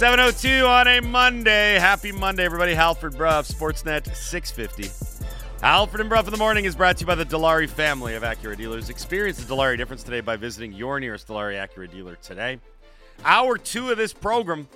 702 0.00 0.64
on 0.64 0.88
a 0.88 1.00
Monday. 1.00 1.78
Happy 1.78 2.10
Monday, 2.10 2.42
everybody. 2.42 2.72
Halford 2.72 3.18
Brough, 3.18 3.42
Sportsnet 3.42 4.16
650. 4.16 4.90
Halford 5.60 6.00
and 6.00 6.08
Brough 6.08 6.20
in 6.20 6.30
the 6.30 6.38
morning 6.38 6.64
is 6.64 6.74
brought 6.74 6.96
to 6.96 7.00
you 7.02 7.06
by 7.06 7.14
the 7.14 7.26
Dilawri 7.26 7.68
family 7.68 8.14
of 8.14 8.22
Acura 8.22 8.56
dealers. 8.56 8.88
Experience 8.88 9.44
the 9.44 9.54
Dilawri 9.54 9.76
difference 9.76 10.02
today 10.02 10.22
by 10.22 10.36
visiting 10.36 10.72
your 10.72 11.00
nearest 11.00 11.28
Dilawri 11.28 11.62
Acura 11.62 11.90
dealer 11.92 12.16
today. 12.22 12.58
Hour 13.26 13.58
two 13.58 13.90
of 13.90 13.98
this 13.98 14.14
program 14.14 14.66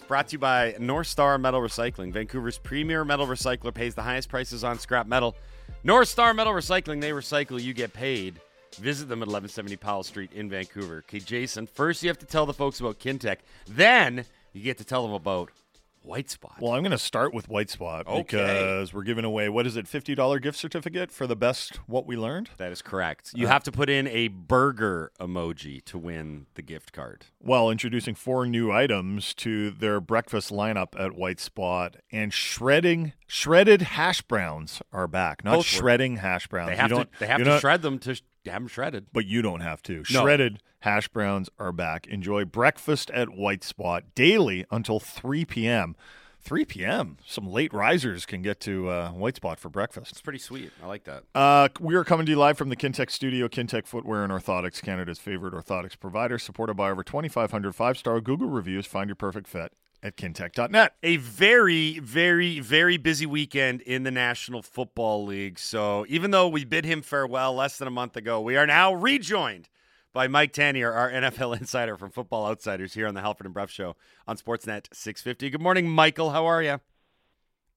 is 0.00 0.06
brought 0.06 0.28
to 0.28 0.32
you 0.32 0.38
by 0.38 0.74
North 0.78 1.06
Star 1.06 1.36
Metal 1.36 1.60
Recycling. 1.60 2.10
Vancouver's 2.10 2.56
premier 2.56 3.04
metal 3.04 3.26
recycler 3.26 3.74
pays 3.74 3.94
the 3.94 4.00
highest 4.00 4.30
prices 4.30 4.64
on 4.64 4.78
scrap 4.78 5.06
metal. 5.06 5.36
North 5.84 6.08
Star 6.08 6.32
Metal 6.32 6.54
Recycling, 6.54 7.02
they 7.02 7.10
recycle, 7.10 7.62
you 7.62 7.74
get 7.74 7.92
paid. 7.92 8.40
Visit 8.76 9.10
them 9.10 9.18
at 9.18 9.28
1170 9.28 9.76
Powell 9.76 10.02
Street 10.02 10.32
in 10.32 10.48
Vancouver. 10.48 11.04
Okay, 11.06 11.18
Jason, 11.18 11.66
first 11.66 12.02
you 12.02 12.08
have 12.08 12.18
to 12.20 12.24
tell 12.24 12.46
the 12.46 12.54
folks 12.54 12.80
about 12.80 12.98
Kintec. 12.98 13.36
Then 13.68 14.24
you 14.52 14.62
get 14.62 14.78
to 14.78 14.84
tell 14.84 15.02
them 15.02 15.12
about 15.14 15.50
White 16.04 16.28
Spot. 16.30 16.56
Well, 16.60 16.72
I'm 16.72 16.82
going 16.82 16.90
to 16.90 16.98
start 16.98 17.32
with 17.32 17.48
White 17.48 17.70
Spot 17.70 18.04
Okay. 18.08 18.22
because 18.38 18.92
we're 18.92 19.04
giving 19.04 19.24
away 19.24 19.48
what 19.48 19.68
is 19.68 19.76
it, 19.76 19.86
fifty 19.86 20.16
dollar 20.16 20.40
gift 20.40 20.58
certificate 20.58 21.12
for 21.12 21.28
the 21.28 21.36
best 21.36 21.76
what 21.86 22.06
we 22.08 22.16
learned. 22.16 22.50
That 22.56 22.72
is 22.72 22.82
correct. 22.82 23.30
You 23.36 23.46
uh, 23.46 23.50
have 23.50 23.62
to 23.64 23.70
put 23.72 23.88
in 23.88 24.08
a 24.08 24.26
burger 24.26 25.12
emoji 25.20 25.84
to 25.84 25.98
win 25.98 26.46
the 26.54 26.62
gift 26.62 26.92
card. 26.92 27.26
Well, 27.40 27.70
introducing 27.70 28.16
four 28.16 28.46
new 28.46 28.72
items 28.72 29.32
to 29.34 29.70
their 29.70 30.00
breakfast 30.00 30.50
lineup 30.50 30.98
at 30.98 31.12
White 31.14 31.38
Spot, 31.38 31.96
and 32.10 32.32
shredding 32.32 33.12
shredded 33.28 33.82
hash 33.82 34.22
browns 34.22 34.82
are 34.92 35.06
back. 35.06 35.44
Not 35.44 35.52
Both 35.52 35.58
were. 35.58 35.64
shredding 35.82 36.16
hash 36.16 36.48
browns. 36.48 36.70
They 36.70 36.74
You 36.74 36.80
have 36.80 36.88
to. 36.90 36.94
don't- 36.96 37.10
They 37.20 37.26
have 37.28 37.38
to 37.38 37.44
not- 37.44 37.60
shred 37.60 37.82
them 37.82 38.00
to 38.00 38.10
have 38.46 38.62
them 38.62 38.66
shredded. 38.66 39.06
but 39.12 39.24
you 39.24 39.40
don't 39.40 39.60
have 39.60 39.80
to. 39.84 39.98
No. 40.10 40.22
Shredded 40.24 40.60
hash 40.82 41.08
browns 41.08 41.48
are 41.58 41.72
back. 41.72 42.06
Enjoy 42.06 42.44
breakfast 42.44 43.10
at 43.10 43.30
White 43.30 43.64
Spot 43.64 44.04
daily 44.14 44.64
until 44.70 45.00
3 45.00 45.44
p.m. 45.44 45.96
3 46.40 46.64
p.m. 46.64 47.18
Some 47.24 47.46
late 47.46 47.72
risers 47.72 48.26
can 48.26 48.42
get 48.42 48.58
to 48.60 48.88
uh, 48.88 49.10
White 49.10 49.36
Spot 49.36 49.58
for 49.60 49.68
breakfast. 49.68 50.10
It's 50.10 50.20
pretty 50.20 50.40
sweet. 50.40 50.72
I 50.82 50.86
like 50.86 51.04
that. 51.04 51.22
Uh, 51.34 51.68
we 51.78 51.94
are 51.94 52.02
coming 52.02 52.26
to 52.26 52.32
you 52.32 52.38
live 52.38 52.58
from 52.58 52.68
the 52.68 52.76
Kintec 52.76 53.10
studio. 53.10 53.46
Kintec 53.46 53.86
Footwear 53.86 54.24
and 54.24 54.32
Orthotics, 54.32 54.82
Canada's 54.82 55.20
favorite 55.20 55.54
orthotics 55.54 55.98
provider, 55.98 56.38
supported 56.38 56.74
by 56.74 56.90
over 56.90 57.04
2,500 57.04 57.74
five 57.74 57.96
star 57.96 58.20
Google 58.20 58.48
reviews. 58.48 58.84
Find 58.84 59.08
your 59.08 59.16
perfect 59.16 59.46
fit 59.46 59.72
at 60.02 60.16
kintec.net. 60.16 60.96
A 61.04 61.16
very, 61.18 62.00
very, 62.00 62.58
very 62.58 62.96
busy 62.96 63.24
weekend 63.24 63.82
in 63.82 64.02
the 64.02 64.10
National 64.10 64.62
Football 64.62 65.24
League. 65.26 65.60
So 65.60 66.04
even 66.08 66.32
though 66.32 66.48
we 66.48 66.64
bid 66.64 66.84
him 66.84 67.02
farewell 67.02 67.54
less 67.54 67.78
than 67.78 67.86
a 67.86 67.92
month 67.92 68.16
ago, 68.16 68.40
we 68.40 68.56
are 68.56 68.66
now 68.66 68.92
rejoined 68.92 69.68
by 70.12 70.28
Mike 70.28 70.52
Tanier, 70.52 70.94
our 70.94 71.10
NFL 71.10 71.56
insider 71.60 71.96
from 71.96 72.10
Football 72.10 72.46
Outsiders, 72.46 72.94
here 72.94 73.06
on 73.06 73.14
the 73.14 73.22
Halford 73.22 73.46
and 73.46 73.54
Brough 73.54 73.66
Show 73.66 73.96
on 74.26 74.36
Sportsnet 74.36 74.86
650. 74.92 75.50
Good 75.50 75.60
morning, 75.60 75.88
Michael. 75.88 76.30
How 76.30 76.46
are 76.46 76.62
you? 76.62 76.80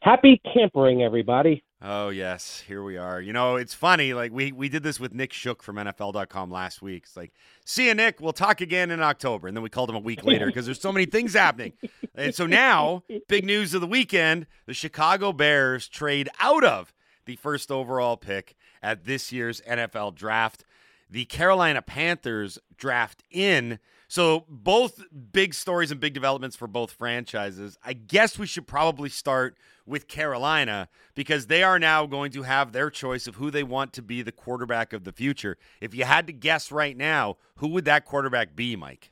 Happy 0.02 0.40
tampering, 0.54 1.02
everybody. 1.02 1.64
Oh 1.82 2.10
yes, 2.10 2.64
here 2.68 2.84
we 2.84 2.98
are. 2.98 3.20
You 3.20 3.34
know, 3.34 3.56
it's 3.56 3.74
funny. 3.74 4.14
Like 4.14 4.32
we 4.32 4.52
we 4.52 4.70
did 4.70 4.84
this 4.84 5.00
with 5.00 5.14
Nick 5.14 5.34
Shook 5.34 5.64
from 5.64 5.78
NFL.com 5.78 6.52
last 6.52 6.82
week. 6.82 7.04
It's 7.06 7.18
like, 7.18 7.34
see 7.66 7.88
you, 7.88 7.94
Nick. 7.96 8.22
We'll 8.22 8.34
talk 8.34 8.62
again 8.62 8.92
in 8.92 9.02
October, 9.02 9.48
and 9.48 9.58
then 9.58 9.64
we 9.64 9.70
called 9.70 9.90
him 9.90 9.96
a 9.96 10.00
week 10.00 10.24
later 10.24 10.46
because 10.46 10.66
there's 10.66 10.80
so 10.82 10.92
many 10.92 11.06
things 11.06 11.34
happening. 11.34 11.74
And 12.14 12.34
so 12.34 12.46
now, 12.46 13.04
big 13.28 13.46
news 13.46 13.74
of 13.74 13.82
the 13.82 13.88
weekend: 13.88 14.48
the 14.68 14.74
Chicago 14.74 15.34
Bears 15.34 15.88
trade 15.88 16.30
out 16.40 16.64
of 16.64 16.94
the 17.26 17.36
first 17.36 17.72
overall 17.72 18.16
pick 18.16 18.56
at 18.82 19.06
this 19.06 19.32
year's 19.32 19.62
NFL 19.62 20.16
Draft. 20.16 20.64
The 21.10 21.26
Carolina 21.26 21.82
Panthers 21.82 22.60
draft 22.78 23.24
in. 23.30 23.80
So 24.08 24.46
both 24.48 25.04
big 25.32 25.54
stories 25.54 25.92
and 25.92 26.00
big 26.00 26.14
developments 26.14 26.56
for 26.56 26.68
both 26.68 26.92
franchises. 26.92 27.78
I 27.84 27.94
guess 27.94 28.38
we 28.38 28.46
should 28.46 28.68
probably 28.68 29.10
start 29.10 29.58
with 29.86 30.08
Carolina 30.08 30.90
because 31.16 31.48
they 31.48 31.64
are 31.64 31.80
now 31.80 32.06
going 32.06 32.32
to 32.32 32.44
have 32.44 32.72
their 32.72 32.90
choice 32.90 33.28
of 33.28 33.36
who 33.36 33.52
they 33.52 33.64
want 33.64 33.94
to 33.94 34.02
be 34.02 34.22
the 34.22 34.32
quarterback 34.32 34.94
of 34.94 35.04
the 35.04 35.12
future. 35.12 35.58
If 35.82 35.94
you 35.94 36.06
had 36.06 36.28
to 36.28 36.34
guess 36.34 36.72
right 36.72 36.96
now, 36.96 37.38
who 37.58 37.70
would 37.70 37.86
that 37.86 38.06
quarterback 38.06 38.56
be, 38.56 38.76
Mike? 38.76 39.12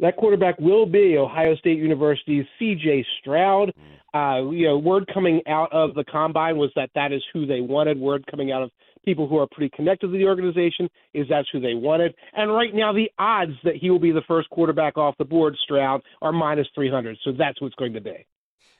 That 0.00 0.16
quarterback 0.16 0.58
will 0.60 0.86
be 0.86 1.16
Ohio 1.16 1.56
State 1.56 1.78
University's 1.78 2.46
C.J. 2.58 3.04
Stroud. 3.20 3.72
Uh, 4.14 4.48
you 4.50 4.66
know, 4.66 4.78
word 4.78 5.10
coming 5.12 5.42
out 5.48 5.72
of 5.72 5.94
the 5.94 6.04
combine 6.04 6.56
was 6.56 6.70
that 6.76 6.90
that 6.94 7.12
is 7.12 7.22
who 7.32 7.46
they 7.46 7.60
wanted. 7.60 7.98
Word 7.98 8.24
coming 8.30 8.52
out 8.52 8.62
of 8.62 8.70
people 9.04 9.28
who 9.28 9.38
are 9.38 9.46
pretty 9.50 9.70
connected 9.74 10.08
to 10.08 10.12
the 10.12 10.24
organization 10.24 10.88
is 11.14 11.26
that's 11.28 11.48
who 11.52 11.60
they 11.60 11.74
wanted. 11.74 12.14
And 12.34 12.52
right 12.52 12.74
now, 12.74 12.92
the 12.92 13.10
odds 13.18 13.52
that 13.64 13.76
he 13.76 13.90
will 13.90 13.98
be 13.98 14.12
the 14.12 14.22
first 14.28 14.50
quarterback 14.50 14.96
off 14.96 15.16
the 15.18 15.24
board, 15.24 15.56
Stroud, 15.62 16.02
are 16.22 16.32
minus 16.32 16.66
300. 16.74 17.16
So 17.24 17.32
that's 17.32 17.60
what's 17.60 17.74
going 17.74 17.92
to 17.94 18.00
be. 18.00 18.26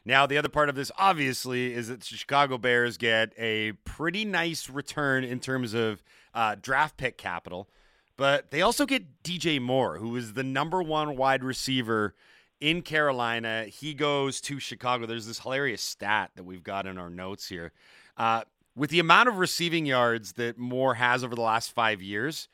Now, 0.04 0.26
the 0.26 0.38
other 0.38 0.48
part 0.48 0.68
of 0.68 0.74
this, 0.74 0.90
obviously, 0.96 1.74
is 1.74 1.88
that 1.88 2.00
the 2.00 2.06
Chicago 2.06 2.56
Bears 2.56 2.96
get 2.96 3.32
a 3.36 3.72
pretty 3.84 4.24
nice 4.24 4.70
return 4.70 5.24
in 5.24 5.38
terms 5.38 5.74
of 5.74 6.02
uh, 6.32 6.56
draft 6.60 6.96
pick 6.96 7.18
capital, 7.18 7.68
but 8.16 8.50
they 8.50 8.62
also 8.62 8.86
get 8.86 9.22
DJ 9.22 9.60
Moore, 9.60 9.98
who 9.98 10.16
is 10.16 10.32
the 10.32 10.42
number 10.42 10.82
one 10.82 11.16
wide 11.16 11.44
receiver 11.44 12.14
in 12.60 12.82
Carolina. 12.82 13.64
He 13.64 13.94
goes 13.94 14.40
to 14.42 14.58
Chicago. 14.58 15.06
There's 15.06 15.26
this 15.26 15.40
hilarious 15.40 15.82
stat 15.82 16.30
that 16.36 16.44
we've 16.44 16.64
got 16.64 16.86
in 16.86 16.98
our 16.98 17.10
notes 17.10 17.48
here. 17.48 17.72
Uh, 18.16 18.42
with 18.78 18.90
the 18.90 19.00
amount 19.00 19.28
of 19.28 19.38
receiving 19.38 19.84
yards 19.86 20.34
that 20.34 20.56
Moore 20.58 20.94
has 20.94 21.24
over 21.24 21.34
the 21.34 21.40
last 21.42 21.72
five 21.72 22.00
years, 22.00 22.48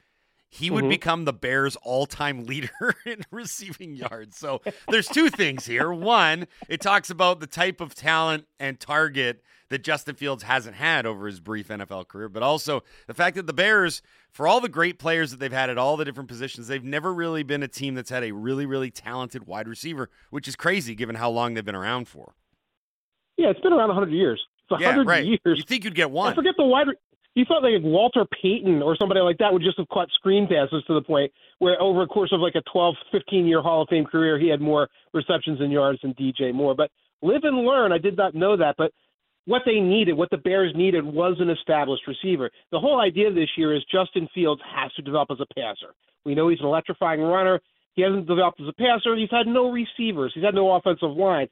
he 0.49 0.71
would 0.71 0.85
Mhm. 0.85 0.89
become 0.91 1.25
the 1.25 1.33
Bears' 1.33 1.77
all-time 1.83 2.45
leader 2.47 2.95
in 3.05 3.23
receiving 3.31 3.95
yards. 3.97 4.37
So 4.39 4.63
there's 4.89 5.09
two 5.09 5.29
things 5.29 5.67
here. 5.67 5.93
One, 5.93 6.47
it 6.69 6.81
talks 6.81 7.11
about 7.11 7.41
the 7.41 7.47
type 7.47 7.81
of 7.81 7.95
talent 7.95 8.47
and 8.59 8.79
target 8.81 9.43
that 9.71 9.83
Justin 9.83 10.15
Fields 10.15 10.45
hasn't 10.45 10.77
had 10.77 11.07
over 11.07 11.27
his 11.27 11.41
brief 11.41 11.69
NFL 11.69 12.05
career, 12.07 12.29
but 12.29 12.43
also 12.43 12.85
the 13.09 13.15
fact 13.15 13.35
that 13.35 13.47
the 13.49 13.53
Bears, 13.53 14.01
for 14.31 14.47
all 14.47 14.61
the 14.61 14.69
great 14.69 14.99
players 14.99 15.31
that 15.33 15.41
they've 15.41 15.51
had 15.51 15.71
at 15.71 15.79
all 15.79 15.97
the 15.97 16.05
different 16.05 16.29
positions, 16.29 16.69
they've 16.69 16.85
never 16.85 17.13
really 17.13 17.43
been 17.43 17.63
a 17.63 17.69
team 17.69 17.95
that's 17.95 18.11
had 18.11 18.23
a 18.23 18.31
really, 18.33 18.67
really 18.67 18.91
talented 18.91 19.47
wide 19.47 19.67
receiver, 19.67 20.09
which 20.31 20.47
is 20.47 20.55
crazy 20.55 20.95
given 20.95 21.17
how 21.17 21.31
long 21.31 21.55
they've 21.55 21.65
been 21.65 21.75
around 21.75 22.07
for. 22.07 22.35
Yeah, 23.37 23.49
it's 23.51 23.61
been 23.61 23.73
around 23.73 23.89
100 23.89 24.13
years. 24.13 24.41
It's 24.71 24.81
Yeah, 24.81 24.89
100 24.89 25.07
right. 25.07 25.25
years. 25.25 25.59
You 25.59 25.63
think 25.63 25.85
you'd 25.85 25.95
get 25.95 26.11
one? 26.11 26.33
I 26.33 26.35
forget 26.35 26.55
the 26.57 26.65
wide. 26.65 26.87
You 27.35 27.45
thought 27.45 27.63
like 27.65 27.83
Walter 27.83 28.25
Payton 28.43 28.81
or 28.81 28.97
somebody 28.97 29.21
like 29.21 29.39
that 29.39 29.53
would 29.53 29.63
just 29.63 29.77
have 29.79 29.89
caught 29.89 30.09
screen 30.13 30.47
passes 30.47 30.85
to 30.87 30.95
the 30.95 31.03
point 31.03 31.33
where 31.59 31.81
over 31.83 32.03
a 32.03 32.07
course 32.07 32.31
of 32.33 32.41
like 32.41 32.55
a 32.55 32.63
12, 32.73 32.95
15 33.11 33.47
year 33.47 33.61
Hall 33.61 33.83
of 33.83 33.89
Fame 33.89 34.05
career, 34.05 34.39
he 34.39 34.49
had 34.49 34.61
more 34.61 34.89
receptions 35.13 35.61
and 35.61 35.73
yards 35.73 35.99
than 36.03 36.15
DJ 36.15 36.55
Moore. 36.55 36.75
But 36.77 36.91
live 37.23 37.43
and 37.43 37.59
learn. 37.67 37.91
I 37.93 37.99
did 37.99 38.17
not 38.17 38.35
know 38.35 38.57
that, 38.57 38.77
but 38.79 38.93
what 39.47 39.63
they 39.67 39.81
needed, 39.81 40.15
what 40.15 40.31
the 40.31 40.39
Bears 40.39 40.73
needed, 40.77 41.05
was 41.05 41.37
an 41.41 41.51
established 41.51 42.07
receiver. 42.07 42.51
The 42.71 42.81
whole 42.81 43.01
idea 43.01 43.33
this 43.33 43.51
year 43.57 43.75
is 43.75 43.83
Justin 43.93 44.29
Fields 44.33 44.63
has 44.75 44.93
to 44.95 45.03
develop 45.03 45.31
as 45.33 45.41
a 45.41 45.55
passer. 45.55 45.93
We 46.25 46.35
know 46.35 46.49
he's 46.49 46.61
an 46.61 46.67
electrifying 46.67 47.21
runner. 47.21 47.61
He 47.95 48.03
hasn't 48.03 48.27
developed 48.27 48.61
as 48.61 48.69
a 48.69 48.73
passer. 48.73 49.17
He's 49.17 49.29
had 49.31 49.47
no 49.47 49.71
receivers. 49.71 50.33
He's 50.35 50.45
had 50.45 50.55
no 50.55 50.73
offensive 50.73 51.11
line. 51.11 51.49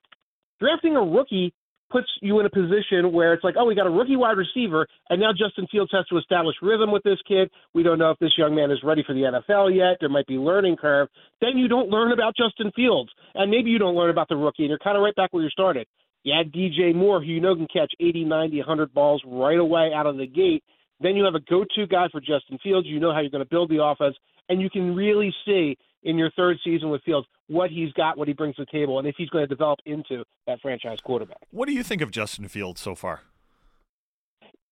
Drafting 0.61 0.97
a 0.97 1.03
rookie 1.03 1.53
puts 1.93 2.09
you 2.23 2.41
in 2.41 2.47
a 2.47 2.51
position 2.51 3.13
where 3.13 3.35
it's 3.35 3.45
like, 3.45 3.55
oh, 3.59 3.67
we 3.67 3.75
got 3.75 3.87
a 3.87 3.91
rookie 3.91 4.17
wide 4.17 4.39
receiver, 4.39 4.87
and 5.11 5.21
now 5.21 5.31
Justin 5.31 5.67
Fields 5.71 5.91
has 5.93 6.07
to 6.07 6.17
establish 6.17 6.57
rhythm 6.63 6.91
with 6.91 7.03
this 7.03 7.19
kid. 7.29 7.51
We 7.75 7.83
don't 7.83 7.99
know 7.99 8.11
if 8.11 8.19
this 8.19 8.33
young 8.39 8.55
man 8.55 8.71
is 8.71 8.79
ready 8.83 9.05
for 9.07 9.13
the 9.15 9.21
NFL 9.21 9.77
yet. 9.77 9.99
There 10.01 10.09
might 10.09 10.27
be 10.27 10.35
learning 10.35 10.77
curve. 10.77 11.09
Then 11.41 11.59
you 11.59 11.69
don't 11.69 11.91
learn 11.91 12.13
about 12.13 12.35
Justin 12.35 12.73
Fields, 12.75 13.11
and 13.35 13.51
maybe 13.51 13.71
you 13.71 13.79
don't 13.79 13.95
learn 13.95 14.11
about 14.11 14.29
the 14.29 14.37
rookie, 14.37 14.63
and 14.63 14.71
you're 14.71 14.79
kind 14.79 14.97
of 14.97 15.03
right 15.03 15.15
back 15.15 15.33
where 15.33 15.43
you 15.43 15.51
started. 15.51 15.87
You 16.25 16.35
add 16.39 16.53
DJ 16.53 16.95
Moore, 16.95 17.21
who 17.21 17.27
you 17.27 17.41
know 17.41 17.55
can 17.55 17.67
catch 17.67 17.93
80, 18.01 18.25
90, 18.25 18.59
100 18.59 18.95
balls 18.95 19.23
right 19.27 19.59
away 19.59 19.91
out 19.95 20.07
of 20.07 20.17
the 20.17 20.27
gate. 20.27 20.65
Then 21.01 21.17
you 21.17 21.25
have 21.25 21.35
a 21.35 21.41
go-to 21.41 21.87
guy 21.87 22.07
for 22.11 22.21
Justin 22.21 22.59
Fields. 22.63 22.87
You 22.87 23.01
know 23.01 23.13
how 23.13 23.21
you're 23.21 23.31
going 23.31 23.45
to 23.45 23.51
build 23.51 23.71
the 23.71 23.83
offense, 23.83 24.17
and 24.49 24.61
you 24.61 24.71
can 24.71 24.95
really 24.95 25.35
see 25.45 25.77
in 26.03 26.19
your 26.19 26.31
third 26.33 26.59
season 26.65 26.91
with 26.91 27.03
Fields 27.03 27.27
what 27.49 27.71
he's 27.71 27.93
got, 27.93 28.17
what 28.17 28.29
he 28.29 28.35
brings 28.35 28.57
to 28.57 28.63
the 28.63 28.71
table, 28.71 28.99
and 28.99 29.07
if 29.07 29.15
he's 29.17 29.29
going 29.29 29.43
to 29.43 29.49
develop 29.49 29.79
into 29.85 30.25
that 30.47 30.61
franchise 30.61 30.99
quarterback. 31.05 31.39
What 31.51 31.67
do 31.67 31.75
you 31.75 31.83
think 31.83 32.01
of 32.01 32.11
Justin 32.11 32.49
Fields 32.49 32.81
so 32.81 32.95
far? 32.95 33.21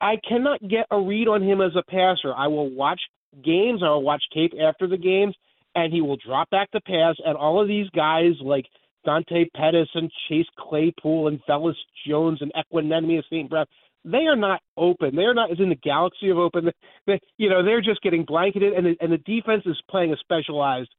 I 0.01 0.15
cannot 0.27 0.61
get 0.63 0.87
a 0.91 0.99
read 0.99 1.29
on 1.29 1.43
him 1.43 1.61
as 1.61 1.73
a 1.77 1.83
passer. 1.83 2.33
I 2.35 2.47
will 2.47 2.71
watch 2.71 3.01
games, 3.45 3.83
I 3.85 3.91
will 3.91 4.03
watch 4.03 4.23
tape 4.35 4.53
after 4.61 4.87
the 4.87 4.97
games, 4.97 5.35
and 5.75 5.93
he 5.93 6.01
will 6.01 6.17
drop 6.17 6.49
back 6.51 6.71
to 6.71 6.81
pass. 6.81 7.17
And 7.25 7.37
all 7.37 7.61
of 7.61 7.69
these 7.69 7.89
guys 7.91 8.33
like 8.41 8.65
Dante 9.05 9.47
Pettis 9.55 9.89
and 9.95 10.11
Chase 10.29 10.47
Claypool 10.59 11.29
and 11.29 11.41
Velus 11.49 11.75
Jones 12.07 12.41
and 12.41 12.53
Equanimeous 12.55 13.25
St. 13.27 13.49
Brown, 13.49 13.67
they 14.05 14.27
are 14.27 14.37
not 14.37 14.63
open. 14.77 15.15
They 15.15 15.23
are 15.23 15.35
not 15.35 15.51
as 15.51 15.61
in 15.61 15.69
the 15.69 15.75
galaxy 15.75 16.31
of 16.31 16.39
open. 16.39 16.71
They, 17.07 17.19
you 17.39 17.49
know, 17.49 17.65
they're 17.65 17.81
just 17.81 18.03
getting 18.03 18.25
blanketed, 18.25 18.75
and 18.75 18.85
the, 18.85 18.97
and 19.01 19.11
the 19.11 19.19
defense 19.19 19.63
is 19.65 19.81
playing 19.89 20.13
a 20.13 20.17
specialized 20.19 20.91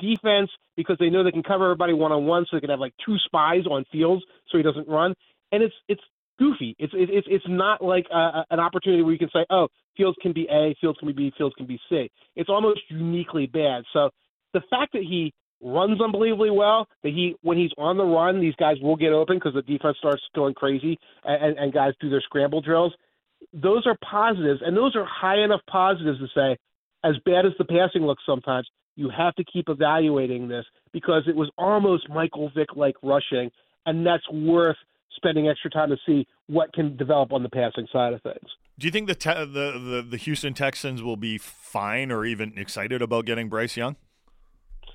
defense 0.00 0.50
because 0.76 0.96
they 0.98 1.10
know 1.10 1.24
they 1.24 1.30
can 1.30 1.42
cover 1.42 1.64
everybody 1.64 1.92
one 1.92 2.12
on 2.12 2.26
one, 2.26 2.44
so 2.44 2.56
they 2.56 2.60
can 2.60 2.70
have 2.70 2.80
like 2.80 2.94
two 3.04 3.16
spies 3.24 3.66
on 3.66 3.84
fields 3.90 4.22
so 4.50 4.58
he 4.58 4.62
doesn't 4.62 4.88
run. 4.88 5.14
And 5.52 5.62
it's 5.62 5.74
it's 5.88 6.02
goofy. 6.38 6.76
It's 6.78 6.92
it's 6.94 7.26
it's 7.28 7.44
not 7.48 7.82
like 7.82 8.06
a, 8.12 8.44
an 8.50 8.60
opportunity 8.60 9.02
where 9.02 9.12
you 9.12 9.18
can 9.18 9.30
say, 9.32 9.44
oh, 9.50 9.68
Fields 9.96 10.18
can 10.22 10.32
be 10.32 10.46
A, 10.50 10.76
Fields 10.80 10.98
can 10.98 11.08
be 11.08 11.14
B, 11.14 11.32
Fields 11.36 11.54
can 11.56 11.66
be 11.66 11.80
C. 11.88 12.10
It's 12.36 12.48
almost 12.48 12.80
uniquely 12.88 13.46
bad. 13.46 13.84
So 13.92 14.10
the 14.52 14.60
fact 14.70 14.92
that 14.92 15.02
he 15.02 15.32
runs 15.60 16.00
unbelievably 16.00 16.50
well. 16.50 16.86
That 17.02 17.10
he 17.10 17.34
when 17.42 17.58
he's 17.58 17.70
on 17.78 17.96
the 17.96 18.04
run, 18.04 18.40
these 18.40 18.54
guys 18.56 18.76
will 18.80 18.96
get 18.96 19.12
open 19.12 19.36
because 19.36 19.54
the 19.54 19.62
defense 19.62 19.96
starts 19.98 20.22
going 20.34 20.54
crazy 20.54 20.98
and, 21.24 21.58
and 21.58 21.72
guys 21.72 21.94
do 22.00 22.10
their 22.10 22.20
scramble 22.20 22.60
drills. 22.60 22.92
Those 23.52 23.86
are 23.86 23.96
positives, 24.08 24.60
and 24.64 24.76
those 24.76 24.96
are 24.96 25.04
high 25.04 25.42
enough 25.42 25.60
positives 25.70 26.18
to 26.18 26.26
say, 26.34 26.56
as 27.04 27.14
bad 27.24 27.46
as 27.46 27.52
the 27.58 27.64
passing 27.64 28.02
looks 28.02 28.22
sometimes, 28.26 28.68
you 28.98 29.08
have 29.16 29.32
to 29.36 29.44
keep 29.44 29.68
evaluating 29.68 30.48
this 30.48 30.64
because 30.92 31.22
it 31.28 31.36
was 31.36 31.48
almost 31.56 32.10
Michael 32.10 32.50
Vick 32.54 32.74
like 32.74 32.96
rushing, 33.00 33.48
and 33.86 34.04
that's 34.04 34.28
worth 34.32 34.76
spending 35.14 35.48
extra 35.48 35.70
time 35.70 35.90
to 35.90 35.96
see 36.04 36.26
what 36.48 36.72
can 36.72 36.96
develop 36.96 37.32
on 37.32 37.44
the 37.44 37.48
passing 37.48 37.86
side 37.92 38.12
of 38.12 38.20
things. 38.22 38.48
Do 38.76 38.88
you 38.88 38.90
think 38.90 39.06
the, 39.06 39.14
te- 39.14 39.30
the 39.30 39.78
the 39.78 40.06
the 40.10 40.16
Houston 40.16 40.52
Texans 40.52 41.00
will 41.00 41.16
be 41.16 41.38
fine 41.38 42.10
or 42.10 42.24
even 42.24 42.52
excited 42.56 43.00
about 43.00 43.24
getting 43.24 43.48
Bryce 43.48 43.76
Young? 43.76 43.94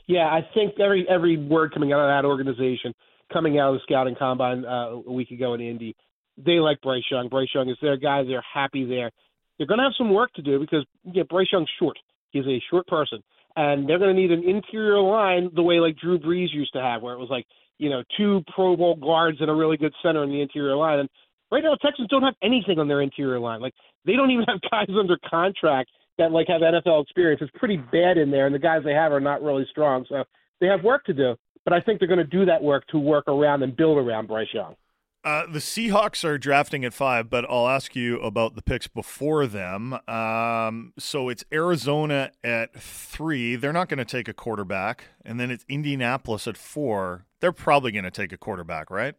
Yeah, 0.05 0.25
I 0.25 0.41
think 0.53 0.77
every 0.81 1.05
every 1.09 1.37
word 1.37 1.73
coming 1.73 1.93
out 1.93 2.01
of 2.01 2.09
that 2.09 2.27
organization, 2.27 2.93
coming 3.31 3.57
out 3.57 3.73
of 3.73 3.75
the 3.75 3.79
scouting 3.83 4.15
combine 4.19 4.65
uh, 4.65 4.99
a 5.07 5.11
week 5.13 5.31
ago 5.31 5.53
in 5.53 5.61
Indy, 5.61 5.95
they 6.37 6.59
like 6.59 6.81
Bryce 6.81 7.03
Young. 7.09 7.29
Bryce 7.29 7.49
Young 7.55 7.69
is 7.69 7.77
their 7.81 7.95
guy. 7.95 8.23
They're 8.23 8.43
happy 8.53 8.85
there. 8.85 9.11
They're 9.57 9.67
going 9.67 9.77
to 9.77 9.85
have 9.85 9.93
some 9.97 10.13
work 10.13 10.33
to 10.33 10.41
do 10.41 10.59
because 10.59 10.85
yeah, 11.05 11.23
Bryce 11.23 11.47
Young's 11.53 11.69
short. 11.79 11.97
He's 12.31 12.45
a 12.45 12.61
short 12.69 12.87
person, 12.87 13.23
and 13.55 13.87
they're 13.87 13.99
going 13.99 14.15
to 14.15 14.19
need 14.19 14.31
an 14.31 14.47
interior 14.47 14.99
line 14.99 15.49
the 15.55 15.63
way 15.63 15.79
like 15.79 15.97
Drew 15.97 16.19
Brees 16.19 16.53
used 16.53 16.73
to 16.73 16.81
have, 16.81 17.01
where 17.01 17.13
it 17.13 17.19
was 17.19 17.29
like 17.29 17.45
you 17.77 17.89
know 17.89 18.03
two 18.17 18.43
Pro 18.53 18.75
Bowl 18.75 18.95
guards 18.95 19.37
and 19.41 19.49
a 19.49 19.53
really 19.53 19.77
good 19.77 19.93
center 20.01 20.23
in 20.23 20.29
the 20.29 20.41
interior 20.41 20.75
line. 20.75 20.99
And 20.99 21.09
right 21.51 21.63
now, 21.63 21.75
Texans 21.75 22.09
don't 22.09 22.23
have 22.23 22.35
anything 22.41 22.79
on 22.79 22.87
their 22.87 23.01
interior 23.01 23.39
line. 23.39 23.61
Like 23.61 23.73
they 24.05 24.13
don't 24.13 24.31
even 24.31 24.45
have 24.47 24.59
guys 24.69 24.89
under 24.97 25.17
contract 25.29 25.89
that 26.17 26.31
like 26.31 26.47
have 26.47 26.61
NFL 26.61 27.03
experience. 27.03 27.41
It's 27.41 27.57
pretty 27.57 27.77
bad 27.77 28.17
in 28.17 28.31
there, 28.31 28.45
and 28.45 28.55
the 28.55 28.59
guys 28.59 28.81
they 28.83 28.93
have 28.93 29.11
are 29.11 29.19
not 29.19 29.41
really 29.41 29.67
strong. 29.69 30.05
So 30.09 30.23
they 30.59 30.67
have 30.67 30.83
work 30.83 31.05
to 31.05 31.13
do. 31.13 31.35
But 31.65 31.73
I 31.73 31.79
think 31.79 31.99
they're 31.99 32.09
going 32.09 32.17
to 32.17 32.25
do 32.25 32.45
that 32.45 32.61
work 32.61 32.85
to 32.87 32.99
work 32.99 33.27
around 33.27 33.63
and 33.63 33.75
build 33.75 33.97
around 33.97 34.27
Bryce 34.27 34.47
Young. 34.53 34.75
Uh, 35.23 35.45
the 35.45 35.59
Seahawks 35.59 36.25
are 36.25 36.37
drafting 36.37 36.83
at 36.83 36.93
five, 36.93 37.29
but 37.29 37.45
I'll 37.49 37.69
ask 37.69 37.95
you 37.95 38.19
about 38.19 38.55
the 38.55 38.61
picks 38.61 38.87
before 38.87 39.47
them. 39.47 39.97
Um, 40.07 40.91
so 40.99 41.29
it's 41.29 41.45
Arizona 41.53 42.31
at 42.43 42.73
three. 42.73 43.55
They're 43.55 43.71
not 43.71 43.87
going 43.87 43.99
to 43.99 44.05
take 44.05 44.27
a 44.27 44.33
quarterback. 44.33 45.05
And 45.23 45.39
then 45.39 45.49
it's 45.49 45.63
Indianapolis 45.69 46.45
at 46.45 46.57
four. 46.57 47.25
They're 47.39 47.53
probably 47.53 47.93
going 47.93 48.03
to 48.03 48.11
take 48.11 48.33
a 48.33 48.37
quarterback, 48.37 48.89
right? 48.89 49.15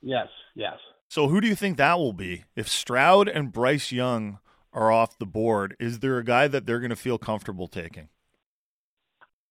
Yes, 0.00 0.28
yes. 0.54 0.78
So 1.08 1.28
who 1.28 1.42
do 1.42 1.48
you 1.48 1.54
think 1.54 1.76
that 1.76 1.98
will 1.98 2.14
be? 2.14 2.44
If 2.56 2.66
Stroud 2.66 3.28
and 3.28 3.52
Bryce 3.52 3.92
Young 3.92 4.38
are 4.72 4.90
off 4.90 5.18
the 5.18 5.26
board, 5.26 5.76
is 5.78 5.98
there 5.98 6.16
a 6.16 6.24
guy 6.24 6.48
that 6.48 6.64
they're 6.64 6.80
going 6.80 6.88
to 6.88 6.96
feel 6.96 7.18
comfortable 7.18 7.68
taking? 7.68 8.08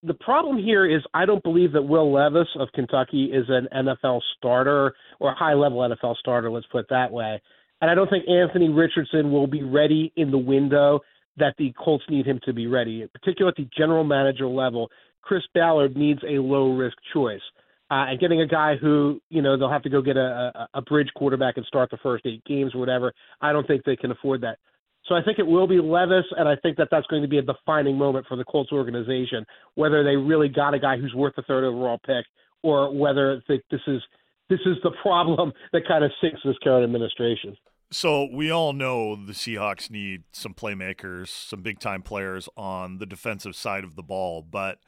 The 0.03 0.13
problem 0.15 0.57
here 0.57 0.85
is 0.85 1.01
I 1.13 1.25
don't 1.25 1.43
believe 1.43 1.73
that 1.73 1.83
Will 1.83 2.11
Levis 2.11 2.47
of 2.59 2.69
Kentucky 2.73 3.25
is 3.25 3.45
an 3.49 3.67
NFL 3.73 4.21
starter 4.37 4.93
or 5.19 5.31
a 5.31 5.35
high 5.35 5.53
level 5.53 5.79
NFL 5.79 6.17
starter, 6.17 6.49
let's 6.49 6.65
put 6.71 6.79
it 6.79 6.87
that 6.89 7.11
way. 7.11 7.41
And 7.81 7.89
I 7.89 7.95
don't 7.95 8.09
think 8.09 8.27
Anthony 8.27 8.69
Richardson 8.69 9.31
will 9.31 9.47
be 9.47 9.63
ready 9.63 10.11
in 10.15 10.31
the 10.31 10.37
window 10.37 11.01
that 11.37 11.55
the 11.57 11.73
Colts 11.77 12.03
need 12.09 12.25
him 12.25 12.39
to 12.45 12.53
be 12.53 12.67
ready, 12.67 13.07
particularly 13.13 13.53
at 13.57 13.63
the 13.63 13.69
general 13.77 14.03
manager 14.03 14.47
level. 14.47 14.89
Chris 15.21 15.43
Ballard 15.53 15.95
needs 15.95 16.19
a 16.27 16.39
low 16.39 16.75
risk 16.75 16.97
choice. 17.13 17.41
Uh, 17.89 18.07
and 18.07 18.19
getting 18.19 18.41
a 18.41 18.47
guy 18.47 18.75
who, 18.79 19.19
you 19.29 19.41
know, 19.41 19.57
they'll 19.57 19.69
have 19.69 19.83
to 19.83 19.89
go 19.89 20.01
get 20.01 20.15
a, 20.15 20.51
a, 20.55 20.67
a 20.75 20.81
bridge 20.81 21.09
quarterback 21.15 21.57
and 21.57 21.65
start 21.65 21.89
the 21.91 21.97
first 22.01 22.25
eight 22.25 22.43
games 22.45 22.73
or 22.73 22.79
whatever, 22.79 23.13
I 23.41 23.51
don't 23.51 23.67
think 23.67 23.83
they 23.83 23.97
can 23.97 24.11
afford 24.11 24.41
that. 24.41 24.59
So 25.07 25.15
I 25.15 25.23
think 25.23 25.39
it 25.39 25.47
will 25.47 25.67
be 25.67 25.79
Levis, 25.79 26.25
and 26.37 26.47
I 26.47 26.55
think 26.57 26.77
that 26.77 26.89
that's 26.91 27.07
going 27.07 27.23
to 27.23 27.27
be 27.27 27.39
a 27.39 27.41
defining 27.41 27.97
moment 27.97 28.27
for 28.27 28.37
the 28.37 28.43
Colts 28.43 28.71
organization, 28.71 29.45
whether 29.75 30.03
they 30.03 30.15
really 30.15 30.47
got 30.47 30.73
a 30.73 30.79
guy 30.79 30.97
who's 30.97 31.13
worth 31.13 31.35
the 31.35 31.41
third 31.43 31.63
overall 31.63 31.99
pick, 32.05 32.25
or 32.63 32.95
whether 32.95 33.41
this 33.47 33.61
is 33.87 34.01
this 34.49 34.59
is 34.65 34.77
the 34.83 34.91
problem 35.01 35.53
that 35.73 35.87
kind 35.87 36.03
of 36.03 36.11
sinks 36.21 36.39
this 36.45 36.55
current 36.63 36.83
administration. 36.83 37.55
So 37.91 38.29
we 38.31 38.49
all 38.51 38.71
know 38.71 39.17
the 39.17 39.33
Seahawks 39.33 39.89
need 39.89 40.23
some 40.31 40.53
playmakers, 40.53 41.27
some 41.27 41.61
big 41.61 41.79
time 41.79 42.03
players 42.03 42.47
on 42.55 42.99
the 42.99 43.05
defensive 43.05 43.55
side 43.55 43.83
of 43.83 43.95
the 43.95 44.03
ball, 44.03 44.41
but 44.41 44.79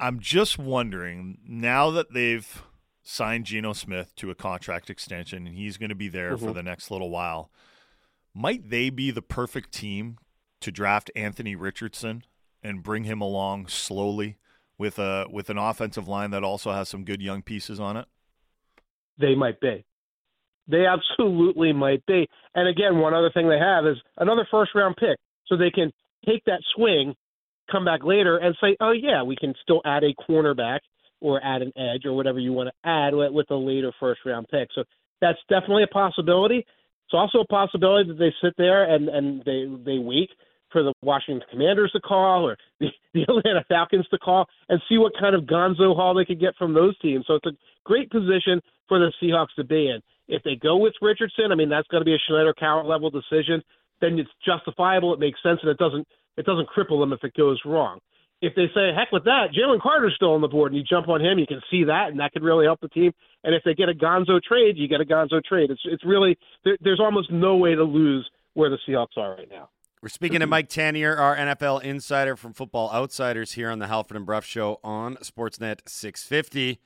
I'm 0.00 0.18
just 0.18 0.58
wondering 0.58 1.38
now 1.46 1.90
that 1.92 2.12
they've 2.12 2.62
signed 3.04 3.46
Geno 3.46 3.72
Smith 3.72 4.14
to 4.16 4.30
a 4.30 4.34
contract 4.34 4.90
extension 4.90 5.46
and 5.46 5.56
he's 5.56 5.76
going 5.76 5.88
to 5.90 5.94
be 5.94 6.08
there 6.08 6.36
mm-hmm. 6.36 6.44
for 6.44 6.52
the 6.52 6.62
next 6.62 6.90
little 6.90 7.10
while 7.10 7.50
might 8.34 8.70
they 8.70 8.90
be 8.90 9.10
the 9.10 9.22
perfect 9.22 9.72
team 9.72 10.18
to 10.60 10.70
draft 10.70 11.10
Anthony 11.16 11.54
Richardson 11.54 12.24
and 12.62 12.82
bring 12.82 13.04
him 13.04 13.20
along 13.20 13.68
slowly 13.68 14.38
with 14.76 14.98
a 14.98 15.26
with 15.30 15.50
an 15.50 15.58
offensive 15.58 16.08
line 16.08 16.30
that 16.30 16.44
also 16.44 16.72
has 16.72 16.88
some 16.88 17.04
good 17.04 17.20
young 17.20 17.42
pieces 17.42 17.80
on 17.80 17.96
it? 17.96 18.06
They 19.18 19.34
might 19.34 19.60
be. 19.60 19.84
They 20.68 20.84
absolutely 20.86 21.72
might 21.72 22.04
be. 22.06 22.28
And 22.54 22.68
again, 22.68 22.98
one 22.98 23.14
other 23.14 23.30
thing 23.32 23.48
they 23.48 23.58
have 23.58 23.86
is 23.86 23.96
another 24.18 24.46
first 24.50 24.72
round 24.74 24.96
pick. 24.96 25.16
So 25.46 25.56
they 25.56 25.70
can 25.70 25.90
take 26.26 26.44
that 26.44 26.60
swing, 26.76 27.14
come 27.70 27.84
back 27.84 28.04
later 28.04 28.36
and 28.36 28.54
say, 28.60 28.76
oh, 28.80 28.92
yeah, 28.92 29.22
we 29.22 29.34
can 29.34 29.54
still 29.62 29.80
add 29.84 30.04
a 30.04 30.14
cornerback 30.30 30.80
or 31.20 31.42
add 31.42 31.62
an 31.62 31.72
edge 31.76 32.04
or 32.04 32.12
whatever 32.12 32.38
you 32.38 32.52
want 32.52 32.68
to 32.68 32.88
add 32.88 33.14
with 33.14 33.50
a 33.50 33.54
later 33.54 33.92
first 33.98 34.20
round 34.24 34.46
pick. 34.50 34.68
So 34.74 34.84
that's 35.20 35.38
definitely 35.48 35.84
a 35.84 35.88
possibility. 35.92 36.64
It's 37.08 37.14
also 37.14 37.38
a 37.38 37.46
possibility 37.46 38.10
that 38.10 38.18
they 38.18 38.34
sit 38.42 38.52
there 38.58 38.84
and 38.84 39.08
and 39.08 39.42
they 39.46 39.64
they 39.84 39.98
wait 39.98 40.28
for 40.70 40.82
the 40.82 40.92
Washington 41.00 41.42
Commanders 41.50 41.90
to 41.92 42.00
call 42.00 42.46
or 42.46 42.58
the, 42.80 42.88
the 43.14 43.22
Atlanta 43.22 43.64
Falcons 43.66 44.06
to 44.10 44.18
call 44.18 44.46
and 44.68 44.78
see 44.90 44.98
what 44.98 45.14
kind 45.18 45.34
of 45.34 45.44
gonzo 45.44 45.96
haul 45.96 46.14
they 46.14 46.26
could 46.26 46.38
get 46.38 46.54
from 46.56 46.74
those 46.74 46.98
teams. 46.98 47.24
So 47.26 47.36
it's 47.36 47.46
a 47.46 47.56
great 47.84 48.10
position 48.10 48.60
for 48.88 48.98
the 48.98 49.10
Seahawks 49.22 49.54
to 49.56 49.64
be 49.64 49.88
in. 49.88 50.02
If 50.28 50.42
they 50.42 50.56
go 50.56 50.76
with 50.76 50.92
Richardson, 51.00 51.50
I 51.50 51.54
mean 51.54 51.70
that's 51.70 51.88
going 51.88 52.02
to 52.02 52.04
be 52.04 52.14
a 52.14 52.18
Schneider 52.28 52.52
Carroll 52.52 52.86
level 52.86 53.08
decision. 53.08 53.62
Then 54.02 54.18
it's 54.18 54.30
justifiable. 54.44 55.14
It 55.14 55.20
makes 55.20 55.42
sense, 55.42 55.60
and 55.62 55.70
it 55.70 55.78
doesn't 55.78 56.06
it 56.36 56.44
doesn't 56.44 56.68
cripple 56.68 57.00
them 57.00 57.14
if 57.14 57.24
it 57.24 57.32
goes 57.32 57.58
wrong 57.64 58.00
if 58.40 58.54
they 58.54 58.66
say 58.74 58.92
heck 58.94 59.10
with 59.10 59.24
that, 59.24 59.48
Jalen 59.52 59.80
Carter's 59.80 60.14
still 60.14 60.32
on 60.32 60.40
the 60.40 60.48
board, 60.48 60.72
and 60.72 60.78
you 60.78 60.84
jump 60.88 61.08
on 61.08 61.20
him, 61.20 61.38
you 61.38 61.46
can 61.46 61.60
see 61.70 61.84
that, 61.84 62.08
and 62.10 62.20
that 62.20 62.32
could 62.32 62.42
really 62.42 62.66
help 62.66 62.80
the 62.80 62.88
team. 62.88 63.12
And 63.42 63.54
if 63.54 63.62
they 63.64 63.74
get 63.74 63.88
a 63.88 63.94
Gonzo 63.94 64.40
trade, 64.40 64.76
you 64.76 64.86
get 64.88 65.00
a 65.00 65.04
Gonzo 65.04 65.42
trade. 65.42 65.70
It's 65.70 65.80
it's 65.84 66.04
really 66.04 66.38
there, 66.64 66.76
there's 66.80 67.00
almost 67.00 67.30
no 67.30 67.56
way 67.56 67.74
to 67.74 67.82
lose 67.82 68.28
where 68.54 68.70
the 68.70 68.78
Seahawks 68.88 69.16
are 69.16 69.34
right 69.34 69.48
now. 69.50 69.70
We're 70.00 70.08
speaking 70.08 70.40
to 70.40 70.46
Mike 70.46 70.68
Tanier, 70.68 71.18
our 71.18 71.36
NFL 71.36 71.82
insider 71.82 72.36
from 72.36 72.52
Football 72.52 72.90
Outsiders, 72.92 73.52
here 73.52 73.70
on 73.70 73.80
the 73.80 73.88
Halford 73.88 74.16
and 74.16 74.24
Brough 74.24 74.40
Show 74.40 74.78
on 74.84 75.16
Sportsnet 75.16 75.88
650. 75.88 76.80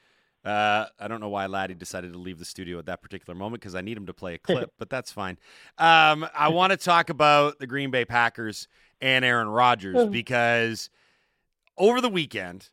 Uh, 0.45 0.87
I 0.99 1.09
don't 1.09 1.21
know 1.21 1.29
why 1.29 1.47
Laddie 1.47 1.75
decided 1.75 2.15
to 2.15 2.19
leave 2.19 2.38
the 2.38 2.47
studio 2.47 2.79
at 2.79 2.87
that 2.87 3.03
particular 3.03 3.38
moment 3.38 3.61
because 3.61 3.75
I 3.75 3.83
need 3.83 3.99
him 3.99 4.07
to 4.07 4.15
play 4.15 4.35
a 4.35 4.38
clip, 4.38 4.73
but 4.79 4.88
that's 4.88 5.12
fine. 5.12 5.37
Um, 5.77 6.27
I 6.35 6.49
want 6.49 6.71
to 6.71 6.79
talk 6.79 7.11
about 7.11 7.59
the 7.59 7.67
Green 7.67 7.91
Bay 7.91 8.07
Packers 8.07 8.67
and 9.03 9.23
Aaron 9.25 9.49
Rodgers 9.49 10.09
because– 10.09 10.88
over 11.76 12.00
the 12.00 12.09
weekend, 12.09 12.71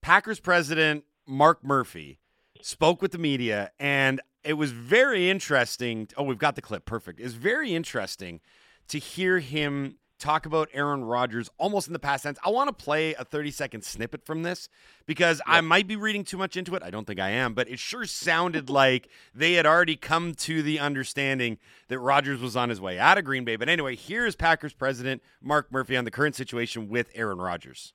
Packers 0.00 0.40
president 0.40 1.04
Mark 1.26 1.64
Murphy 1.64 2.18
spoke 2.62 3.02
with 3.02 3.12
the 3.12 3.18
media, 3.18 3.70
and 3.78 4.20
it 4.44 4.54
was 4.54 4.72
very 4.72 5.30
interesting. 5.30 6.08
Oh, 6.16 6.22
we've 6.22 6.38
got 6.38 6.56
the 6.56 6.62
clip. 6.62 6.84
Perfect. 6.84 7.20
It's 7.20 7.34
very 7.34 7.74
interesting 7.74 8.40
to 8.88 8.98
hear 8.98 9.38
him 9.38 9.96
talk 10.18 10.46
about 10.46 10.68
Aaron 10.72 11.04
Rodgers 11.04 11.48
almost 11.58 11.86
in 11.86 11.92
the 11.92 11.98
past 11.98 12.24
tense. 12.24 12.38
I 12.44 12.50
want 12.50 12.68
to 12.68 12.84
play 12.84 13.14
a 13.14 13.24
30 13.24 13.50
second 13.50 13.84
snippet 13.84 14.24
from 14.24 14.42
this 14.42 14.68
because 15.06 15.40
I 15.46 15.60
might 15.60 15.86
be 15.86 15.96
reading 15.96 16.24
too 16.24 16.36
much 16.36 16.56
into 16.56 16.74
it. 16.74 16.82
I 16.82 16.90
don't 16.90 17.06
think 17.06 17.20
I 17.20 17.30
am, 17.30 17.54
but 17.54 17.68
it 17.68 17.78
sure 17.78 18.04
sounded 18.04 18.68
like 18.70 19.08
they 19.34 19.54
had 19.54 19.66
already 19.66 19.96
come 19.96 20.34
to 20.34 20.62
the 20.62 20.78
understanding 20.78 21.58
that 21.88 21.98
Rodgers 21.98 22.40
was 22.40 22.56
on 22.56 22.68
his 22.68 22.80
way 22.80 22.98
out 22.98 23.18
of 23.18 23.24
Green 23.24 23.44
Bay. 23.44 23.56
But 23.56 23.68
anyway, 23.68 23.96
here's 23.96 24.34
Packers 24.36 24.72
president 24.72 25.22
Mark 25.40 25.70
Murphy 25.70 25.96
on 25.96 26.04
the 26.04 26.10
current 26.10 26.34
situation 26.34 26.88
with 26.88 27.10
Aaron 27.14 27.38
Rodgers. 27.38 27.92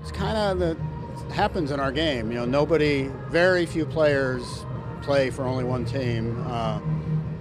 It's 0.00 0.12
kind 0.12 0.36
of 0.36 0.58
the 0.58 0.76
happens 1.32 1.70
in 1.70 1.80
our 1.80 1.92
game. 1.92 2.30
You 2.30 2.38
know, 2.38 2.44
nobody, 2.44 3.10
very 3.28 3.66
few 3.66 3.86
players 3.86 4.64
play 5.02 5.30
for 5.30 5.44
only 5.44 5.64
one 5.64 5.84
team. 5.84 6.44
Uh, 6.46 6.80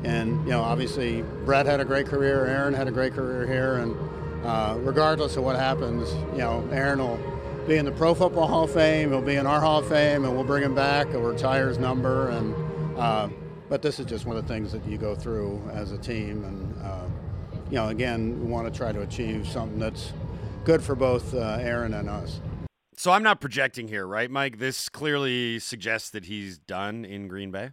and 0.03 0.43
you 0.43 0.51
know, 0.51 0.61
obviously, 0.61 1.23
Brett 1.45 1.65
had 1.65 1.79
a 1.79 1.85
great 1.85 2.07
career. 2.07 2.45
Aaron 2.45 2.73
had 2.73 2.87
a 2.87 2.91
great 2.91 3.13
career 3.13 3.47
here, 3.47 3.77
and 3.77 3.95
uh, 4.45 4.77
regardless 4.79 5.37
of 5.37 5.43
what 5.43 5.55
happens, 5.55 6.11
you 6.33 6.39
know, 6.39 6.67
Aaron 6.71 6.99
will 6.99 7.19
be 7.67 7.77
in 7.77 7.85
the 7.85 7.91
Pro 7.91 8.13
Football 8.13 8.47
Hall 8.47 8.63
of 8.65 8.73
Fame. 8.73 9.09
He'll 9.09 9.21
be 9.21 9.35
in 9.35 9.47
our 9.47 9.61
Hall 9.61 9.79
of 9.79 9.87
Fame, 9.87 10.25
and 10.25 10.35
we'll 10.35 10.43
bring 10.43 10.63
him 10.63 10.75
back. 10.75 11.09
He'll 11.09 11.21
retire 11.21 11.69
his 11.69 11.77
number, 11.77 12.29
and 12.29 12.53
uh, 12.97 13.29
but 13.69 13.81
this 13.81 13.99
is 13.99 14.05
just 14.05 14.25
one 14.25 14.35
of 14.35 14.45
the 14.45 14.53
things 14.53 14.71
that 14.73 14.85
you 14.85 14.97
go 14.97 15.15
through 15.15 15.61
as 15.71 15.93
a 15.93 15.97
team, 15.97 16.43
and 16.43 16.81
uh, 16.83 17.05
you 17.69 17.75
know, 17.75 17.87
again, 17.87 18.39
we 18.41 18.45
want 18.45 18.71
to 18.71 18.77
try 18.77 18.91
to 18.91 19.01
achieve 19.01 19.47
something 19.47 19.79
that's 19.79 20.11
good 20.65 20.81
for 20.81 20.95
both 20.95 21.33
uh, 21.33 21.57
Aaron 21.59 21.93
and 21.93 22.09
us. 22.09 22.39
So 22.95 23.11
I'm 23.11 23.23
not 23.23 23.41
projecting 23.41 23.87
here, 23.87 24.05
right, 24.05 24.29
Mike? 24.29 24.59
This 24.59 24.87
clearly 24.87 25.59
suggests 25.59 26.09
that 26.11 26.25
he's 26.25 26.57
done 26.57 27.05
in 27.05 27.27
Green 27.27 27.51
Bay. 27.51 27.71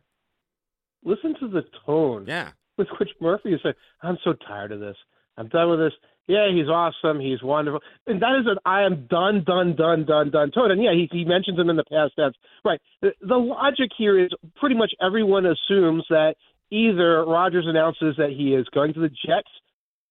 Listen 1.04 1.34
to 1.40 1.48
the 1.48 1.62
tone. 1.86 2.24
Yeah. 2.26 2.50
With 2.78 2.88
which 2.98 3.10
Murphy 3.20 3.50
is 3.50 3.60
saying, 3.62 3.74
I'm 4.02 4.18
so 4.24 4.32
tired 4.32 4.72
of 4.72 4.80
this. 4.80 4.96
I'm 5.36 5.48
done 5.48 5.70
with 5.70 5.78
this. 5.78 5.92
yeah, 6.26 6.48
he's 6.52 6.68
awesome. 6.68 7.20
He's 7.20 7.42
wonderful. 7.42 7.80
And 8.06 8.20
that 8.22 8.38
is 8.40 8.46
an 8.46 8.56
I 8.64 8.82
am 8.82 9.06
done, 9.08 9.44
done, 9.44 9.76
done, 9.76 10.04
done, 10.04 10.30
done 10.30 10.50
tone. 10.50 10.70
And 10.70 10.82
yeah, 10.82 10.92
he, 10.92 11.08
he 11.10 11.24
mentions 11.24 11.58
him 11.58 11.70
in 11.70 11.76
the 11.76 11.84
past 11.84 12.14
tense. 12.18 12.34
Right. 12.64 12.80
The, 13.02 13.10
the 13.20 13.36
logic 13.36 13.90
here 13.96 14.18
is 14.18 14.30
pretty 14.56 14.74
much 14.74 14.92
everyone 15.00 15.46
assumes 15.46 16.04
that 16.10 16.34
either 16.70 17.24
Rodgers 17.24 17.66
announces 17.68 18.16
that 18.16 18.30
he 18.30 18.54
is 18.54 18.66
going 18.72 18.94
to 18.94 19.00
the 19.00 19.08
Jets 19.08 19.48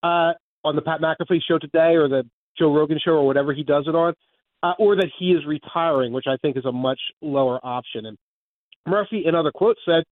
uh, 0.04 0.34
on 0.64 0.76
the 0.76 0.82
Pat 0.82 1.02
McAfee 1.02 1.40
show 1.48 1.58
today 1.58 1.96
or 1.96 2.08
the 2.08 2.24
Joe 2.58 2.74
Rogan 2.74 3.00
show 3.04 3.12
or 3.12 3.26
whatever 3.26 3.54
he 3.54 3.64
does 3.64 3.86
it 3.88 3.96
on, 3.96 4.14
uh, 4.64 4.74
or 4.80 4.96
that 4.96 5.10
he 5.18 5.32
is 5.32 5.46
retiring, 5.46 6.14
which 6.14 6.26
I 6.28 6.38
think 6.38 6.58
is 6.58 6.66
a 6.66 6.72
much 6.72 7.00
lower 7.22 7.60
option. 7.64 8.06
And 8.06 8.18
Murphy, 8.88 9.24
in 9.26 9.36
other 9.36 9.52
quotes, 9.52 9.80
said, 9.86 10.04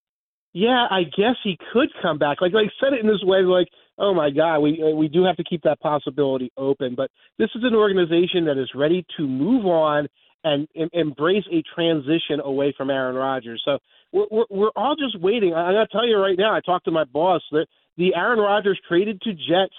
"Yeah, 0.54 0.88
I 0.90 1.04
guess 1.04 1.36
he 1.44 1.58
could 1.74 1.90
come 2.02 2.18
back." 2.18 2.42
Like, 2.42 2.54
like 2.54 2.70
said 2.80 2.94
it 2.94 3.02
in 3.02 3.08
this 3.08 3.24
way, 3.24 3.42
like, 3.42 3.68
"Oh 3.98 4.14
my 4.14 4.30
God, 4.30 4.60
we 4.60 4.82
uh, 4.82 4.96
we 4.96 5.08
do 5.08 5.24
have 5.24 5.38
to 5.38 5.44
keep 5.44 5.62
that 5.64 5.80
possibility 5.80 6.52
open." 6.58 6.96
But 6.96 7.12
this 7.38 7.50
is 7.56 7.64
an 7.64 7.76
organization 7.76 8.46
that 8.46 8.58
is 8.58 8.70
ready 8.76 9.06
to 9.18 9.28
move 9.28 9.66
on 9.66 10.08
and, 10.44 10.68
embrace 10.94 11.44
a 11.52 11.64
transition 11.76 12.40
away 12.44 12.74
from 12.78 12.90
Aaron 12.90 13.16
Rodgers. 13.16 13.62
So 13.66 13.80
we're, 14.12 14.28
we're, 14.32 14.46
we're 14.50 14.72
all 14.76 14.96
just 14.96 15.20
waiting. 15.22 15.54
I, 15.54 15.70
I 15.70 15.74
got 15.74 15.90
to 15.90 15.92
tell 15.92 16.08
you 16.08 16.18
right 16.18 16.38
now, 16.38 16.56
I 16.56 16.62
talked 16.62 16.86
to 16.86 16.92
my 16.92 17.04
boss 17.04 17.42
that 17.52 17.68
the 17.98 18.16
Aaron 18.16 18.40
Rodgers 18.40 18.80
traded 18.88 19.22
to 19.22 19.34
Jets 19.34 19.76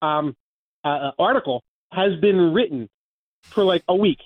um, 0.00 0.36
uh, 0.84 1.10
article 1.18 1.62
has 1.92 2.18
been 2.20 2.52
written 2.52 2.88
for 3.42 3.64
like 3.64 3.82
a 3.88 3.94
week. 3.94 4.18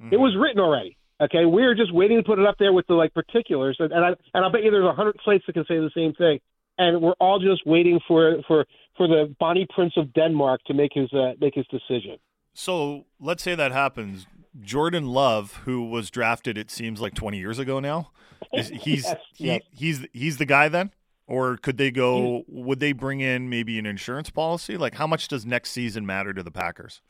Mm-hmm. 0.00 0.14
It 0.14 0.20
was 0.20 0.36
written 0.36 0.60
already. 0.60 0.96
Okay, 1.20 1.44
we're 1.44 1.74
just 1.74 1.94
waiting 1.94 2.16
to 2.16 2.22
put 2.24 2.38
it 2.38 2.46
up 2.46 2.56
there 2.58 2.72
with 2.72 2.86
the 2.88 2.94
like 2.94 3.14
particulars, 3.14 3.76
and, 3.78 3.92
and 3.92 4.04
I 4.04 4.08
and 4.34 4.44
I 4.44 4.48
bet 4.48 4.64
you 4.64 4.70
there's 4.70 4.84
a 4.84 4.92
hundred 4.92 5.16
sites 5.24 5.44
that 5.46 5.52
can 5.52 5.64
say 5.66 5.76
the 5.78 5.90
same 5.94 6.12
thing, 6.12 6.40
and 6.76 7.00
we're 7.00 7.14
all 7.20 7.38
just 7.38 7.64
waiting 7.64 8.00
for 8.06 8.42
for 8.48 8.66
for 8.96 9.06
the 9.06 9.34
Bonnie 9.38 9.66
Prince 9.72 9.92
of 9.96 10.12
Denmark 10.12 10.62
to 10.66 10.74
make 10.74 10.90
his 10.92 11.12
uh, 11.12 11.34
make 11.40 11.54
his 11.54 11.66
decision. 11.68 12.18
So 12.52 13.06
let's 13.20 13.42
say 13.42 13.54
that 13.54 13.70
happens. 13.70 14.26
Jordan 14.60 15.06
Love, 15.06 15.62
who 15.64 15.84
was 15.84 16.10
drafted, 16.10 16.56
it 16.56 16.70
seems 16.70 17.00
like 17.00 17.14
20 17.14 17.38
years 17.38 17.58
ago 17.58 17.80
now, 17.80 18.10
is, 18.52 18.68
he's 18.82 19.04
yes, 19.04 19.16
he, 19.34 19.46
yes. 19.46 19.62
he's 19.70 20.06
he's 20.12 20.36
the 20.38 20.46
guy 20.46 20.68
then, 20.68 20.90
or 21.26 21.56
could 21.56 21.78
they 21.78 21.90
go? 21.90 22.18
Mm. 22.20 22.44
Would 22.48 22.80
they 22.80 22.92
bring 22.92 23.20
in 23.20 23.48
maybe 23.48 23.78
an 23.78 23.86
insurance 23.86 24.30
policy? 24.30 24.76
Like, 24.76 24.94
how 24.94 25.06
much 25.06 25.28
does 25.28 25.46
next 25.46 25.70
season 25.70 26.04
matter 26.06 26.32
to 26.32 26.42
the 26.42 26.50
Packers? 26.50 27.00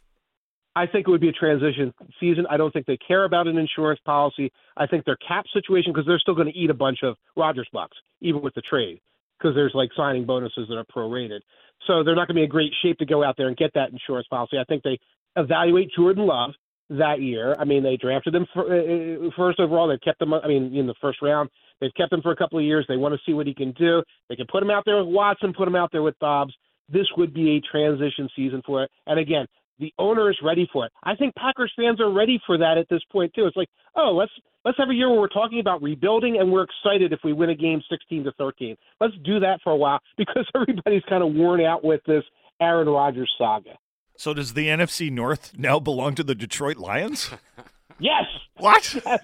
I 0.77 0.87
think 0.87 1.07
it 1.07 1.11
would 1.11 1.21
be 1.21 1.29
a 1.29 1.33
transition 1.33 1.95
season. 2.19 2.47
I 2.51 2.57
don't 2.57 2.73
think 2.73 2.87
they 2.87 2.97
care 2.97 3.25
about 3.25 3.47
an 3.47 3.59
insurance 3.59 4.01
policy. 4.05 4.53
I 4.77 4.87
think 4.87 5.05
their 5.05 5.17
cap 5.17 5.45
situation 5.53 5.93
because 5.93 6.07
they're 6.07 6.19
still 6.19 6.35
going 6.35 6.53
to 6.53 6.59
eat 6.59 6.71
a 6.71 6.75
bunch 6.75 6.99
of 7.05 7.17
Rodgers 7.37 7.69
bucks 7.73 7.97
even 8.21 8.43
with 8.43 8.55
the 8.55 8.63
trade 8.63 9.01
because 9.39 9.55
there's 9.55 9.73
like 9.75 9.91
signing 9.97 10.25
bonuses 10.25 10.67
that 10.69 10.77
are 10.77 10.85
prorated. 10.85 11.41
So 11.87 12.03
they're 12.03 12.17
not 12.17 12.27
going 12.27 12.37
to 12.37 12.41
be 12.41 12.45
in 12.45 12.49
great 12.49 12.73
shape 12.83 12.99
to 12.99 13.07
go 13.07 13.23
out 13.23 13.37
there 13.37 13.47
and 13.47 13.57
get 13.57 13.73
that 13.75 13.91
insurance 13.91 14.27
policy. 14.29 14.59
I 14.59 14.65
think 14.65 14.83
they 14.83 14.99
evaluate 15.37 15.91
Jordan 15.97 16.27
Love 16.27 16.53
that 16.99 17.21
year. 17.21 17.55
I 17.59 17.65
mean, 17.65 17.83
they 17.83 17.97
drafted 17.97 18.35
him 18.35 18.47
for, 18.53 18.65
uh, 18.65 19.27
uh 19.27 19.31
first 19.37 19.61
overall. 19.61 19.89
They've 19.89 20.01
kept 20.01 20.21
him. 20.21 20.35
I 20.35 20.47
mean, 20.47 20.75
in 20.75 20.87
the 20.87 20.95
first 21.01 21.23
round, 21.23 21.51
they've 21.81 21.95
kept 21.97 22.13
him 22.13 22.23
for 22.23 22.33
a 22.33 22.37
couple 22.37 22.59
of 22.59 22.65
years. 22.65 22.85
They 22.89 22.97
want 22.97 23.15
to 23.15 23.21
see 23.27 23.35
what 23.35 23.47
he 23.47 23.55
can 23.55 23.73
do. 23.73 24.03
They 24.29 24.37
can 24.37 24.47
put 24.51 24.63
him 24.63 24.71
out 24.71 24.85
there 24.85 25.03
with 25.03 25.13
Watson, 25.13 25.53
put 25.53 25.69
him 25.69 25.77
out 25.77 25.91
there 25.93 26.03
with 26.03 26.19
Dobbs. 26.19 26.55
This 26.89 27.07
would 27.17 27.33
be 27.33 27.57
a 27.57 27.61
transition 27.61 28.29
season 28.37 28.63
for 28.67 28.83
it. 28.85 28.91
And 29.07 29.19
again, 29.19 29.47
the 29.79 29.93
owner 29.99 30.31
is 30.31 30.37
ready 30.43 30.69
for 30.73 30.87
it. 30.87 30.93
I 31.03 31.17
think 31.17 31.35
Packers 31.35 31.73
fans 31.77 32.01
are 32.01 32.11
ready 32.11 32.41
for 32.47 32.59
that 32.59 32.79
at 32.79 32.89
this 32.89 33.03
point 33.11 33.33
too. 33.35 33.47
It's 33.47 33.57
like, 33.57 33.69
oh, 33.97 34.13
let's 34.13 34.33
let's 34.65 34.79
have 34.79 34.91
a 34.91 34.95
year 34.95 35.11
where 35.11 35.21
we're 35.21 35.29
talking 35.29 35.61
about 35.61 35.83
rebuilding 35.83 36.39
and 36.39 36.51
we're 36.51 36.65
excited 36.65 37.13
if 37.13 37.21
we 37.25 37.33
win 37.33 37.51
a 37.51 37.55
game 37.55 37.83
16 37.91 38.25
to 38.25 38.33
13. 38.33 38.77
Let's 39.01 39.15
do 39.25 39.41
that 39.41 39.61
for 39.65 39.73
a 39.73 39.77
while 39.77 40.01
because 40.17 40.47
everybody's 40.55 41.03
kind 41.09 41.25
of 41.25 41.35
worn 41.35 41.61
out 41.61 41.85
with 41.85 42.01
this 42.07 42.25
Aaron 42.61 42.89
Rodgers 42.89 43.33
saga. 43.37 43.77
So 44.17 44.35
does 44.35 44.55
the 44.55 44.69
NFC 44.69 45.11
North 45.11 45.53
now 45.59 45.81
belong 45.81 46.15
to 46.17 46.23
the 46.23 46.35
Detroit 46.35 46.77
Lions? 46.77 47.31
yes. 47.99 48.25
What? 48.57 48.95
Yes. 48.95 49.21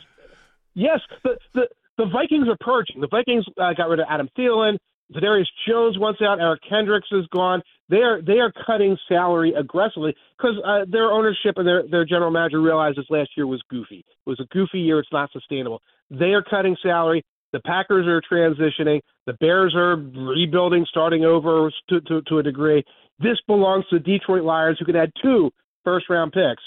Yes. 0.75 1.01
The 1.23 1.39
the 1.55 1.69
the 1.99 2.07
Vikings 2.07 2.49
are 2.49 2.57
purging. 2.61 3.01
The 3.01 3.09
Vikings 3.09 3.45
uh, 3.61 3.73
got 3.75 3.89
rid 3.89 4.01
of 4.01 4.07
Adam 4.09 4.29
Thielen. 4.39 4.79
Zadarius 5.15 5.47
Jones 5.69 5.99
wants 5.99 6.21
out. 6.23 6.41
Eric 6.41 6.61
Kendricks 6.69 7.09
is 7.13 7.27
gone. 7.33 7.63
They 7.89 7.99
are 7.99 8.23
they 8.23 8.39
are 8.39 8.53
cutting 8.67 8.97
salary 9.09 9.53
aggressively 9.59 10.15
because 10.39 10.57
uh, 10.65 10.85
their 10.91 11.11
ownership 11.11 11.55
and 11.57 11.67
their 11.67 11.83
their 11.89 12.05
general 12.05 12.31
manager 12.31 12.61
realizes 12.61 13.05
last 13.11 13.31
year 13.37 13.47
was 13.47 13.61
goofy. 13.69 13.99
It 13.99 14.29
was 14.29 14.41
a 14.41 14.47
goofy 14.55 14.81
year. 14.81 15.01
It's 15.01 15.13
not 15.13 15.31
sustainable. 15.33 15.83
They 16.11 16.33
are 16.33 16.43
cutting 16.43 16.77
salary. 16.83 17.25
The 17.53 17.61
Packers 17.61 18.07
are 18.07 18.23
transitioning. 18.23 19.01
The 19.27 19.33
Bears 19.35 19.75
are 19.75 19.97
rebuilding, 19.97 20.87
starting 20.89 21.25
over 21.25 21.73
to, 21.89 22.01
to, 22.03 22.23
to 22.23 22.39
a 22.39 22.43
degree. 22.43 22.85
This 23.21 23.39
belongs 23.47 23.85
to 23.91 23.99
the 23.99 24.05
Detroit 24.05 24.45
Lions, 24.45 24.79
who 24.79 24.85
can 24.85 24.97
add 24.97 25.13
two 25.23 25.51
first 25.85 26.09
round 26.09 26.33
picks 26.33 26.63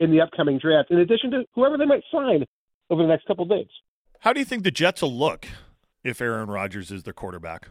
in 0.00 0.10
the 0.10 0.20
upcoming 0.20 0.58
draft, 0.58 0.90
in 0.90 0.98
addition 0.98 1.30
to 1.30 1.44
whoever 1.54 1.78
they 1.78 1.84
might 1.84 2.02
sign 2.12 2.44
over 2.90 3.02
the 3.02 3.08
next 3.08 3.26
couple 3.26 3.44
of 3.44 3.50
days. 3.50 3.68
How 4.20 4.32
do 4.32 4.40
you 4.40 4.46
think 4.46 4.64
the 4.64 4.70
Jets 4.70 5.02
will 5.02 5.16
look 5.16 5.46
if 6.02 6.20
Aaron 6.20 6.48
Rodgers 6.48 6.90
is 6.90 7.04
their 7.04 7.12
quarterback? 7.12 7.68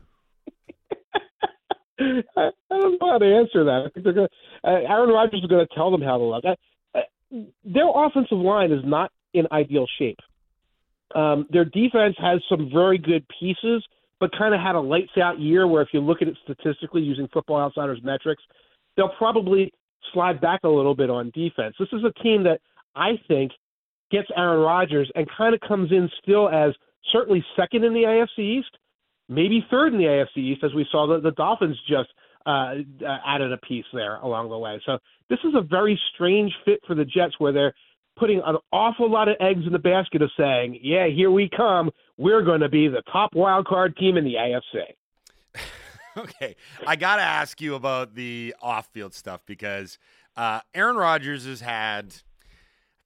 I, 1.99 2.49
don't 2.69 2.99
know 2.99 3.11
how 3.11 3.17
to 3.17 3.25
answer 3.25 3.63
that. 3.65 3.83
I 3.85 3.89
think 3.89 4.03
they're 4.03 4.13
going. 4.13 4.27
Uh, 4.63 4.69
Aaron 4.89 5.09
Rodgers 5.09 5.41
is 5.41 5.49
going 5.49 5.65
to 5.65 5.75
tell 5.75 5.91
them 5.91 6.01
how 6.01 6.17
to 6.17 6.23
look. 6.23 6.43
I, 6.45 6.55
uh, 6.97 7.01
their 7.63 7.87
offensive 7.93 8.37
line 8.37 8.71
is 8.71 8.81
not 8.83 9.11
in 9.33 9.45
ideal 9.51 9.85
shape. 9.99 10.19
Um, 11.13 11.45
their 11.49 11.65
defense 11.65 12.15
has 12.19 12.41
some 12.49 12.69
very 12.73 12.97
good 12.97 13.25
pieces, 13.39 13.83
but 14.21 14.31
kind 14.37 14.53
of 14.53 14.61
had 14.61 14.75
a 14.75 14.79
lights 14.79 15.17
out 15.21 15.39
year. 15.39 15.67
Where 15.67 15.81
if 15.81 15.89
you 15.91 15.99
look 15.99 16.21
at 16.21 16.29
it 16.29 16.37
statistically 16.43 17.01
using 17.01 17.27
Football 17.33 17.59
Outsiders 17.59 17.99
metrics, 18.01 18.41
they'll 18.95 19.09
probably 19.17 19.73
slide 20.13 20.39
back 20.39 20.61
a 20.63 20.69
little 20.69 20.95
bit 20.95 21.09
on 21.09 21.31
defense. 21.33 21.75
This 21.77 21.89
is 21.91 22.03
a 22.05 22.23
team 22.23 22.43
that 22.43 22.61
I 22.95 23.19
think 23.27 23.51
gets 24.11 24.27
Aaron 24.37 24.61
Rodgers 24.61 25.11
and 25.15 25.27
kind 25.37 25.53
of 25.53 25.59
comes 25.61 25.91
in 25.91 26.09
still 26.21 26.47
as 26.49 26.73
certainly 27.11 27.43
second 27.55 27.83
in 27.83 27.93
the 27.93 28.03
AFC 28.03 28.59
East, 28.59 28.77
maybe 29.27 29.65
third 29.69 29.93
in 29.93 29.99
the 29.99 30.05
AFC 30.05 30.37
East, 30.37 30.63
as 30.63 30.73
we 30.73 30.85
saw 30.91 31.07
the, 31.07 31.19
the 31.19 31.31
Dolphins 31.31 31.77
just 31.87 32.09
uh, 32.45 32.75
added 33.25 33.51
a 33.51 33.57
piece 33.57 33.85
there 33.93 34.17
along 34.17 34.49
the 34.49 34.57
way. 34.57 34.81
So 34.85 34.97
this 35.29 35.39
is 35.43 35.53
a 35.55 35.61
very 35.61 35.99
strange 36.13 36.51
fit 36.65 36.79
for 36.85 36.95
the 36.95 37.05
Jets, 37.05 37.35
where 37.37 37.51
they're 37.51 37.73
putting 38.21 38.39
an 38.45 38.55
awful 38.71 39.09
lot 39.09 39.27
of 39.27 39.35
eggs 39.39 39.63
in 39.65 39.73
the 39.73 39.79
basket 39.79 40.21
of 40.21 40.29
saying, 40.37 40.79
"Yeah, 40.81 41.07
here 41.07 41.31
we 41.31 41.49
come. 41.49 41.89
We're 42.17 42.43
going 42.43 42.61
to 42.61 42.69
be 42.69 42.87
the 42.87 43.01
top 43.11 43.33
wild 43.33 43.65
card 43.65 43.97
team 43.97 44.15
in 44.15 44.23
the 44.23 44.35
AFC." 44.35 45.63
okay, 46.17 46.55
I 46.85 46.95
got 46.95 47.15
to 47.15 47.23
ask 47.23 47.59
you 47.59 47.73
about 47.73 48.13
the 48.13 48.53
off-field 48.61 49.15
stuff 49.15 49.41
because 49.47 49.97
uh, 50.37 50.61
Aaron 50.75 50.95
Rodgers 50.95 51.45
has 51.45 51.61
had. 51.61 52.15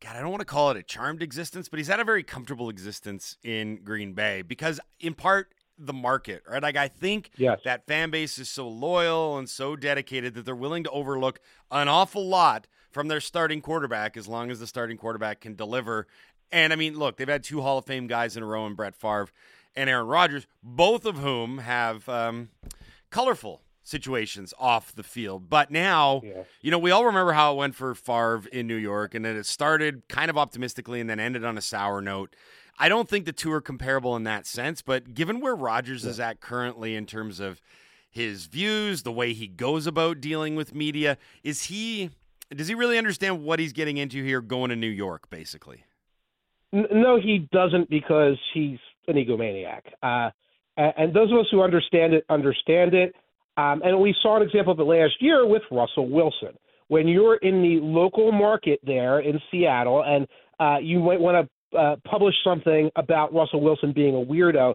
God, 0.02 0.18
I 0.18 0.20
don't 0.20 0.30
want 0.30 0.42
to 0.42 0.46
call 0.46 0.70
it 0.72 0.78
a 0.78 0.84
charmed 0.84 1.24
existence, 1.24 1.70
but 1.70 1.80
he's 1.80 1.88
had 1.88 2.02
a 2.02 2.04
very 2.04 2.22
comfortable 2.22 2.70
existence 2.70 3.38
in 3.42 3.78
Green 3.78 4.14
Bay 4.14 4.42
because, 4.42 4.80
in 5.00 5.14
part, 5.14 5.54
the 5.78 5.94
market, 5.94 6.44
right? 6.48 6.62
Like 6.62 6.76
I 6.76 6.90
think 6.90 7.32
yes. 7.38 7.60
that 7.64 7.88
fan 7.88 8.10
base 8.12 8.38
is 8.38 8.50
so 8.50 8.68
loyal 8.68 9.38
and 9.38 9.50
so 9.50 9.78
dedicated 9.78 10.34
that 10.36 10.46
they're 10.46 10.56
willing 10.56 10.84
to 10.84 10.90
overlook 10.92 11.40
an 11.72 11.88
awful 11.88 12.28
lot 12.28 12.68
from 12.96 13.10
their 13.10 13.20
starting 13.20 13.60
quarterback 13.60 14.16
as 14.16 14.26
long 14.26 14.50
as 14.50 14.62
the 14.62 14.66
starting 14.66 14.96
quarterback 14.96 15.42
can 15.42 15.54
deliver. 15.54 16.08
And 16.50 16.72
I 16.72 16.78
mean, 16.78 16.98
look, 16.98 17.18
they've 17.18 17.28
had 17.28 17.44
two 17.44 17.60
Hall 17.62 17.78
of 17.78 17.84
Fame 17.84 18.08
guys 18.08 18.38
in 18.38 18.42
a 18.42 18.46
row 18.46 18.66
in 18.68 18.74
Brett 18.74 18.96
Favre 18.96 19.28
and 19.76 19.90
Aaron 19.90 20.08
Rodgers, 20.08 20.48
both 20.64 21.06
of 21.06 21.18
whom 21.18 21.58
have 21.58 22.08
um, 22.08 22.52
colorful 23.10 23.60
situations 23.84 24.54
off 24.58 24.96
the 24.96 25.04
field. 25.04 25.50
But 25.50 25.72
now, 25.72 26.22
yeah. 26.24 26.44
you 26.62 26.72
know, 26.72 26.80
we 26.80 26.90
all 26.90 27.06
remember 27.06 27.34
how 27.34 27.52
it 27.52 27.58
went 27.58 27.76
for 27.76 27.94
Favre 27.96 28.44
in 28.54 28.66
New 28.66 28.78
York, 28.78 29.14
and 29.14 29.26
then 29.26 29.36
it 29.36 29.46
started 29.46 30.08
kind 30.08 30.30
of 30.30 30.38
optimistically 30.38 31.02
and 31.02 31.10
then 31.10 31.20
ended 31.20 31.44
on 31.44 31.58
a 31.58 31.62
sour 31.62 32.00
note. 32.00 32.34
I 32.80 32.88
don't 32.88 33.10
think 33.10 33.26
the 33.26 33.34
two 33.34 33.52
are 33.52 33.60
comparable 33.60 34.16
in 34.16 34.24
that 34.24 34.46
sense, 34.46 34.82
but 34.82 35.14
given 35.14 35.42
where 35.42 35.54
Rodgers 35.54 36.06
yeah. 36.06 36.12
is 36.12 36.20
at 36.22 36.40
currently 36.40 36.96
in 36.96 37.08
terms 37.08 37.42
of 37.42 37.60
his 38.10 38.46
views, 38.46 39.04
the 39.04 39.12
way 39.12 39.34
he 39.34 39.48
goes 39.48 39.86
about 39.86 40.22
dealing 40.22 40.56
with 40.56 40.74
media, 40.74 41.18
is 41.44 41.64
he 41.64 42.12
does 42.54 42.68
he 42.68 42.76
really 42.76 42.98
understand 42.98 43.44
what 43.44 43.60
he's 43.60 43.74
getting 43.74 43.98
into 43.98 44.24
here 44.24 44.42
going 44.42 44.70
to 44.70 44.76
New 44.76 44.88
York 44.88 45.30
basically? 45.30 45.86
No, 46.72 47.20
he 47.20 47.48
doesn't 47.52 47.90
because 47.90 48.38
he's 48.54 48.80
an 49.08 49.16
egomaniac. 49.16 49.82
Uh, 50.04 50.32
and 50.78 51.14
those 51.14 51.32
of 51.32 51.40
us 51.40 51.46
who 51.52 51.62
understand 51.62 52.14
it 52.14 52.26
understand 52.30 52.94
it. 52.94 53.16
Um, 53.58 53.82
and 53.84 54.00
we 54.02 54.14
saw 54.22 54.36
an 54.36 54.42
example 54.42 54.74
of 54.74 54.80
it 54.80 54.84
last 54.84 55.14
year 55.22 55.48
with 55.48 55.62
Russell 55.72 56.10
Wilson. 56.10 56.58
When 56.88 57.08
you're 57.08 57.38
in 57.38 57.62
the 57.62 57.80
local 57.82 58.32
market 58.32 58.80
there 58.84 59.20
in 59.20 59.40
Seattle 59.50 60.04
and 60.04 60.28
uh, 60.60 60.78
you 60.82 61.00
might 61.00 61.20
want 61.20 61.50
to 61.72 61.78
uh, 61.78 61.96
publish 62.06 62.36
something 62.44 62.90
about 62.96 63.34
Russell 63.34 63.62
Wilson 63.62 63.94
being 63.94 64.16
a 64.16 64.26
weirdo, 64.26 64.74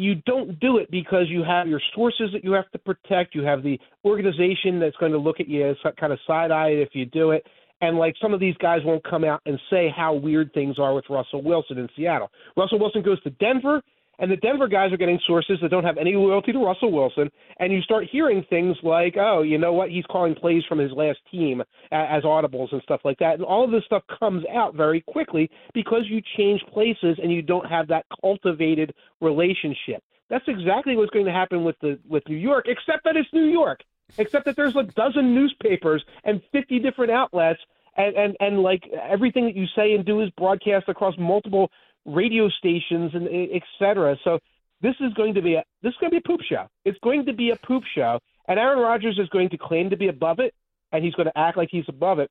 you 0.00 0.14
don't 0.24 0.58
do 0.60 0.78
it 0.78 0.90
because 0.90 1.26
you 1.28 1.44
have 1.44 1.68
your 1.68 1.80
sources 1.94 2.30
that 2.32 2.42
you 2.42 2.52
have 2.52 2.70
to 2.70 2.78
protect. 2.78 3.34
You 3.34 3.42
have 3.42 3.62
the 3.62 3.78
organization 4.02 4.80
that's 4.80 4.96
going 4.96 5.12
to 5.12 5.18
look 5.18 5.40
at 5.40 5.46
you 5.48 5.68
as 5.68 5.76
kind 5.98 6.10
of 6.10 6.18
side 6.26 6.50
eyed 6.50 6.78
if 6.78 6.88
you 6.94 7.04
do 7.04 7.32
it. 7.32 7.44
And 7.82 7.98
like 7.98 8.14
some 8.20 8.32
of 8.32 8.40
these 8.40 8.54
guys 8.62 8.80
won't 8.82 9.04
come 9.04 9.24
out 9.24 9.42
and 9.44 9.60
say 9.68 9.92
how 9.94 10.14
weird 10.14 10.54
things 10.54 10.78
are 10.78 10.94
with 10.94 11.04
Russell 11.10 11.42
Wilson 11.42 11.76
in 11.76 11.86
Seattle. 11.94 12.30
Russell 12.56 12.78
Wilson 12.78 13.02
goes 13.02 13.22
to 13.24 13.30
Denver 13.30 13.82
And 14.20 14.30
the 14.30 14.36
Denver 14.36 14.68
guys 14.68 14.92
are 14.92 14.98
getting 14.98 15.18
sources 15.26 15.58
that 15.62 15.70
don't 15.70 15.84
have 15.84 15.96
any 15.96 16.14
loyalty 16.14 16.52
to 16.52 16.58
Russell 16.58 16.92
Wilson. 16.92 17.30
And 17.58 17.72
you 17.72 17.80
start 17.80 18.04
hearing 18.10 18.44
things 18.50 18.76
like, 18.82 19.16
oh, 19.18 19.42
you 19.42 19.56
know 19.56 19.72
what? 19.72 19.90
He's 19.90 20.04
calling 20.10 20.34
plays 20.34 20.62
from 20.68 20.78
his 20.78 20.92
last 20.92 21.18
team 21.30 21.62
as 21.90 22.22
audibles 22.22 22.70
and 22.72 22.82
stuff 22.82 23.00
like 23.04 23.18
that. 23.18 23.34
And 23.34 23.44
all 23.44 23.64
of 23.64 23.70
this 23.70 23.84
stuff 23.86 24.02
comes 24.18 24.44
out 24.54 24.76
very 24.76 25.00
quickly 25.00 25.50
because 25.72 26.02
you 26.08 26.20
change 26.36 26.60
places 26.72 27.18
and 27.20 27.32
you 27.32 27.40
don't 27.40 27.66
have 27.66 27.88
that 27.88 28.04
cultivated 28.20 28.94
relationship. 29.22 30.04
That's 30.28 30.44
exactly 30.46 30.96
what's 30.96 31.10
going 31.10 31.26
to 31.26 31.32
happen 31.32 31.64
with 31.64 31.76
the 31.80 31.98
with 32.08 32.22
New 32.28 32.36
York, 32.36 32.66
except 32.68 33.04
that 33.04 33.16
it's 33.16 33.28
New 33.32 33.46
York. 33.46 33.80
Except 34.18 34.44
that 34.44 34.56
there's 34.56 34.76
a 34.76 34.82
dozen 34.82 35.34
newspapers 35.34 36.04
and 36.24 36.42
50 36.52 36.80
different 36.80 37.12
outlets 37.12 37.60
and, 37.96 38.16
and 38.16 38.36
and 38.40 38.62
like 38.62 38.82
everything 39.08 39.44
that 39.46 39.56
you 39.56 39.66
say 39.74 39.94
and 39.94 40.04
do 40.04 40.20
is 40.20 40.30
broadcast 40.36 40.88
across 40.88 41.14
multiple 41.18 41.70
radio 42.06 42.48
stations 42.48 43.12
and 43.14 43.28
et 43.28 43.62
cetera. 43.78 44.16
So 44.24 44.38
this 44.80 44.94
is 45.00 45.12
going 45.14 45.34
to 45.34 45.42
be 45.42 45.54
a 45.54 45.64
this 45.82 45.90
is 45.90 45.96
going 46.00 46.10
to 46.10 46.20
be 46.20 46.22
a 46.24 46.28
poop 46.28 46.40
show. 46.48 46.66
It's 46.84 46.98
going 47.02 47.26
to 47.26 47.32
be 47.32 47.50
a 47.50 47.56
poop 47.56 47.84
show, 47.94 48.18
and 48.48 48.58
Aaron 48.58 48.78
Rodgers 48.78 49.18
is 49.18 49.28
going 49.28 49.50
to 49.50 49.58
claim 49.58 49.90
to 49.90 49.96
be 49.96 50.08
above 50.08 50.38
it, 50.40 50.54
and 50.92 51.04
he's 51.04 51.14
going 51.14 51.26
to 51.26 51.38
act 51.38 51.56
like 51.56 51.68
he's 51.70 51.84
above 51.88 52.18
it. 52.18 52.30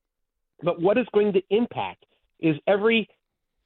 But 0.62 0.80
what 0.80 0.98
is 0.98 1.06
going 1.12 1.32
to 1.32 1.42
impact 1.50 2.04
is 2.40 2.56
every 2.66 3.08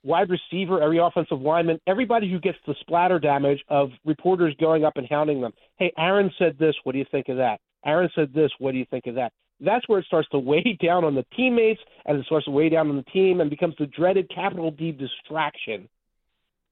wide 0.02 0.28
receiver, 0.28 0.82
every 0.82 0.98
offensive 0.98 1.40
lineman, 1.40 1.80
everybody 1.86 2.30
who 2.30 2.38
gets 2.38 2.58
the 2.66 2.74
splatter 2.80 3.18
damage 3.18 3.64
of 3.68 3.90
reporters 4.04 4.54
going 4.60 4.84
up 4.84 4.96
and 4.96 5.06
hounding 5.08 5.40
them. 5.40 5.52
Hey, 5.78 5.92
Aaron 5.96 6.30
said 6.38 6.56
this. 6.58 6.74
What 6.84 6.92
do 6.92 6.98
you 6.98 7.06
think 7.10 7.28
of 7.28 7.38
that? 7.38 7.58
Aaron 7.86 8.10
said 8.14 8.32
this. 8.34 8.50
What 8.58 8.72
do 8.72 8.78
you 8.78 8.86
think 8.90 9.06
of 9.06 9.14
that? 9.14 9.32
That's 9.60 9.88
where 9.88 9.98
it 9.98 10.06
starts 10.06 10.28
to 10.30 10.38
weigh 10.38 10.78
down 10.82 11.04
on 11.04 11.14
the 11.14 11.24
teammates 11.36 11.80
and 12.06 12.18
it 12.18 12.26
starts 12.26 12.46
to 12.46 12.50
weigh 12.50 12.68
down 12.68 12.88
on 12.88 12.96
the 12.96 13.02
team 13.04 13.40
and 13.40 13.50
becomes 13.50 13.74
the 13.78 13.86
dreaded 13.86 14.30
capital 14.34 14.70
D 14.70 14.92
distraction 14.92 15.88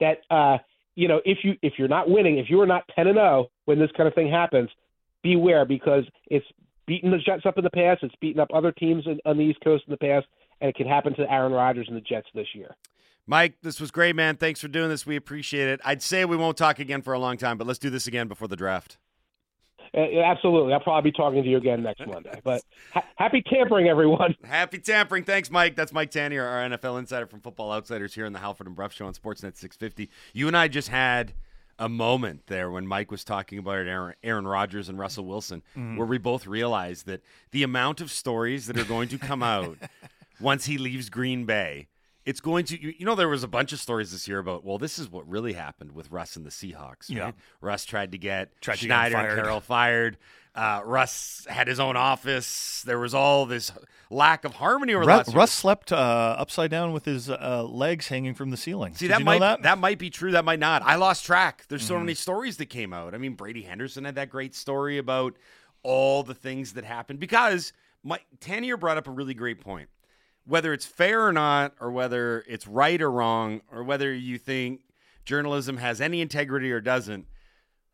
that 0.00 0.18
uh, 0.30 0.58
you 0.94 1.08
know 1.08 1.20
if 1.24 1.38
you 1.42 1.54
if 1.62 1.74
you're 1.78 1.88
not 1.88 2.10
winning, 2.10 2.38
if 2.38 2.50
you 2.50 2.60
are 2.60 2.66
not 2.66 2.84
ten 2.94 3.06
and 3.06 3.16
zero 3.16 3.44
oh 3.44 3.50
when 3.64 3.78
this 3.78 3.90
kind 3.96 4.08
of 4.08 4.14
thing 4.14 4.30
happens, 4.30 4.70
beware 5.22 5.64
because 5.64 6.04
it's 6.26 6.46
beaten 6.86 7.10
the 7.10 7.18
Jets 7.18 7.46
up 7.46 7.58
in 7.58 7.64
the 7.64 7.70
past, 7.70 8.02
it's 8.02 8.14
beaten 8.20 8.40
up 8.40 8.48
other 8.52 8.72
teams 8.72 9.06
in, 9.06 9.20
on 9.24 9.38
the 9.38 9.44
East 9.44 9.60
Coast 9.62 9.84
in 9.86 9.92
the 9.92 9.96
past, 9.96 10.26
and 10.60 10.68
it 10.68 10.74
can 10.74 10.86
happen 10.86 11.14
to 11.14 11.30
Aaron 11.30 11.52
Rodgers 11.52 11.86
and 11.88 11.96
the 11.96 12.00
Jets 12.00 12.26
this 12.34 12.48
year. 12.54 12.74
Mike, 13.26 13.54
this 13.62 13.80
was 13.80 13.92
great, 13.92 14.16
man. 14.16 14.36
Thanks 14.36 14.60
for 14.60 14.68
doing 14.68 14.88
this. 14.88 15.06
We 15.06 15.14
appreciate 15.14 15.68
it. 15.68 15.80
I'd 15.84 16.02
say 16.02 16.24
we 16.24 16.36
won't 16.36 16.56
talk 16.56 16.80
again 16.80 17.02
for 17.02 17.12
a 17.12 17.18
long 17.20 17.36
time, 17.36 17.56
but 17.56 17.66
let's 17.66 17.78
do 17.78 17.88
this 17.88 18.08
again 18.08 18.26
before 18.26 18.48
the 18.48 18.56
draft. 18.56 18.98
Uh, 19.94 20.20
absolutely. 20.20 20.72
I'll 20.72 20.80
probably 20.80 21.10
be 21.10 21.16
talking 21.16 21.42
to 21.42 21.48
you 21.48 21.58
again 21.58 21.82
next 21.82 22.06
Monday. 22.06 22.40
But 22.42 22.62
ha- 22.92 23.04
happy 23.16 23.42
tampering, 23.42 23.88
everyone. 23.88 24.34
Happy 24.44 24.78
tampering. 24.78 25.24
Thanks, 25.24 25.50
Mike. 25.50 25.76
That's 25.76 25.92
Mike 25.92 26.10
Tanier, 26.10 26.44
our 26.44 26.76
NFL 26.76 26.98
insider 26.98 27.26
from 27.26 27.40
Football 27.40 27.72
Outsiders 27.72 28.14
here 28.14 28.24
in 28.24 28.32
the 28.32 28.38
Halford 28.38 28.66
and 28.66 28.76
Brough 28.76 28.88
Show 28.88 29.06
on 29.06 29.12
Sportsnet 29.12 29.56
650. 29.56 30.08
You 30.32 30.48
and 30.48 30.56
I 30.56 30.68
just 30.68 30.88
had 30.88 31.34
a 31.78 31.88
moment 31.88 32.46
there 32.46 32.70
when 32.70 32.86
Mike 32.86 33.10
was 33.10 33.24
talking 33.24 33.58
about 33.58 33.86
Aaron, 33.86 34.14
Aaron 34.22 34.46
Rodgers 34.46 34.88
and 34.88 34.98
Russell 34.98 35.26
Wilson, 35.26 35.62
mm. 35.76 35.96
where 35.96 36.06
we 36.06 36.16
both 36.16 36.46
realized 36.46 37.06
that 37.06 37.22
the 37.50 37.62
amount 37.62 38.00
of 38.00 38.10
stories 38.10 38.66
that 38.66 38.78
are 38.78 38.84
going 38.84 39.08
to 39.08 39.18
come 39.18 39.42
out 39.42 39.76
once 40.40 40.66
he 40.66 40.78
leaves 40.78 41.10
Green 41.10 41.44
Bay 41.44 41.88
it's 42.24 42.40
going 42.40 42.64
to 42.66 42.80
you, 42.80 43.04
know 43.04 43.14
there 43.14 43.28
was 43.28 43.42
a 43.42 43.48
bunch 43.48 43.72
of 43.72 43.80
stories 43.80 44.12
this 44.12 44.28
year 44.28 44.38
about 44.38 44.64
well 44.64 44.78
this 44.78 44.98
is 44.98 45.10
what 45.10 45.28
really 45.28 45.52
happened 45.52 45.92
with 45.92 46.10
Russ 46.10 46.36
and 46.36 46.46
the 46.46 46.50
Seahawks. 46.50 47.08
Right? 47.08 47.16
Yeah, 47.16 47.32
Russ 47.60 47.84
tried 47.84 48.12
to 48.12 48.18
get 48.18 48.60
tried 48.60 48.78
Schneider 48.78 49.16
to 49.16 49.22
get 49.22 49.30
and 49.30 49.42
Carroll 49.42 49.60
fired. 49.60 50.18
Uh, 50.54 50.82
Russ 50.84 51.46
had 51.48 51.66
his 51.66 51.80
own 51.80 51.96
office. 51.96 52.82
There 52.84 52.98
was 52.98 53.14
all 53.14 53.46
this 53.46 53.72
lack 54.10 54.44
of 54.44 54.54
harmony 54.54 54.92
over 54.92 55.04
Russ, 55.04 55.34
Russ 55.34 55.50
slept 55.50 55.90
uh, 55.92 55.96
upside 56.38 56.70
down 56.70 56.92
with 56.92 57.06
his 57.06 57.30
uh, 57.30 57.64
legs 57.66 58.08
hanging 58.08 58.34
from 58.34 58.50
the 58.50 58.58
ceiling. 58.58 58.94
See 58.94 59.06
Did 59.06 59.12
that 59.12 59.22
might 59.22 59.40
that? 59.40 59.62
that? 59.62 59.78
might 59.78 59.98
be 59.98 60.10
true. 60.10 60.32
That 60.32 60.44
might 60.44 60.58
not. 60.58 60.82
I 60.82 60.96
lost 60.96 61.24
track. 61.24 61.64
There's 61.68 61.84
so 61.84 61.94
mm. 61.94 62.00
many 62.00 62.14
stories 62.14 62.58
that 62.58 62.66
came 62.66 62.92
out. 62.92 63.14
I 63.14 63.18
mean, 63.18 63.32
Brady 63.32 63.62
Henderson 63.62 64.04
had 64.04 64.16
that 64.16 64.28
great 64.28 64.54
story 64.54 64.98
about 64.98 65.36
all 65.82 66.22
the 66.22 66.34
things 66.34 66.74
that 66.74 66.84
happened 66.84 67.18
because 67.18 67.72
Mike 68.04 68.26
Tanier 68.38 68.78
brought 68.78 68.98
up 68.98 69.08
a 69.08 69.10
really 69.10 69.34
great 69.34 69.58
point 69.58 69.88
whether 70.46 70.72
it's 70.72 70.86
fair 70.86 71.26
or 71.26 71.32
not, 71.32 71.74
or 71.80 71.90
whether 71.90 72.44
it's 72.46 72.66
right 72.66 73.00
or 73.00 73.10
wrong, 73.10 73.60
or 73.70 73.82
whether 73.82 74.12
you 74.12 74.38
think 74.38 74.82
journalism 75.24 75.76
has 75.76 76.00
any 76.00 76.20
integrity 76.20 76.72
or 76.72 76.80
doesn't, 76.80 77.26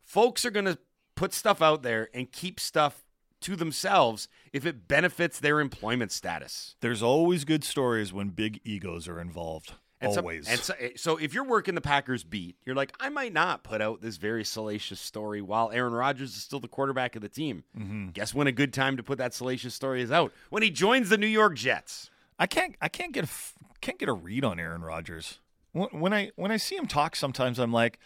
folks 0.03 0.45
are 0.45 0.51
going 0.51 0.65
to 0.65 0.79
put 1.15 1.33
stuff 1.33 1.61
out 1.61 1.83
there 1.83 2.09
and 2.15 2.33
keep 2.33 2.59
stuff 2.61 3.05
to 3.41 3.57
themselves 3.57 4.29
if 4.53 4.67
it 4.67 4.89
benefits 4.89 5.39
their 5.39 5.61
employment 5.61 6.13
status. 6.13 6.77
There's 6.81 7.03
always 7.03 7.45
good 7.45 7.65
stories 7.65 8.13
when 8.13 8.31
big 8.31 8.61
egos 8.65 9.07
are 9.09 9.21
involved. 9.21 9.75
And 10.01 10.17
always. 10.17 10.47
So, 10.47 10.53
and 10.53 10.61
so, 10.61 10.75
eh, 10.79 10.91
so, 10.97 11.17
if 11.17 11.35
you're 11.35 11.45
working 11.45 11.75
the 11.75 11.81
Packers 11.81 12.23
beat, 12.23 12.57
you're 12.65 12.77
like, 12.77 12.93
I 13.01 13.09
might 13.09 13.33
not 13.33 13.65
put 13.65 13.83
out 13.83 14.01
this 14.01 14.17
very 14.17 14.45
salacious 14.45 15.01
story 15.01 15.43
while 15.43 15.73
Aaron 15.73 15.93
Rodgers 15.93 16.37
is 16.37 16.43
still 16.43 16.61
the 16.61 16.69
quarterback 16.69 17.17
of 17.17 17.23
the 17.23 17.29
team. 17.29 17.65
Mm-hmm. 17.77 18.11
Guess 18.11 18.33
when 18.33 18.47
a 18.47 18.53
good 18.53 18.73
time 18.73 18.97
to 18.97 19.03
put 19.03 19.19
that 19.19 19.35
salacious 19.35 19.75
story 19.75 20.01
is 20.03 20.13
out? 20.13 20.33
When 20.51 20.63
he 20.63 20.71
joins 20.71 21.09
the 21.09 21.19
New 21.19 21.27
York 21.27 21.57
Jets. 21.57 22.11
I 22.39 22.47
can't 22.47 22.77
I 22.81 22.89
can't 22.89 23.13
get 23.13 23.25
a 23.25 23.29
can't 23.81 23.99
get 23.99 24.09
a 24.09 24.13
read 24.13 24.45
on 24.45 24.61
Aaron 24.61 24.83
Rodgers. 24.83 25.41
When 25.73 26.13
I 26.13 26.31
when 26.37 26.51
I 26.51 26.57
see 26.57 26.77
him 26.77 26.87
talk, 26.87 27.15
sometimes 27.17 27.59
I'm 27.59 27.73
like, 27.73 27.99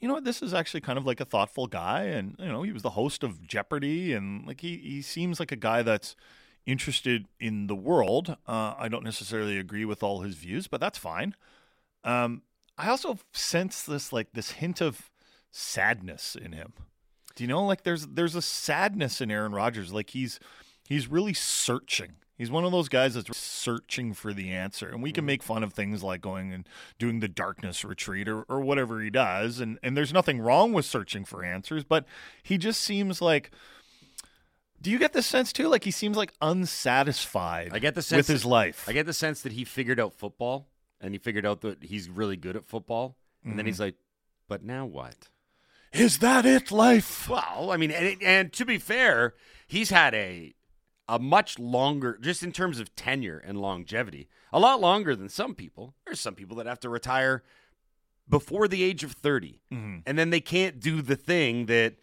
you 0.00 0.08
know 0.08 0.14
what, 0.14 0.24
this 0.24 0.42
is 0.42 0.54
actually 0.54 0.80
kind 0.80 0.98
of 0.98 1.06
like 1.06 1.20
a 1.20 1.24
thoughtful 1.24 1.66
guy, 1.66 2.04
and 2.04 2.36
you 2.38 2.48
know 2.48 2.62
he 2.62 2.72
was 2.72 2.82
the 2.82 2.90
host 2.90 3.22
of 3.22 3.46
Jeopardy, 3.46 4.12
and 4.12 4.46
like 4.46 4.60
he 4.60 4.76
he 4.76 5.02
seems 5.02 5.40
like 5.40 5.52
a 5.52 5.56
guy 5.56 5.82
that's 5.82 6.16
interested 6.66 7.26
in 7.40 7.66
the 7.66 7.74
world. 7.74 8.36
Uh, 8.46 8.74
I 8.78 8.88
don't 8.88 9.04
necessarily 9.04 9.58
agree 9.58 9.84
with 9.84 10.02
all 10.02 10.20
his 10.20 10.36
views, 10.36 10.68
but 10.68 10.80
that's 10.80 10.98
fine. 10.98 11.34
Um, 12.04 12.42
I 12.76 12.88
also 12.88 13.18
sense 13.32 13.82
this 13.82 14.12
like 14.12 14.28
this 14.34 14.52
hint 14.52 14.80
of 14.80 15.10
sadness 15.50 16.36
in 16.36 16.52
him. 16.52 16.74
Do 17.34 17.44
you 17.44 17.48
know 17.48 17.64
like 17.64 17.82
there's 17.82 18.06
there's 18.06 18.34
a 18.34 18.42
sadness 18.42 19.20
in 19.20 19.30
Aaron 19.30 19.52
Rodgers, 19.52 19.92
like 19.92 20.10
he's 20.10 20.38
he's 20.88 21.08
really 21.08 21.34
searching 21.34 22.16
He's 22.38 22.52
one 22.52 22.64
of 22.64 22.70
those 22.70 22.88
guys 22.88 23.14
that's 23.14 23.36
searching 23.36 24.14
for 24.14 24.32
the 24.32 24.52
answer. 24.52 24.88
And 24.88 25.02
we 25.02 25.10
can 25.10 25.22
mm-hmm. 25.22 25.26
make 25.26 25.42
fun 25.42 25.64
of 25.64 25.72
things 25.72 26.04
like 26.04 26.20
going 26.20 26.52
and 26.52 26.68
doing 26.96 27.18
the 27.18 27.26
darkness 27.26 27.84
retreat 27.84 28.28
or, 28.28 28.42
or 28.42 28.60
whatever 28.60 29.00
he 29.00 29.10
does. 29.10 29.58
And, 29.58 29.78
and 29.82 29.96
there's 29.96 30.12
nothing 30.12 30.40
wrong 30.40 30.72
with 30.72 30.84
searching 30.84 31.24
for 31.24 31.44
answers, 31.44 31.82
but 31.82 32.06
he 32.42 32.56
just 32.56 32.80
seems 32.80 33.20
like. 33.20 33.50
Do 34.80 34.92
you 34.92 35.00
get 35.00 35.12
the 35.12 35.22
sense 35.22 35.52
too? 35.52 35.66
Like 35.66 35.82
he 35.82 35.90
seems 35.90 36.16
like 36.16 36.32
unsatisfied 36.40 37.70
I 37.72 37.80
get 37.80 37.96
the 37.96 38.02
sense 38.02 38.28
with 38.28 38.28
his 38.28 38.42
that, 38.42 38.48
life. 38.48 38.84
I 38.88 38.92
get 38.92 39.06
the 39.06 39.12
sense 39.12 39.42
that 39.42 39.50
he 39.50 39.64
figured 39.64 39.98
out 39.98 40.14
football 40.14 40.68
and 41.00 41.12
he 41.12 41.18
figured 41.18 41.44
out 41.44 41.62
that 41.62 41.82
he's 41.82 42.08
really 42.08 42.36
good 42.36 42.54
at 42.54 42.64
football. 42.64 43.16
And 43.42 43.50
mm-hmm. 43.50 43.56
then 43.56 43.66
he's 43.66 43.74
mm-hmm. 43.74 43.82
like, 43.82 43.94
but 44.46 44.62
now 44.62 44.86
what? 44.86 45.30
Is 45.92 46.18
that 46.18 46.46
it, 46.46 46.70
life? 46.70 47.28
Well, 47.28 47.70
I 47.72 47.76
mean, 47.76 47.90
and, 47.90 48.22
and 48.22 48.52
to 48.52 48.64
be 48.64 48.78
fair, 48.78 49.34
he's 49.66 49.90
had 49.90 50.14
a 50.14 50.54
a 51.08 51.18
much 51.18 51.58
longer, 51.58 52.18
just 52.20 52.42
in 52.42 52.52
terms 52.52 52.78
of 52.78 52.94
tenure 52.94 53.38
and 53.38 53.60
longevity, 53.60 54.28
a 54.52 54.60
lot 54.60 54.80
longer 54.80 55.16
than 55.16 55.28
some 55.28 55.54
people. 55.54 55.94
There's 56.04 56.20
some 56.20 56.34
people 56.34 56.56
that 56.58 56.66
have 56.66 56.80
to 56.80 56.88
retire 56.88 57.42
before 58.28 58.68
the 58.68 58.82
age 58.82 59.02
of 59.04 59.12
30, 59.12 59.60
mm-hmm. 59.72 59.98
and 60.06 60.18
then 60.18 60.30
they 60.30 60.40
can't 60.40 60.80
do 60.80 61.00
the 61.00 61.16
thing 61.16 61.66
that 61.66 61.94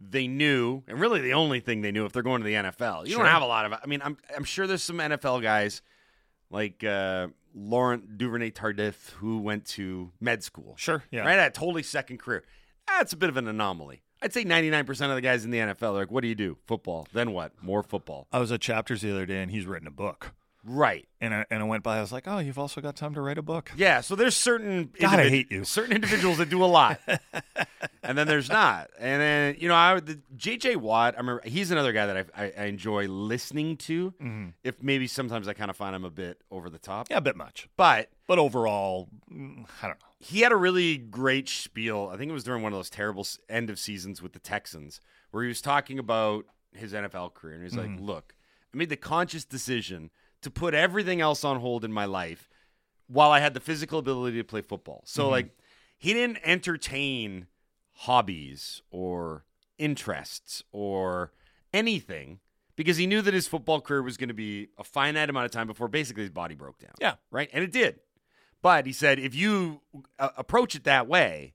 they 0.00 0.26
knew, 0.26 0.82
and 0.88 0.98
really 0.98 1.20
the 1.20 1.34
only 1.34 1.60
thing 1.60 1.82
they 1.82 1.92
knew 1.92 2.06
if 2.06 2.12
they're 2.12 2.22
going 2.22 2.40
to 2.40 2.46
the 2.46 2.54
NFL. 2.54 3.04
You 3.04 3.12
sure. 3.12 3.22
don't 3.22 3.32
have 3.32 3.42
a 3.42 3.46
lot 3.46 3.66
of. 3.66 3.72
I 3.74 3.86
mean, 3.86 4.00
I'm 4.02 4.16
I'm 4.34 4.44
sure 4.44 4.66
there's 4.66 4.82
some 4.82 4.98
NFL 4.98 5.42
guys 5.42 5.82
like 6.50 6.82
uh, 6.84 7.28
Laurent 7.54 8.16
Duvernay 8.16 8.52
Tardif 8.52 9.10
who 9.12 9.40
went 9.40 9.66
to 9.66 10.10
med 10.20 10.42
school. 10.42 10.74
Sure, 10.78 11.02
yeah, 11.10 11.20
right, 11.20 11.38
at 11.38 11.54
totally 11.54 11.82
second 11.82 12.18
career. 12.18 12.44
That's 12.86 13.12
a 13.12 13.16
bit 13.16 13.28
of 13.28 13.36
an 13.36 13.46
anomaly. 13.46 14.02
I'd 14.20 14.32
say 14.32 14.44
99% 14.44 14.88
of 15.08 15.14
the 15.14 15.20
guys 15.20 15.44
in 15.44 15.50
the 15.50 15.58
NFL 15.58 15.82
are 15.82 15.92
like, 15.92 16.10
what 16.10 16.22
do 16.22 16.28
you 16.28 16.34
do? 16.34 16.58
Football. 16.66 17.06
Then 17.12 17.32
what? 17.32 17.52
More 17.62 17.82
football. 17.82 18.26
I 18.32 18.38
was 18.40 18.50
at 18.50 18.60
Chapters 18.60 19.02
the 19.02 19.10
other 19.12 19.26
day 19.26 19.42
and 19.42 19.50
he's 19.50 19.66
written 19.66 19.86
a 19.86 19.92
book. 19.92 20.32
Right. 20.68 21.08
And 21.20 21.34
I, 21.34 21.46
and 21.50 21.62
I 21.62 21.66
went 21.66 21.82
by, 21.82 21.98
I 21.98 22.00
was 22.00 22.12
like, 22.12 22.28
oh, 22.28 22.38
you've 22.38 22.58
also 22.58 22.80
got 22.80 22.94
time 22.94 23.14
to 23.14 23.20
write 23.20 23.38
a 23.38 23.42
book. 23.42 23.72
Yeah. 23.76 24.00
So 24.00 24.14
there's 24.14 24.36
certain, 24.36 24.90
God, 25.00 25.18
I 25.18 25.28
hate 25.28 25.50
you. 25.50 25.64
certain 25.64 25.94
individuals 25.94 26.38
that 26.38 26.50
do 26.50 26.62
a 26.62 26.66
lot. 26.66 27.00
and 28.02 28.16
then 28.16 28.26
there's 28.26 28.48
not. 28.48 28.90
And 28.98 29.20
then, 29.20 29.56
you 29.58 29.68
know, 29.68 29.74
I, 29.74 29.98
the 30.00 30.20
JJ 30.36 30.76
Watt, 30.76 31.14
I 31.14 31.18
remember 31.18 31.42
he's 31.44 31.70
another 31.70 31.92
guy 31.92 32.06
that 32.06 32.16
I, 32.16 32.44
I, 32.44 32.52
I 32.58 32.64
enjoy 32.66 33.08
listening 33.08 33.76
to. 33.78 34.12
Mm-hmm. 34.22 34.48
If 34.62 34.82
maybe 34.82 35.06
sometimes 35.06 35.48
I 35.48 35.54
kind 35.54 35.70
of 35.70 35.76
find 35.76 35.96
him 35.96 36.04
a 36.04 36.10
bit 36.10 36.42
over 36.50 36.70
the 36.70 36.78
top. 36.78 37.08
Yeah, 37.10 37.16
a 37.18 37.22
bit 37.22 37.36
much. 37.36 37.68
But, 37.76 38.10
but 38.26 38.38
overall, 38.38 39.08
mm, 39.32 39.64
I 39.82 39.86
don't 39.86 39.98
know 39.98 40.08
he 40.20 40.40
had 40.40 40.52
a 40.52 40.56
really 40.56 40.96
great 40.96 41.48
spiel. 41.48 42.10
I 42.12 42.16
think 42.16 42.28
it 42.28 42.32
was 42.32 42.44
during 42.44 42.62
one 42.62 42.72
of 42.72 42.78
those 42.78 42.90
terrible 42.90 43.26
end 43.48 43.70
of 43.70 43.78
seasons 43.78 44.20
with 44.20 44.32
the 44.32 44.38
Texans, 44.38 45.00
where 45.30 45.44
he 45.44 45.48
was 45.48 45.60
talking 45.60 45.98
about 45.98 46.46
his 46.72 46.92
NFL 46.92 47.34
career, 47.34 47.54
and 47.54 47.62
he's 47.62 47.74
mm-hmm. 47.74 47.96
like, 47.96 48.00
"Look, 48.00 48.34
I 48.74 48.76
made 48.76 48.88
the 48.88 48.96
conscious 48.96 49.44
decision 49.44 50.10
to 50.42 50.50
put 50.50 50.74
everything 50.74 51.20
else 51.20 51.44
on 51.44 51.60
hold 51.60 51.84
in 51.84 51.92
my 51.92 52.04
life 52.04 52.48
while 53.06 53.30
I 53.30 53.40
had 53.40 53.54
the 53.54 53.60
physical 53.60 53.98
ability 53.98 54.38
to 54.38 54.44
play 54.44 54.62
football." 54.62 55.02
So, 55.04 55.24
mm-hmm. 55.24 55.32
like, 55.32 55.58
he 55.96 56.12
didn't 56.12 56.38
entertain 56.44 57.46
hobbies 57.92 58.82
or 58.90 59.44
interests 59.78 60.62
or 60.72 61.32
anything 61.72 62.40
because 62.76 62.96
he 62.96 63.06
knew 63.06 63.20
that 63.22 63.34
his 63.34 63.48
football 63.48 63.80
career 63.80 64.02
was 64.02 64.16
going 64.16 64.28
to 64.28 64.34
be 64.34 64.68
a 64.78 64.84
finite 64.84 65.28
amount 65.28 65.46
of 65.46 65.50
time 65.50 65.66
before 65.66 65.88
basically 65.88 66.22
his 66.22 66.30
body 66.30 66.54
broke 66.54 66.78
down. 66.78 66.92
Yeah. 67.00 67.14
Right. 67.30 67.50
And 67.52 67.64
it 67.64 67.72
did. 67.72 67.98
But 68.62 68.86
he 68.86 68.92
said 68.92 69.18
if 69.18 69.34
you 69.34 69.80
uh, 70.18 70.30
approach 70.36 70.74
it 70.74 70.84
that 70.84 71.08
way, 71.08 71.54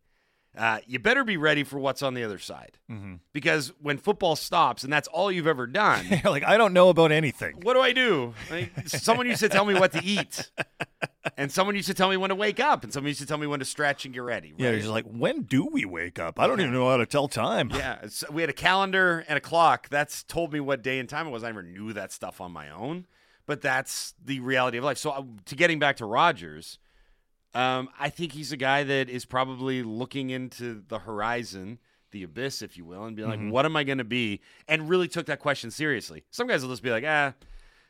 uh, 0.56 0.80
you 0.86 1.00
better 1.00 1.24
be 1.24 1.36
ready 1.36 1.64
for 1.64 1.80
what's 1.80 2.04
on 2.04 2.14
the 2.14 2.24
other 2.24 2.38
side. 2.38 2.78
Mm-hmm. 2.90 3.16
Because 3.32 3.74
when 3.82 3.98
football 3.98 4.36
stops 4.36 4.84
and 4.84 4.94
that's 4.94 5.08
all 5.08 5.32
you've 5.32 5.48
ever 5.48 5.66
done, 5.66 6.06
like, 6.24 6.44
I 6.44 6.58
don't 6.58 6.74
know 6.74 6.90
about 6.90 7.12
anything. 7.12 7.56
what 7.64 7.74
do 7.74 7.82
I 7.82 7.92
do? 7.92 8.34
Like, 8.52 8.88
someone 8.88 9.26
used 9.26 9.40
to 9.40 9.50
tell 9.50 9.66
me 9.66 9.74
what 9.74 9.94
to 9.94 10.04
eat, 10.04 10.52
and 11.38 11.52
someone 11.52 11.76
used 11.76 11.88
to 11.88 11.96
tell 11.96 12.10
me 12.10 12.18
when 12.18 12.30
to 12.30 12.36
wake 12.36 12.60
up, 12.60 12.84
and 12.84 12.94
someone 12.94 13.08
used 13.08 13.22
to 13.22 13.26
tell 13.26 13.40
me 13.40 13.48
when 13.48 13.60
to 13.60 13.66
stretch 13.66 14.06
and 14.06 14.14
get 14.14 14.22
ready. 14.22 14.54
Yeah, 14.56 14.70
right? 14.70 14.82
you're 14.82 14.92
like, 14.92 15.06
when 15.06 15.44
do 15.44 15.68
we 15.72 15.86
wake 15.86 16.20
up? 16.20 16.40
I 16.40 16.46
don't 16.46 16.60
even 16.60 16.74
know 16.74 16.88
how 16.88 16.98
to 16.98 17.08
tell 17.08 17.28
time. 17.28 17.72
Yeah, 17.74 17.98
it's, 18.04 18.24
we 18.30 18.44
had 18.44 18.50
a 18.50 18.54
calendar 18.54 19.26
and 19.28 19.38
a 19.38 19.42
clock. 19.42 19.90
That's 19.90 20.24
told 20.24 20.54
me 20.54 20.60
what 20.60 20.84
day 20.84 21.00
and 21.00 21.10
time 21.10 21.28
it 21.28 21.32
was. 21.32 21.44
I 21.44 21.48
never 21.48 21.64
knew 21.64 21.94
that 21.94 22.12
stuff 22.12 22.40
on 22.40 22.52
my 22.52 22.70
own, 22.70 23.08
but 23.48 23.62
that's 23.62 24.14
the 24.24 24.40
reality 24.40 24.78
of 24.78 24.84
life. 24.84 25.00
So, 25.00 25.10
uh, 25.10 25.24
to 25.46 25.56
getting 25.56 25.80
back 25.80 25.98
to 25.98 26.06
Rodgers, 26.06 26.78
um, 27.54 27.90
I 28.00 28.10
think 28.10 28.32
he's 28.32 28.52
a 28.52 28.58
guy 28.58 28.84
that 28.84 29.10
is 29.10 29.26
probably 29.26 29.84
looking 29.84 30.30
into 30.30 30.84
the 30.88 31.00
horizon, 31.00 31.80
the 32.12 32.24
abyss, 32.24 32.62
if 32.62 32.78
you 32.78 32.86
will, 32.86 33.06
and 33.06 33.16
be 33.16 33.24
like, 33.24 33.40
"What 33.40 33.66
am 33.66 33.76
I 33.76 33.84
going 33.84 33.98
to 34.00 34.04
be?" 34.04 34.42
And 34.68 34.90
really 34.90 35.08
took 35.08 35.26
that 35.28 35.40
question 35.40 35.72
seriously. 35.72 36.24
Some 36.32 36.48
guys 36.48 36.64
will 36.64 36.70
just 36.72 36.84
be 36.84 36.90
like, 36.92 37.04
"Ah, 37.06 37.34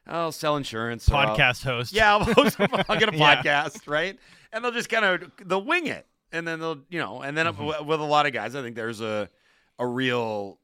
I'll 0.08 0.32
sell 0.32 0.58
insurance, 0.58 1.08
Podcast 1.08 1.64
host. 1.64 1.94
yeah, 1.94 2.14
I'll, 2.16 2.24
host, 2.26 2.58
I'll 2.90 3.00
get 3.00 3.14
a 3.14 3.18
Yeah. 3.18 3.42
podcast, 3.42 3.88
right? 3.88 4.18
And 4.52 4.64
they'll 4.64 4.72
just 4.72 4.90
kind 4.90 5.06
of 5.06 5.32
they'll 5.46 5.64
wing 5.64 5.88
it, 5.88 6.06
and 6.32 6.48
then 6.48 6.60
they'll 6.60 6.82
you 6.90 7.00
know, 7.00 7.22
and 7.22 7.38
then 7.38 7.46
w- 7.46 7.84
with 7.84 8.00
a 8.02 8.04
lot 8.06 8.26
of 8.26 8.34
guys, 8.34 8.56
I 8.56 8.62
think 8.62 8.76
there's 8.76 9.02
a 9.02 9.30
a 9.80 9.88
real 9.88 10.60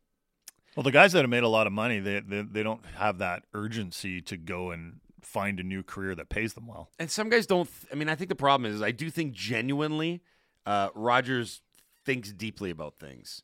Well, 0.76 0.84
the 0.84 0.92
guys 0.92 1.14
that 1.14 1.22
have 1.22 1.30
made 1.30 1.44
a 1.44 1.48
lot 1.48 1.68
of 1.68 1.74
money, 1.74 2.00
they, 2.00 2.20
they 2.20 2.42
they 2.42 2.64
don't 2.64 2.86
have 2.98 3.18
that 3.20 3.44
urgency 3.54 4.22
to 4.24 4.38
go 4.38 4.72
and 4.72 5.00
find 5.30 5.60
a 5.60 5.64
new 5.64 5.84
career 5.84 6.16
that 6.16 6.30
pays 6.30 6.54
them 6.56 6.68
well. 6.68 6.90
and 7.00 7.10
some 7.12 7.30
guys 7.30 7.46
don't. 7.46 7.66
Th- 7.68 7.92
I 7.92 7.96
mean, 7.96 8.10
I 8.10 8.16
think 8.16 8.30
the 8.30 8.36
problem 8.36 8.72
is 8.72 8.82
I 8.82 8.92
do 8.92 9.10
think 9.10 9.34
genuinely, 9.34 10.22
uh, 10.66 10.90
Rodgers 10.96 11.62
thinks 12.06 12.32
deeply 12.32 12.72
about 12.72 12.96
things. 13.00 13.44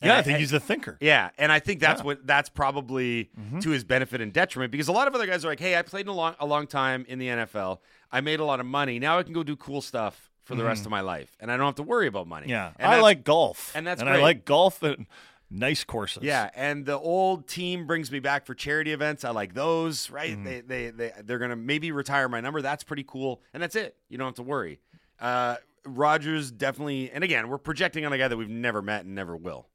And 0.00 0.08
Yeah, 0.10 0.18
I 0.18 0.22
think 0.22 0.38
he's 0.38 0.52
a 0.52 0.60
thinker. 0.60 0.98
Yeah, 1.00 1.30
and 1.38 1.50
I 1.50 1.60
think 1.60 1.80
that's 1.80 2.00
Yeah. 2.00 2.04
what 2.06 2.26
that's 2.26 2.48
probably 2.50 3.30
to 3.60 3.70
his 3.70 3.84
benefit 3.84 4.20
and 4.20 4.32
detriment 4.32 4.70
because 4.72 4.88
a 4.88 4.92
lot 4.92 5.08
of 5.08 5.14
other 5.14 5.26
guys 5.26 5.44
are 5.44 5.48
like, 5.48 5.60
"Hey, 5.60 5.76
I 5.78 5.82
played 5.82 6.06
a 6.08 6.12
long 6.12 6.34
a 6.38 6.46
long 6.46 6.66
time 6.66 7.04
in 7.08 7.18
the 7.18 7.28
NFL. 7.28 7.80
I 8.12 8.20
made 8.20 8.38
a 8.40 8.44
lot 8.44 8.60
of 8.60 8.66
money. 8.66 8.98
Now 8.98 9.18
I 9.18 9.22
can 9.22 9.32
go 9.32 9.42
do 9.42 9.56
cool 9.56 9.80
stuff 9.80 10.30
for 10.42 10.54
the 10.56 10.64
rest 10.64 10.84
of 10.84 10.90
my 10.90 11.00
life, 11.00 11.34
and 11.40 11.50
I 11.50 11.56
don't 11.56 11.66
have 11.66 11.74
to 11.76 11.82
worry 11.82 12.06
about 12.06 12.26
money." 12.26 12.48
Yeah, 12.48 12.72
and 12.78 12.86
I 12.90 13.00
like 13.00 13.24
golf, 13.24 13.72
and 13.74 13.86
that's 13.86 14.00
and 14.00 14.08
great. 14.10 14.18
I 14.20 14.22
like 14.22 14.44
golf 14.44 14.82
and 14.82 15.06
nice 15.54 15.84
courses. 15.84 16.22
Yeah, 16.22 16.50
and 16.54 16.84
the 16.84 16.98
old 16.98 17.46
team 17.46 17.86
brings 17.86 18.10
me 18.10 18.18
back 18.20 18.46
for 18.46 18.54
charity 18.54 18.92
events. 18.92 19.24
I 19.24 19.30
like 19.30 19.54
those, 19.54 20.10
right? 20.10 20.32
Mm-hmm. 20.32 20.44
They 20.44 20.60
they 20.60 20.90
they 20.90 21.12
they're 21.24 21.38
gonna 21.38 21.56
maybe 21.56 21.92
retire 21.92 22.28
my 22.28 22.40
number. 22.40 22.60
That's 22.60 22.84
pretty 22.84 23.04
cool, 23.06 23.42
and 23.52 23.62
that's 23.62 23.76
it. 23.76 23.96
You 24.08 24.18
don't 24.18 24.26
have 24.28 24.34
to 24.36 24.42
worry. 24.42 24.80
Uh, 25.20 25.56
Rodgers 25.86 26.50
definitely, 26.50 27.10
and 27.10 27.22
again, 27.22 27.48
we're 27.48 27.58
projecting 27.58 28.06
on 28.06 28.12
a 28.12 28.18
guy 28.18 28.28
that 28.28 28.36
we've 28.36 28.48
never 28.48 28.80
met 28.80 29.04
and 29.04 29.14
never 29.14 29.36
will, 29.36 29.68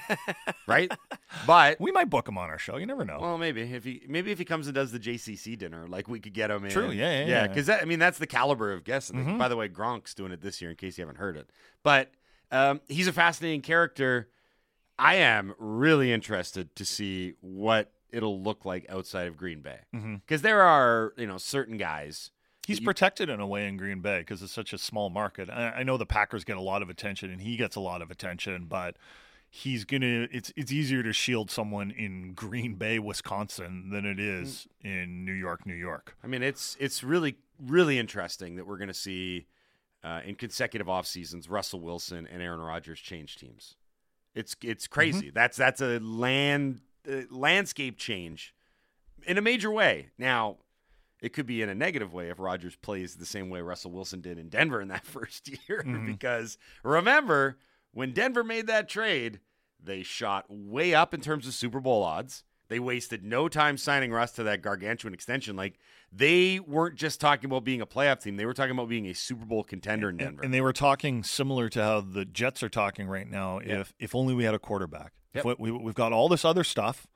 right? 0.66 0.92
But 1.46 1.80
we 1.80 1.92
might 1.92 2.10
book 2.10 2.28
him 2.28 2.36
on 2.36 2.50
our 2.50 2.58
show. 2.58 2.76
You 2.76 2.84
never 2.86 3.04
know. 3.04 3.18
well, 3.20 3.38
maybe 3.38 3.62
if 3.62 3.84
he 3.84 4.02
maybe 4.06 4.30
if 4.32 4.38
he 4.38 4.44
comes 4.44 4.66
and 4.66 4.74
does 4.74 4.92
the 4.92 5.00
JCC 5.00 5.56
dinner, 5.56 5.86
like 5.88 6.08
we 6.08 6.20
could 6.20 6.34
get 6.34 6.50
him 6.50 6.64
in. 6.64 6.70
True, 6.70 6.90
yeah, 6.90 7.10
yeah, 7.10 7.20
yeah. 7.20 7.26
yeah. 7.26 7.46
Because 7.46 7.70
I 7.70 7.84
mean, 7.84 7.98
that's 7.98 8.18
the 8.18 8.26
caliber 8.26 8.72
of 8.72 8.84
guest. 8.84 9.10
And 9.10 9.38
By 9.38 9.48
the 9.48 9.56
way, 9.56 9.68
Gronk's 9.68 10.14
doing 10.14 10.32
it 10.32 10.42
this 10.42 10.60
year. 10.60 10.70
In 10.70 10.76
case 10.76 10.98
you 10.98 11.02
haven't 11.02 11.18
heard 11.18 11.36
it, 11.36 11.48
but 11.82 12.10
um, 12.50 12.80
he's 12.88 13.06
a 13.08 13.12
fascinating 13.12 13.62
character. 13.62 14.28
I 15.00 15.14
am 15.16 15.54
really 15.58 16.12
interested 16.12 16.74
to 16.76 16.84
see 16.84 17.34
what 17.40 17.90
it'll 18.10 18.42
look 18.42 18.64
like 18.64 18.86
outside 18.88 19.26
of 19.28 19.36
Green 19.36 19.60
Bay 19.62 19.78
because 19.92 20.42
there 20.42 20.62
are 20.62 21.12
you 21.16 21.26
know 21.26 21.38
certain 21.38 21.76
guys. 21.76 22.30
He's 22.66 22.80
you- 22.80 22.84
protected 22.84 23.28
in 23.28 23.40
a 23.40 23.46
way 23.46 23.66
in 23.66 23.76
Green 23.76 24.00
Bay 24.00 24.20
because 24.20 24.42
it's 24.42 24.52
such 24.52 24.72
a 24.72 24.78
small 24.78 25.08
market. 25.10 25.48
I, 25.48 25.70
I 25.78 25.82
know 25.82 25.96
the 25.96 26.06
Packers 26.06 26.44
get 26.44 26.56
a 26.56 26.60
lot 26.60 26.82
of 26.82 26.90
attention, 26.90 27.30
and 27.30 27.40
he 27.40 27.56
gets 27.56 27.74
a 27.74 27.80
lot 27.80 28.02
of 28.02 28.10
attention, 28.10 28.66
but 28.66 28.96
he's 29.48 29.84
gonna. 29.84 30.28
It's 30.30 30.52
it's 30.56 30.70
easier 30.70 31.02
to 31.02 31.12
shield 31.12 31.50
someone 31.50 31.90
in 31.90 32.34
Green 32.34 32.74
Bay, 32.74 32.98
Wisconsin, 32.98 33.88
than 33.90 34.04
it 34.04 34.20
is 34.20 34.68
in 34.82 35.24
New 35.24 35.32
York, 35.32 35.64
New 35.66 35.74
York. 35.74 36.14
I 36.22 36.26
mean, 36.26 36.42
it's 36.42 36.76
it's 36.78 37.02
really 37.02 37.36
really 37.58 37.98
interesting 37.98 38.56
that 38.56 38.66
we're 38.66 38.78
going 38.78 38.88
to 38.88 38.94
see 38.94 39.46
uh, 40.02 40.20
in 40.24 40.34
consecutive 40.34 40.88
off 40.88 41.06
seasons 41.06 41.48
Russell 41.48 41.80
Wilson 41.80 42.26
and 42.30 42.42
Aaron 42.42 42.60
Rodgers 42.60 43.00
change 43.00 43.36
teams. 43.36 43.76
It's 44.40 44.56
it's 44.62 44.86
crazy. 44.86 45.30
That's 45.30 45.56
that's 45.56 45.80
a 45.80 46.00
land 46.00 46.80
uh, 47.08 47.22
landscape 47.30 47.96
change 47.98 48.54
in 49.26 49.38
a 49.38 49.42
major 49.42 49.70
way. 49.70 50.08
Now, 50.18 50.56
it 51.22 51.32
could 51.32 51.46
be 51.46 51.62
in 51.62 51.68
a 51.68 51.74
negative 51.74 52.12
way 52.12 52.30
if 52.30 52.38
Rodgers 52.40 52.76
plays 52.76 53.16
the 53.16 53.26
same 53.26 53.50
way 53.50 53.60
Russell 53.60 53.90
Wilson 53.92 54.20
did 54.20 54.38
in 54.38 54.48
Denver 54.48 54.80
in 54.80 54.88
that 54.88 55.06
first 55.16 55.48
year. 55.68 55.84
because 56.06 56.58
remember, 56.82 57.58
when 57.92 58.12
Denver 58.12 58.42
made 58.42 58.66
that 58.66 58.88
trade, 58.88 59.40
they 59.82 60.02
shot 60.02 60.46
way 60.48 60.94
up 60.94 61.14
in 61.14 61.20
terms 61.20 61.46
of 61.46 61.54
Super 61.54 61.80
Bowl 61.80 62.02
odds. 62.02 62.44
They 62.70 62.78
wasted 62.78 63.24
no 63.24 63.48
time 63.48 63.76
signing 63.76 64.12
Russ 64.12 64.30
to 64.32 64.44
that 64.44 64.62
gargantuan 64.62 65.12
extension. 65.12 65.56
Like 65.56 65.78
they 66.12 66.60
weren't 66.60 66.94
just 66.94 67.20
talking 67.20 67.50
about 67.50 67.64
being 67.64 67.80
a 67.80 67.86
playoff 67.86 68.22
team; 68.22 68.36
they 68.36 68.46
were 68.46 68.54
talking 68.54 68.70
about 68.70 68.88
being 68.88 69.06
a 69.08 69.12
Super 69.12 69.44
Bowl 69.44 69.64
contender 69.64 70.08
in 70.08 70.16
Denver. 70.16 70.42
And 70.42 70.54
they 70.54 70.60
were 70.60 70.72
talking 70.72 71.24
similar 71.24 71.68
to 71.68 71.82
how 71.82 72.00
the 72.00 72.24
Jets 72.24 72.62
are 72.62 72.68
talking 72.68 73.08
right 73.08 73.28
now. 73.28 73.58
Yeah. 73.58 73.80
If 73.80 73.92
if 73.98 74.14
only 74.14 74.34
we 74.34 74.44
had 74.44 74.54
a 74.54 74.58
quarterback. 74.60 75.12
If 75.34 75.44
Yep. 75.44 75.58
we, 75.58 75.72
we, 75.72 75.78
we've 75.78 75.94
got 75.94 76.12
all 76.12 76.28
this 76.28 76.44
other 76.44 76.64
stuff. 76.64 77.06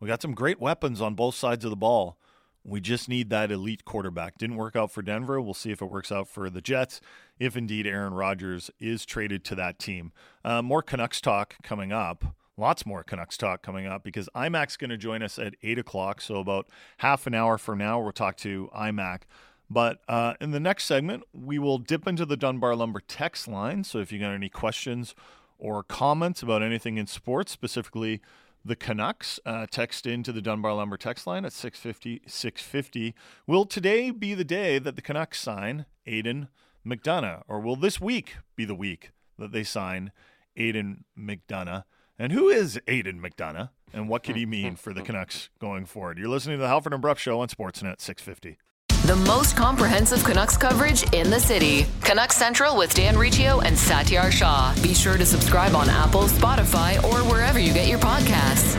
We 0.00 0.06
got 0.06 0.22
some 0.22 0.34
great 0.34 0.60
weapons 0.60 1.00
on 1.00 1.14
both 1.14 1.34
sides 1.34 1.64
of 1.64 1.70
the 1.70 1.76
ball. 1.76 2.18
We 2.62 2.80
just 2.82 3.08
need 3.08 3.30
that 3.30 3.50
elite 3.50 3.86
quarterback. 3.86 4.36
Didn't 4.36 4.56
work 4.56 4.76
out 4.76 4.92
for 4.92 5.00
Denver. 5.00 5.40
We'll 5.40 5.54
see 5.54 5.70
if 5.70 5.80
it 5.80 5.86
works 5.90 6.12
out 6.12 6.28
for 6.28 6.50
the 6.50 6.60
Jets. 6.60 7.00
If 7.38 7.56
indeed 7.56 7.86
Aaron 7.86 8.12
Rodgers 8.12 8.70
is 8.78 9.06
traded 9.06 9.44
to 9.46 9.54
that 9.54 9.78
team. 9.78 10.12
Uh, 10.44 10.60
more 10.60 10.82
Canucks 10.82 11.22
talk 11.22 11.54
coming 11.62 11.90
up. 11.90 12.34
Lots 12.60 12.84
more 12.84 13.02
Canucks 13.02 13.38
talk 13.38 13.62
coming 13.62 13.86
up 13.86 14.04
because 14.04 14.28
IMAC's 14.36 14.76
going 14.76 14.90
to 14.90 14.98
join 14.98 15.22
us 15.22 15.38
at 15.38 15.54
8 15.62 15.78
o'clock. 15.78 16.20
So, 16.20 16.36
about 16.36 16.66
half 16.98 17.26
an 17.26 17.34
hour 17.34 17.56
from 17.56 17.78
now, 17.78 17.98
we'll 17.98 18.12
talk 18.12 18.36
to 18.38 18.68
IMAC. 18.76 19.22
But 19.70 20.02
uh, 20.08 20.34
in 20.42 20.50
the 20.50 20.60
next 20.60 20.84
segment, 20.84 21.22
we 21.32 21.58
will 21.58 21.78
dip 21.78 22.06
into 22.06 22.26
the 22.26 22.36
Dunbar 22.36 22.76
Lumber 22.76 23.00
text 23.00 23.48
line. 23.48 23.82
So, 23.82 23.98
if 23.98 24.12
you 24.12 24.18
got 24.18 24.32
any 24.32 24.50
questions 24.50 25.14
or 25.58 25.82
comments 25.82 26.42
about 26.42 26.62
anything 26.62 26.98
in 26.98 27.06
sports, 27.06 27.50
specifically 27.50 28.20
the 28.62 28.76
Canucks, 28.76 29.40
uh, 29.46 29.64
text 29.70 30.06
into 30.06 30.30
the 30.30 30.42
Dunbar 30.42 30.74
Lumber 30.74 30.98
text 30.98 31.26
line 31.26 31.46
at 31.46 31.54
650 31.54 32.20
650. 32.26 33.14
Will 33.46 33.64
today 33.64 34.10
be 34.10 34.34
the 34.34 34.44
day 34.44 34.78
that 34.78 34.96
the 34.96 35.02
Canucks 35.02 35.40
sign 35.40 35.86
Aidan 36.04 36.48
McDonough? 36.86 37.42
Or 37.48 37.58
will 37.58 37.76
this 37.76 38.02
week 38.02 38.36
be 38.54 38.66
the 38.66 38.74
week 38.74 39.12
that 39.38 39.50
they 39.50 39.64
sign 39.64 40.12
Aidan 40.58 41.04
McDonough? 41.18 41.84
And 42.20 42.32
who 42.32 42.50
is 42.50 42.78
Aidan 42.86 43.22
McDonough? 43.22 43.70
And 43.94 44.06
what 44.06 44.22
could 44.22 44.36
he 44.36 44.44
mean 44.58 44.76
for 44.76 44.92
the 44.92 45.00
Canucks 45.00 45.48
going 45.58 45.86
forward? 45.86 46.18
You're 46.18 46.28
listening 46.28 46.58
to 46.58 46.62
the 46.62 46.68
Halford 46.68 46.92
and 46.92 47.00
Brough 47.00 47.14
Show 47.14 47.40
on 47.40 47.48
Sportsnet 47.48 47.98
650. 47.98 48.58
The 49.06 49.16
most 49.16 49.56
comprehensive 49.56 50.22
Canucks 50.22 50.58
coverage 50.58 51.10
in 51.14 51.30
the 51.30 51.40
city. 51.40 51.86
Canucks 52.02 52.36
Central 52.36 52.76
with 52.76 52.94
Dan 52.94 53.16
Riccio 53.16 53.60
and 53.60 53.74
Satiar 53.74 54.30
Shah. 54.30 54.74
Be 54.82 54.92
sure 54.92 55.16
to 55.16 55.24
subscribe 55.24 55.74
on 55.74 55.88
Apple, 55.88 56.24
Spotify, 56.24 57.02
or 57.02 57.26
wherever 57.30 57.58
you 57.58 57.72
get 57.72 57.88
your 57.88 57.98
podcasts. 57.98 58.76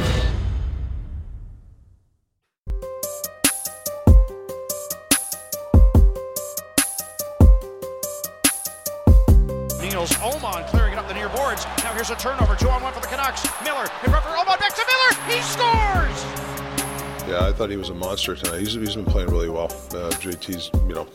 Here's 12.01 12.09
a 12.09 12.15
turnover. 12.15 12.55
Two 12.55 12.67
on 12.67 12.81
one 12.81 12.93
for 12.93 12.99
the 12.99 13.05
Canucks. 13.05 13.43
Miller 13.63 13.83
in 13.83 14.09
front 14.09 14.25
for 14.25 14.31
Oman. 14.31 14.57
Back 14.57 14.73
to 14.73 14.83
Miller. 14.87 15.35
He 15.35 15.39
scores. 15.43 17.29
Yeah, 17.29 17.45
I 17.47 17.53
thought 17.53 17.69
he 17.69 17.77
was 17.77 17.89
a 17.89 17.93
monster 17.93 18.35
tonight. 18.35 18.57
He's, 18.57 18.73
he's 18.73 18.95
been 18.95 19.05
playing 19.05 19.29
really 19.29 19.49
well. 19.49 19.65
Uh, 19.65 20.09
JT's, 20.17 20.71
you 20.87 20.95
know, 20.95 21.07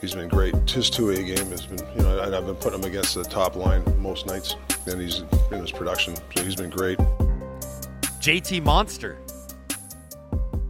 he's 0.00 0.12
been 0.16 0.28
great. 0.28 0.52
His 0.68 0.90
two-A 0.90 1.14
game 1.22 1.46
has 1.48 1.64
been, 1.66 1.78
you 1.96 2.02
know, 2.02 2.18
and 2.18 2.34
I've 2.34 2.44
been 2.44 2.56
putting 2.56 2.80
him 2.80 2.84
against 2.86 3.14
the 3.14 3.22
top 3.22 3.54
line 3.54 3.84
most 4.02 4.26
nights, 4.26 4.56
and 4.88 5.00
he's 5.00 5.22
in 5.52 5.60
his 5.60 5.70
production, 5.70 6.16
so 6.34 6.42
he's 6.42 6.56
been 6.56 6.70
great. 6.70 6.98
JT 8.18 8.64
Monster. 8.64 9.16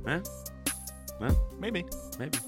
Huh? 0.06 0.20
Well, 1.18 1.48
Maybe. 1.58 1.86
maybe. 2.18 2.38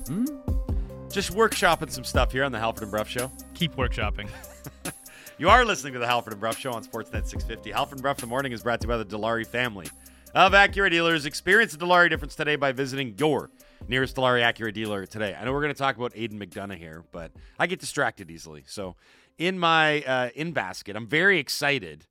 Just 1.11 1.33
workshopping 1.33 1.91
some 1.91 2.05
stuff 2.05 2.33
here 2.33 2.45
on 2.45 2.53
the 2.53 2.59
Halford 2.59 2.83
and 2.83 2.91
Brough 2.91 3.05
Show. 3.05 3.33
Keep 3.55 3.77
workshopping. 3.77 4.29
You 5.39 5.51
are 5.51 5.65
listening 5.67 5.93
to 5.93 5.99
the 5.99 6.07
Halford 6.07 6.33
and 6.33 6.41
Brough 6.41 6.53
Show 6.53 6.73
on 6.73 6.83
Sportsnet 6.83 7.27
650. 7.27 7.71
Halford 7.73 7.99
and 7.99 8.03
Brough 8.03 8.15
the 8.15 8.27
morning 8.27 8.53
is 8.53 8.63
brought 8.63 8.81
to 8.81 8.87
you 8.87 8.89
by 8.89 8.97
the 8.97 9.05
Dilawri 9.05 9.47
family 9.47 9.87
of 10.35 10.53
Acura 10.53 10.91
dealers. 10.91 11.27
Experience 11.27 11.73
the 11.77 11.85
Dilawri 11.85 12.09
difference 12.09 12.35
today 12.35 12.57
by 12.57 12.73
visiting 12.73 13.15
your 13.19 13.51
nearest 13.87 14.17
Dilawri 14.17 14.41
Acura 14.43 14.73
dealer 14.73 15.05
today. 15.05 15.37
I 15.39 15.45
know 15.45 15.53
we're 15.53 15.61
going 15.61 15.75
to 15.75 15.79
talk 15.79 15.97
about 15.97 16.13
Aidan 16.15 16.39
McDonough 16.41 16.79
here, 16.79 17.05
but 17.13 17.33
I 17.59 17.67
get 17.67 17.81
distracted 17.81 18.31
easily. 18.31 18.65
So 18.67 18.97
in 19.37 19.59
my 19.59 20.01
uh, 20.03 20.31
in 20.35 20.53
basket, 20.53 20.97
I'm 20.97 21.07
very 21.07 21.39
excited 21.39 22.07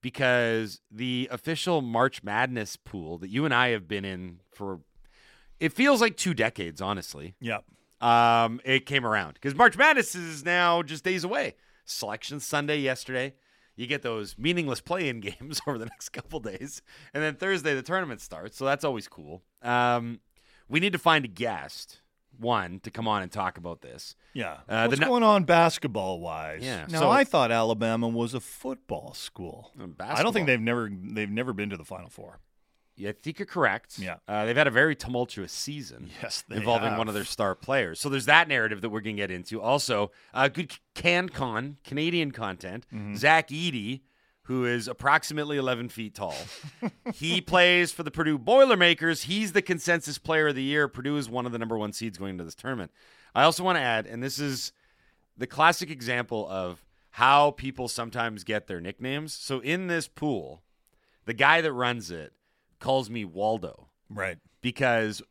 because 0.00 0.80
the 0.90 1.28
official 1.30 1.82
March 1.82 2.22
Madness 2.22 2.76
pool 2.76 3.18
that 3.18 3.28
you 3.28 3.44
and 3.44 3.52
I 3.52 3.68
have 3.70 3.86
been 3.86 4.06
in 4.06 4.40
for 4.54 4.80
it 5.60 5.72
feels 5.74 6.00
like 6.00 6.16
two 6.16 6.32
decades, 6.32 6.80
honestly 6.80 7.34
Yep. 7.40 7.64
um, 8.00 8.60
it 8.64 8.86
came 8.86 9.04
around 9.06 9.34
because 9.34 9.54
March 9.54 9.76
Madness 9.76 10.14
is 10.14 10.46
now 10.46 10.82
just 10.82 11.04
days 11.04 11.24
away. 11.24 11.54
Selection 11.84 12.40
Sunday 12.40 12.78
yesterday. 12.78 13.34
You 13.76 13.86
get 13.86 14.02
those 14.02 14.36
meaningless 14.38 14.80
play-in 14.80 15.20
games 15.20 15.60
over 15.66 15.78
the 15.78 15.86
next 15.86 16.10
couple 16.10 16.40
days, 16.40 16.82
and 17.12 17.22
then 17.22 17.34
Thursday 17.34 17.74
the 17.74 17.82
tournament 17.82 18.20
starts. 18.20 18.56
So 18.56 18.64
that's 18.64 18.84
always 18.84 19.08
cool. 19.08 19.42
Um, 19.62 20.20
we 20.68 20.80
need 20.80 20.92
to 20.92 20.98
find 20.98 21.24
a 21.24 21.28
guest, 21.28 22.00
one, 22.38 22.78
to 22.80 22.90
come 22.90 23.08
on 23.08 23.22
and 23.22 23.30
talk 23.32 23.58
about 23.58 23.80
this. 23.80 24.14
Yeah. 24.32 24.58
Uh, 24.68 24.86
What's 24.86 25.00
the 25.00 25.06
going 25.06 25.22
on 25.22 25.44
basketball 25.44 26.20
wise? 26.20 26.62
Yeah, 26.62 26.86
Now 26.88 27.00
so- 27.00 27.10
I 27.10 27.24
thought 27.24 27.50
Alabama 27.50 28.08
was 28.08 28.32
a 28.34 28.40
football 28.40 29.12
school. 29.14 29.72
Uh, 29.80 29.86
I 30.00 30.22
don't 30.22 30.32
think 30.32 30.46
they've 30.46 30.60
never 30.60 30.90
they've 30.92 31.30
never 31.30 31.52
been 31.52 31.70
to 31.70 31.76
the 31.76 31.84
Final 31.84 32.08
Four. 32.10 32.38
Yeah, 32.96 33.10
I 33.10 33.12
think 33.12 33.38
you're 33.38 33.46
correct. 33.46 33.98
Yeah. 33.98 34.16
uh, 34.28 34.44
they've 34.44 34.56
had 34.56 34.66
a 34.66 34.70
very 34.72 34.94
tumultuous 34.94 35.52
season. 35.52 36.10
Yes, 36.22 36.44
they 36.48 36.56
involving 36.56 36.90
have. 36.90 36.98
one 36.98 37.08
of 37.08 37.14
their 37.14 37.24
star 37.24 37.54
players. 37.54 37.98
So 38.00 38.08
there's 38.08 38.26
that 38.26 38.46
narrative 38.48 38.80
that 38.82 38.90
we're 38.90 39.00
going 39.00 39.16
to 39.16 39.22
get 39.22 39.30
into. 39.30 39.60
Also, 39.60 40.12
uh, 40.32 40.48
good 40.48 40.72
CanCon, 40.94 41.76
Canadian 41.84 42.30
content. 42.30 42.86
Mm-hmm. 42.94 43.16
Zach 43.16 43.48
Edey, 43.48 44.02
who 44.42 44.64
is 44.64 44.86
approximately 44.86 45.56
11 45.56 45.88
feet 45.88 46.14
tall. 46.14 46.36
he 47.14 47.40
plays 47.40 47.90
for 47.92 48.02
the 48.02 48.10
Purdue 48.10 48.38
Boilermakers. 48.38 49.22
He's 49.24 49.52
the 49.52 49.62
consensus 49.62 50.18
player 50.18 50.48
of 50.48 50.54
the 50.54 50.62
year. 50.62 50.86
Purdue 50.86 51.16
is 51.16 51.28
one 51.28 51.46
of 51.46 51.52
the 51.52 51.58
number 51.58 51.76
one 51.76 51.92
seeds 51.92 52.18
going 52.18 52.30
into 52.32 52.44
this 52.44 52.54
tournament. 52.54 52.90
I 53.34 53.42
also 53.42 53.64
want 53.64 53.76
to 53.76 53.82
add, 53.82 54.06
and 54.06 54.22
this 54.22 54.38
is 54.38 54.72
the 55.36 55.46
classic 55.46 55.90
example 55.90 56.46
of 56.48 56.84
how 57.10 57.52
people 57.52 57.88
sometimes 57.88 58.44
get 58.44 58.66
their 58.66 58.80
nicknames. 58.80 59.32
So 59.32 59.60
in 59.60 59.86
this 59.88 60.08
pool, 60.08 60.62
the 61.24 61.34
guy 61.34 61.60
that 61.60 61.72
runs 61.72 62.10
it 62.10 62.32
calls 62.78 63.08
me 63.10 63.24
Waldo 63.24 63.88
Right. 64.10 64.38
because 64.62 65.22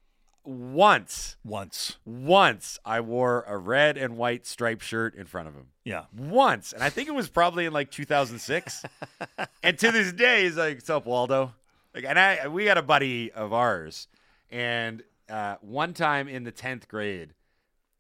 once 0.46 1.38
Once. 1.44 1.98
once 2.06 2.78
I 2.84 3.00
wore 3.00 3.44
a 3.48 3.58
red 3.58 3.98
and 3.98 4.18
white 4.18 4.46
striped 4.46 4.84
shirt 4.84 5.16
in 5.16 5.26
front 5.26 5.48
of 5.48 5.54
him. 5.56 5.68
Yeah. 5.86 6.06
Once. 6.18 6.74
And 6.74 6.84
I 6.84 6.90
think 6.90 7.08
it 7.08 7.14
was 7.16 7.30
probably 7.30 7.66
in 7.66 7.74
like 7.74 7.92
2006. 7.92 8.84
and 9.64 9.78
to 9.80 9.92
this 9.92 10.12
day, 10.12 10.44
he's 10.44 10.58
like, 10.58 10.76
What's 10.78 10.90
up, 10.90 11.06
Waldo? 11.06 11.54
Like, 11.96 12.06
and 12.06 12.18
I, 12.20 12.48
we 12.48 12.66
got 12.66 12.78
a 12.78 12.82
buddy 12.82 13.32
of 13.32 13.54
ours. 13.54 14.08
And 14.52 15.04
uh, 15.30 15.56
one 15.62 15.94
time 15.94 16.28
in 16.28 16.44
the 16.44 16.52
10th 16.52 16.88
grade, 16.88 17.34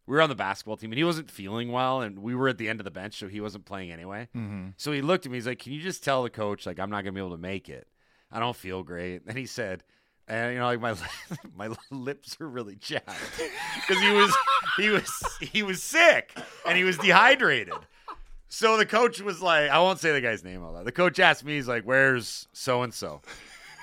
we 0.05 0.15
were 0.15 0.21
on 0.21 0.27
the 0.29 0.35
basketball 0.35 0.75
team 0.77 0.91
and 0.91 0.97
he 0.97 1.03
wasn't 1.05 1.31
feeling 1.31 1.71
well. 1.71 2.01
And 2.01 2.19
we 2.19 2.35
were 2.35 2.49
at 2.49 2.57
the 2.57 2.67
end 2.67 2.81
of 2.81 2.83
the 2.83 2.91
bench, 2.91 3.17
so 3.19 3.27
he 3.29 3.39
wasn't 3.39 3.63
playing 3.65 3.91
anyway. 3.91 4.27
So 4.77 4.91
he 4.91 5.01
looked 5.01 5.25
at 5.25 5.31
me. 5.31 5.37
He's 5.37 5.47
like, 5.47 5.59
Can 5.59 5.71
you 5.71 5.81
just 5.81 6.03
tell 6.03 6.23
the 6.23 6.29
coach, 6.29 6.65
like, 6.65 6.77
I'm 6.79 6.89
not 6.89 7.03
going 7.03 7.13
to 7.13 7.19
be 7.21 7.21
able 7.25 7.35
to 7.37 7.41
make 7.41 7.69
it? 7.69 7.87
I 8.33 8.39
don't 8.39 8.55
feel 8.55 8.81
great. 8.83 9.21
And 9.27 9.37
he 9.37 9.45
said, 9.45 9.83
and 10.27 10.53
you 10.53 10.59
know, 10.59 10.65
like 10.65 10.81
my 10.81 10.95
my 11.55 11.75
lips 11.91 12.35
are 12.41 12.49
really 12.49 12.75
chapped 12.75 13.07
because 13.87 14.01
he 14.01 14.11
was 14.11 14.35
he 14.77 14.89
was 14.89 15.37
he 15.39 15.63
was 15.63 15.83
sick 15.83 16.37
and 16.65 16.77
he 16.77 16.83
was 16.83 16.97
dehydrated. 16.97 17.73
So 18.49 18.77
the 18.77 18.85
coach 18.85 19.21
was 19.21 19.41
like, 19.41 19.69
I 19.69 19.79
won't 19.79 19.99
say 19.99 20.11
the 20.11 20.21
guy's 20.21 20.43
name 20.43 20.63
out 20.63 20.73
that. 20.75 20.85
The 20.85 20.91
coach 20.91 21.19
asked 21.19 21.43
me, 21.43 21.55
he's 21.55 21.67
like, 21.67 21.83
"Where's 21.83 22.47
so 22.53 22.83
and 22.83 22.93
so?" 22.93 23.21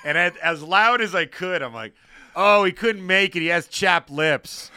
And 0.03 0.17
as 0.17 0.63
loud 0.63 1.01
as 1.01 1.13
I 1.13 1.25
could, 1.25 1.61
I'm 1.61 1.73
like, 1.73 1.93
"Oh, 2.35 2.63
he 2.63 2.71
couldn't 2.71 3.05
make 3.05 3.35
it. 3.35 3.41
He 3.41 3.47
has 3.47 3.67
chapped 3.67 4.09
lips." 4.09 4.71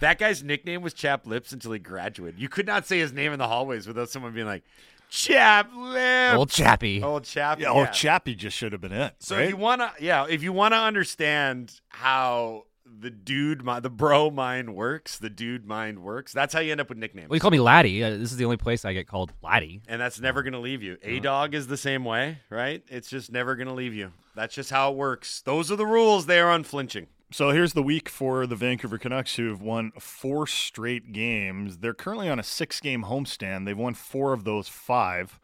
That 0.00 0.18
guy's 0.18 0.42
nickname 0.42 0.80
was 0.80 0.94
Chap 0.94 1.26
Lips 1.26 1.52
until 1.52 1.72
he 1.72 1.78
graduated. 1.78 2.40
You 2.40 2.48
could 2.48 2.66
not 2.66 2.86
say 2.86 2.98
his 2.98 3.12
name 3.12 3.34
in 3.34 3.38
the 3.38 3.46
hallways 3.46 3.86
without 3.86 4.08
someone 4.08 4.32
being 4.32 4.46
like, 4.46 4.64
"Chap 5.10 5.70
Lips." 5.76 6.36
Old 6.36 6.50
Chappy. 6.50 7.02
Old 7.02 7.24
Chap. 7.24 7.60
Yeah, 7.60 7.70
Oh, 7.72 7.86
Chappie 7.86 8.34
just 8.34 8.56
should 8.56 8.72
have 8.72 8.80
been 8.80 8.92
it. 8.92 9.14
So 9.18 9.36
right? 9.36 9.44
if 9.44 9.50
you 9.50 9.56
wanna, 9.56 9.92
yeah, 10.00 10.26
if 10.28 10.42
you 10.42 10.52
wanna 10.52 10.76
understand 10.76 11.80
how 11.88 12.64
the 12.86 13.10
dude, 13.10 13.64
mi- 13.64 13.80
the 13.80 13.88
bro 13.90 14.30
mind 14.30 14.74
works, 14.74 15.18
the 15.18 15.30
dude 15.30 15.64
mind 15.66 16.00
works. 16.00 16.32
That's 16.32 16.52
how 16.52 16.60
you 16.60 16.72
end 16.72 16.80
up 16.80 16.88
with 16.88 16.98
nicknames. 16.98 17.28
Well, 17.30 17.36
you 17.36 17.40
call 17.40 17.50
me 17.50 17.60
Laddie. 17.60 18.02
Uh, 18.04 18.10
this 18.10 18.30
is 18.30 18.36
the 18.36 18.44
only 18.44 18.56
place 18.56 18.84
I 18.84 18.92
get 18.92 19.06
called 19.06 19.32
Laddie. 19.42 19.80
and 19.88 20.00
that's 20.00 20.20
never 20.20 20.42
gonna 20.42 20.60
leave 20.60 20.82
you. 20.82 20.96
A 21.02 21.20
dog 21.20 21.54
is 21.54 21.66
the 21.66 21.76
same 21.76 22.04
way, 22.04 22.38
right? 22.50 22.82
It's 22.88 23.08
just 23.08 23.30
never 23.32 23.54
gonna 23.56 23.74
leave 23.74 23.94
you. 23.94 24.12
That's 24.34 24.54
just 24.54 24.70
how 24.70 24.90
it 24.92 24.96
works. 24.96 25.40
Those 25.42 25.70
are 25.72 25.76
the 25.76 25.86
rules. 25.86 26.26
They 26.26 26.40
are 26.40 26.50
unflinching. 26.52 27.06
So 27.32 27.50
here's 27.50 27.74
the 27.74 27.82
week 27.82 28.08
for 28.08 28.44
the 28.44 28.56
Vancouver 28.56 28.98
Canucks, 28.98 29.36
who 29.36 29.50
have 29.50 29.62
won 29.62 29.92
four 30.00 30.48
straight 30.48 31.12
games. 31.12 31.78
They're 31.78 31.94
currently 31.94 32.28
on 32.28 32.40
a 32.40 32.42
six 32.42 32.80
game 32.80 33.04
homestand. 33.04 33.66
They've 33.66 33.78
won 33.78 33.94
four 33.94 34.32
of 34.32 34.42
those 34.42 34.66
five, 34.66 35.38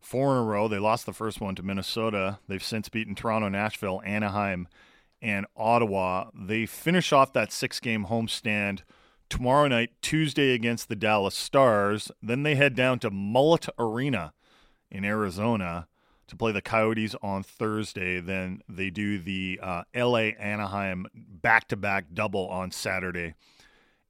four 0.00 0.32
in 0.32 0.38
a 0.38 0.42
row. 0.42 0.66
They 0.66 0.80
lost 0.80 1.06
the 1.06 1.12
first 1.12 1.40
one 1.40 1.54
to 1.54 1.62
Minnesota. 1.62 2.40
They've 2.48 2.62
since 2.62 2.88
beaten 2.88 3.14
Toronto, 3.14 3.48
Nashville, 3.48 4.02
Anaheim, 4.04 4.66
and 5.22 5.46
Ottawa. 5.56 6.30
They 6.34 6.66
finish 6.66 7.12
off 7.12 7.32
that 7.34 7.52
six 7.52 7.78
game 7.78 8.06
homestand 8.06 8.80
tomorrow 9.28 9.68
night, 9.68 9.90
Tuesday, 10.02 10.52
against 10.52 10.88
the 10.88 10.96
Dallas 10.96 11.36
Stars. 11.36 12.10
Then 12.20 12.42
they 12.42 12.56
head 12.56 12.74
down 12.74 12.98
to 12.98 13.10
Mullet 13.10 13.68
Arena 13.78 14.32
in 14.90 15.04
Arizona 15.04 15.86
to 16.30 16.36
play 16.36 16.52
the 16.52 16.62
Coyotes 16.62 17.14
on 17.22 17.42
Thursday. 17.42 18.20
Then 18.20 18.62
they 18.68 18.88
do 18.88 19.18
the 19.18 19.60
uh, 19.62 19.82
LA 19.94 20.30
Anaheim 20.38 21.06
back 21.14 21.68
to 21.68 21.76
back 21.76 22.06
double 22.14 22.48
on 22.48 22.70
Saturday 22.70 23.34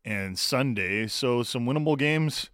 and 0.04 0.38
Sunday. 0.38 1.06
So 1.06 1.42
some 1.42 1.66
winnable 1.66 1.98
games 1.98 2.50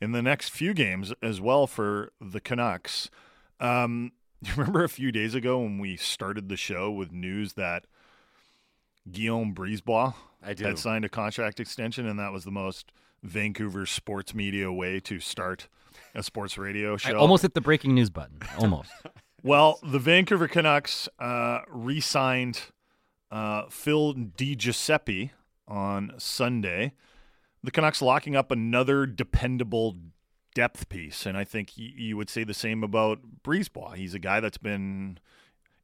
in 0.00 0.12
the 0.12 0.22
next 0.22 0.50
few 0.50 0.74
games 0.74 1.12
as 1.22 1.40
well 1.40 1.66
for 1.66 2.12
the 2.20 2.40
Canucks. 2.40 3.10
Um, 3.58 4.12
you 4.42 4.52
remember 4.54 4.84
a 4.84 4.88
few 4.88 5.10
days 5.10 5.34
ago 5.34 5.58
when 5.60 5.78
we 5.78 5.96
started 5.96 6.48
the 6.48 6.56
show 6.56 6.90
with 6.90 7.10
news 7.10 7.54
that 7.54 7.86
Guillaume 9.10 9.54
Brisebois 9.54 10.14
I 10.42 10.52
do. 10.52 10.64
had 10.64 10.78
signed 10.78 11.06
a 11.06 11.08
contract 11.08 11.58
extension, 11.58 12.06
and 12.06 12.18
that 12.18 12.32
was 12.32 12.44
the 12.44 12.50
most 12.50 12.92
Vancouver 13.22 13.86
sports 13.86 14.34
media 14.34 14.70
way 14.70 15.00
to 15.00 15.20
start 15.20 15.68
a 16.14 16.22
sports 16.22 16.58
radio 16.58 16.96
show. 16.96 17.10
I 17.10 17.14
almost 17.14 17.42
hit 17.42 17.54
the 17.54 17.60
breaking 17.60 17.94
news 17.94 18.10
button. 18.10 18.38
Almost. 18.58 18.90
Well, 19.42 19.78
the 19.82 19.98
Vancouver 19.98 20.48
Canucks 20.48 21.08
uh, 21.18 21.60
re-signed 21.68 22.60
uh, 23.30 23.64
Phil 23.70 24.14
DiGiuseppe 24.14 25.30
on 25.68 26.12
Sunday. 26.18 26.92
The 27.62 27.70
Canucks 27.70 28.02
locking 28.02 28.34
up 28.34 28.50
another 28.50 29.06
dependable 29.06 29.96
depth 30.54 30.88
piece, 30.88 31.26
and 31.26 31.36
I 31.36 31.44
think 31.44 31.72
you 31.76 32.16
would 32.16 32.30
say 32.30 32.42
the 32.42 32.54
same 32.54 32.82
about 32.82 33.42
Brisebois. 33.44 33.96
He's 33.96 34.14
a 34.14 34.18
guy 34.18 34.40
that's 34.40 34.58
been 34.58 35.18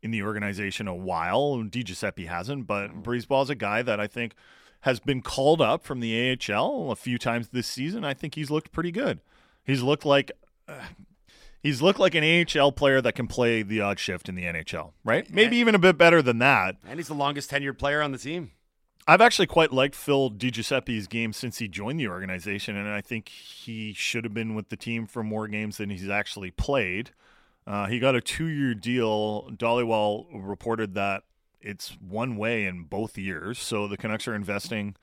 in 0.03 0.11
the 0.11 0.23
organization 0.23 0.89
a 0.89 0.95
while. 0.95 1.59
DiGiuseppe 1.59 2.27
hasn't, 2.27 2.67
but 2.67 3.03
Brisebois 3.03 3.45
is 3.45 3.51
a 3.51 3.55
guy 3.55 3.83
that 3.83 4.01
I 4.01 4.07
think 4.07 4.35
has 4.81 4.99
been 4.99 5.23
called 5.23 5.61
up 5.61 5.85
from 5.85 6.01
the 6.01 6.37
AHL 6.51 6.91
a 6.91 6.97
few 6.97 7.19
times 7.19 7.49
this 7.49 7.69
season. 7.69 8.05
I 8.05 8.15
think 8.15 8.35
he's 8.35 8.51
looked 8.51 8.73
pretty 8.73 8.91
good. 8.91 9.21
He's 9.65 9.83
looked 9.83 10.05
like 10.05 10.33
He's 11.63 11.81
looked 11.81 12.01
like 12.01 12.17
an 12.17 12.25
AHL 12.25 12.73
player 12.73 13.01
that 13.01 13.15
can 13.15 13.29
play 13.29 13.63
the 13.63 13.81
odd 13.81 14.01
shift 14.01 14.29
in 14.29 14.35
the 14.35 14.43
NHL, 14.43 14.93
right? 15.05 15.31
Maybe 15.33 15.57
even 15.59 15.77
a 15.77 15.79
bit 15.79 15.97
better 15.97 16.21
than 16.21 16.39
that. 16.39 16.77
And 16.85 16.99
he's 16.99 17.07
the 17.07 17.15
longest 17.15 17.51
tenured 17.51 17.79
player 17.79 18.03
on 18.03 18.11
the 18.11 18.19
team. 18.19 18.51
I've 19.07 19.21
actually 19.21 19.47
quite 19.47 19.73
liked 19.73 19.95
Phil 19.95 20.31
DiGiuseppe's 20.31 21.07
game 21.07 21.33
since 21.33 21.59
he 21.59 21.69
joined 21.69 22.01
the 22.01 22.09
organization, 22.09 22.77
and 22.77 22.89
I 22.89 23.01
think 23.01 23.29
he 23.29 23.93
should 23.93 24.25
have 24.25 24.35
been 24.35 24.55
with 24.55 24.71
the 24.71 24.77
team 24.77 25.07
for 25.07 25.23
more 25.23 25.47
games 25.47 25.77
than 25.77 25.91
he's 25.91 26.09
actually 26.09 26.51
played. 26.51 27.11
Uh, 27.65 27.87
he 27.87 28.01
got 28.01 28.17
a 28.17 28.21
two-year 28.21 28.75
deal. 28.75 29.51
Dhaliwal 29.53 30.27
reported 30.33 30.95
that 30.95 31.23
it's 31.61 31.97
one 32.01 32.37
way 32.37 32.65
in 32.65 32.85
both 32.85 33.17
years, 33.17 33.61
so 33.61 33.87
the 33.87 33.97
Canucks 33.97 34.27
are 34.27 34.35
investing 34.35 34.97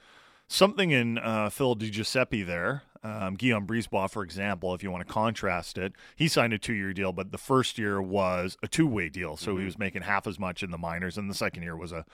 something 0.50 0.92
in 0.92 1.18
uh, 1.18 1.50
Phil 1.50 1.76
DiGiuseppe 1.76 2.46
there. 2.46 2.84
Um, 3.02 3.36
Guillaume 3.36 3.66
Brisebois, 3.66 4.10
for 4.10 4.24
example, 4.24 4.74
if 4.76 4.84
you 4.84 4.92
want 4.92 5.08
to 5.08 5.14
contrast 5.14 5.78
it, 5.78 5.94
he 6.18 6.28
signed 6.28 6.52
a 6.52 6.58
two-year 6.58 6.92
deal, 6.94 7.14
but 7.14 7.32
the 7.32 7.38
first 7.38 7.78
year 7.78 8.02
was 8.02 8.58
a 8.62 8.68
two-way 8.68 9.08
deal, 9.08 9.38
so 9.38 9.56
he 9.58 9.64
was 9.64 9.80
making 9.80 10.02
half 10.02 10.28
as 10.28 10.38
much 10.38 10.64
in 10.64 10.72
the 10.72 10.78
minors, 10.78 11.18
and 11.18 11.30
the 11.30 11.34
second 11.34 11.64
year 11.64 11.78
was 11.78 11.94
a 11.94 12.06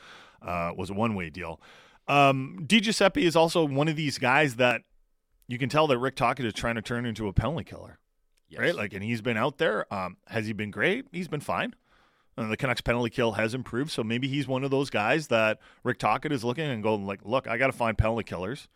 uh, 0.43 0.71
was 0.77 0.91
a 0.91 0.93
one-way 0.93 1.31
deal. 1.31 1.59
Um, 2.07 2.59
DiGiuseppe 2.67 3.17
is 3.23 3.35
also 3.35 3.65
one 3.65 3.87
of 3.87 3.95
these 3.95 4.19
guys 4.19 4.57
that 4.57 4.81
you 5.47 5.57
can 5.57 5.69
tell 5.69 5.87
that 5.87 5.97
Rick 5.97 6.15
Tocchet 6.17 6.45
is 6.45 6.53
trying 6.53 6.75
to 6.75 6.81
turn 6.83 7.05
into 7.07 7.27
a 7.27 7.33
penalty 7.33 7.63
killer, 7.63 7.97
Yes. 8.47 8.59
right? 8.59 8.75
Like, 8.75 8.93
and 8.93 9.03
he's 9.03 9.21
been 9.23 9.37
out 9.37 9.57
there. 9.57 9.91
Um, 9.91 10.17
has 10.27 10.45
he 10.45 10.53
been 10.53 10.69
great? 10.69 11.07
He's 11.11 11.27
been 11.27 11.39
fine. 11.39 11.73
Uh, 12.37 12.47
the 12.47 12.57
Canucks 12.57 12.81
penalty 12.81 13.09
kill 13.09 13.31
has 13.31 13.55
improved, 13.55 13.89
so 13.89 14.03
maybe 14.03 14.27
he's 14.27 14.47
one 14.47 14.63
of 14.63 14.69
those 14.69 14.91
guys 14.91 15.29
that 15.29 15.57
Rick 15.83 15.97
Tocchet 15.97 16.31
is 16.31 16.43
looking 16.43 16.65
and 16.69 16.83
going 16.83 17.07
like, 17.07 17.21
"Look, 17.23 17.47
I 17.47 17.57
got 17.57 17.67
to 17.67 17.73
find 17.73 17.97
penalty 17.97 18.23
killers." 18.23 18.67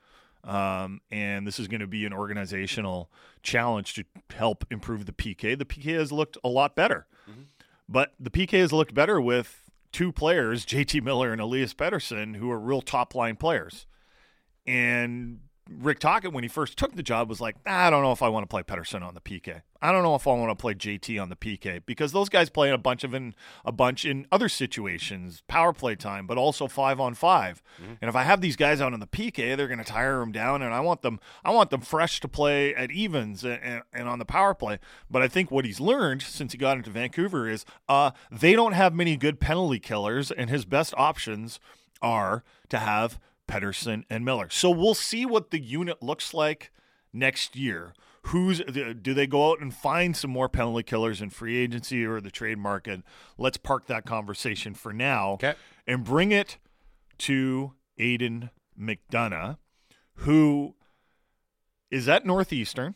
Um, 0.44 1.02
and 1.12 1.46
this 1.46 1.60
is 1.60 1.68
going 1.68 1.82
to 1.82 1.88
be 1.88 2.06
an 2.06 2.14
organizational 2.14 3.12
challenge 3.44 3.94
to 3.96 4.06
help 4.36 4.66
improve 4.72 5.06
the 5.06 5.12
PK. 5.12 5.58
The 5.58 5.66
PK 5.66 5.98
has 5.98 6.12
looked 6.12 6.38
a 6.44 6.48
lot 6.48 6.76
better, 6.76 7.08
but 7.88 8.14
the 8.20 8.30
PK 8.30 8.60
has 8.60 8.72
looked 8.72 8.94
better 8.94 9.20
with 9.20 9.70
two 9.92 10.12
players, 10.12 10.66
JT 10.68 11.04
Miller 11.04 11.32
and 11.32 11.42
Elias 11.42 11.74
Pettersson, 11.74 12.38
who 12.38 12.50
are 12.52 12.60
real 12.60 12.82
top 12.82 13.16
line 13.16 13.36
players. 13.36 13.86
And 14.66 15.40
Rick 15.70 16.00
Tocchet, 16.00 16.34
when 16.34 16.44
he 16.44 16.48
first 16.48 16.78
took 16.78 16.96
the 16.96 17.04
job, 17.04 17.30
was 17.30 17.40
like, 17.40 17.56
"Ah, 17.68 17.88
I 17.88 17.90
don't 17.90 18.02
know 18.02 18.12
if 18.12 18.22
I 18.24 18.30
want 18.30 18.44
to 18.44 18.48
play 18.48 18.64
Pettersson 18.64 19.04
on 19.04 19.14
the 19.14 19.22
PK. 19.22 19.62
I 19.82 19.92
don't 19.92 20.04
know 20.04 20.16
if 20.16 20.28
I 20.28 20.32
want 20.32 20.50
to 20.50 20.62
play 20.62 20.74
JT 20.74 21.22
on 21.22 21.30
the 21.30 21.36
PK 21.36 21.82
because 21.86 22.12
those 22.12 22.28
guys 22.28 22.50
play 22.50 22.70
a 22.70 22.78
bunch 22.78 23.04
of 23.04 23.14
in 23.14 23.34
a 23.64 23.72
bunch 23.72 24.04
in 24.04 24.28
other 24.32 24.50
situations, 24.50 25.42
power 25.48 25.72
play 25.72 25.96
time, 25.96 26.28
but 26.28 26.38
also 26.38 26.68
five 26.68 27.00
on 27.00 27.14
5 27.14 27.62
And 28.02 28.10
if 28.10 28.16
I 28.16 28.24
have 28.24 28.42
these 28.42 28.56
guys 28.56 28.82
out 28.82 28.94
on 28.94 29.00
the 29.00 29.08
PK, 29.08 29.56
they're 29.56 29.68
going 29.68 29.80
to 29.80 29.86
tire 29.86 30.20
them 30.20 30.32
down, 30.32 30.62
and 30.62 30.74
I 30.74 30.80
want 30.82 31.02
them 31.02 31.20
I 31.46 31.52
want 31.52 31.70
them 31.70 31.82
fresh 31.82 32.20
to 32.22 32.28
play 32.28 32.76
at 32.76 32.92
evens 32.92 33.44
and, 33.44 33.60
and, 33.64 33.84
and 33.94 34.10
on 34.10 34.20
the 34.20 34.26
power 34.26 34.54
play. 34.54 34.80
But 35.10 35.22
I 35.22 35.28
think 35.28 35.52
what 35.52 35.66
he's 35.66 35.80
learned 35.80 36.22
since 36.24 36.52
he 36.52 36.58
got 36.58 36.78
into 36.78 36.90
Vancouver 36.90 37.48
is 37.48 37.64
uh, 37.88 38.12
they 38.32 38.54
don't 38.54 38.74
have 38.74 38.94
many 38.94 39.16
good 39.18 39.40
penalty 39.40 39.80
killers, 39.80 40.32
and 40.32 40.50
his 40.50 40.66
best 40.66 40.94
options 40.98 41.60
are 42.02 42.44
to 42.70 42.80
have 42.80 43.20
Pettersson 43.50 44.04
and 44.10 44.24
Miller. 44.24 44.48
So 44.50 44.70
we'll 44.70 44.94
see 44.94 45.26
what 45.26 45.52
the 45.52 45.60
unit 45.60 46.02
looks 46.04 46.34
like 46.34 46.72
next 47.12 47.56
year. 47.56 47.94
Who's 48.24 48.60
do 48.62 49.14
they 49.14 49.26
go 49.28 49.52
out 49.52 49.60
and 49.60 49.74
find 49.74 50.16
some 50.16 50.30
more 50.30 50.50
penalty 50.50 50.84
killers 50.84 51.22
in 51.22 51.30
free 51.30 51.58
agency 51.58 52.06
or 52.06 52.22
the 52.22 52.30
trade 52.32 52.58
market? 52.60 53.02
Let's 53.38 53.58
park 53.58 53.88
that 53.88 54.06
conversation 54.06 54.74
for 54.74 54.94
now 54.94 55.32
Okay. 55.34 55.56
and 55.88 56.04
bring 56.04 56.32
it 56.32 56.58
to 57.20 57.74
Aidan 57.98 58.50
McDonough, 58.80 59.58
who 60.16 60.76
is 61.90 62.08
at 62.08 62.26
Northeastern. 62.26 62.96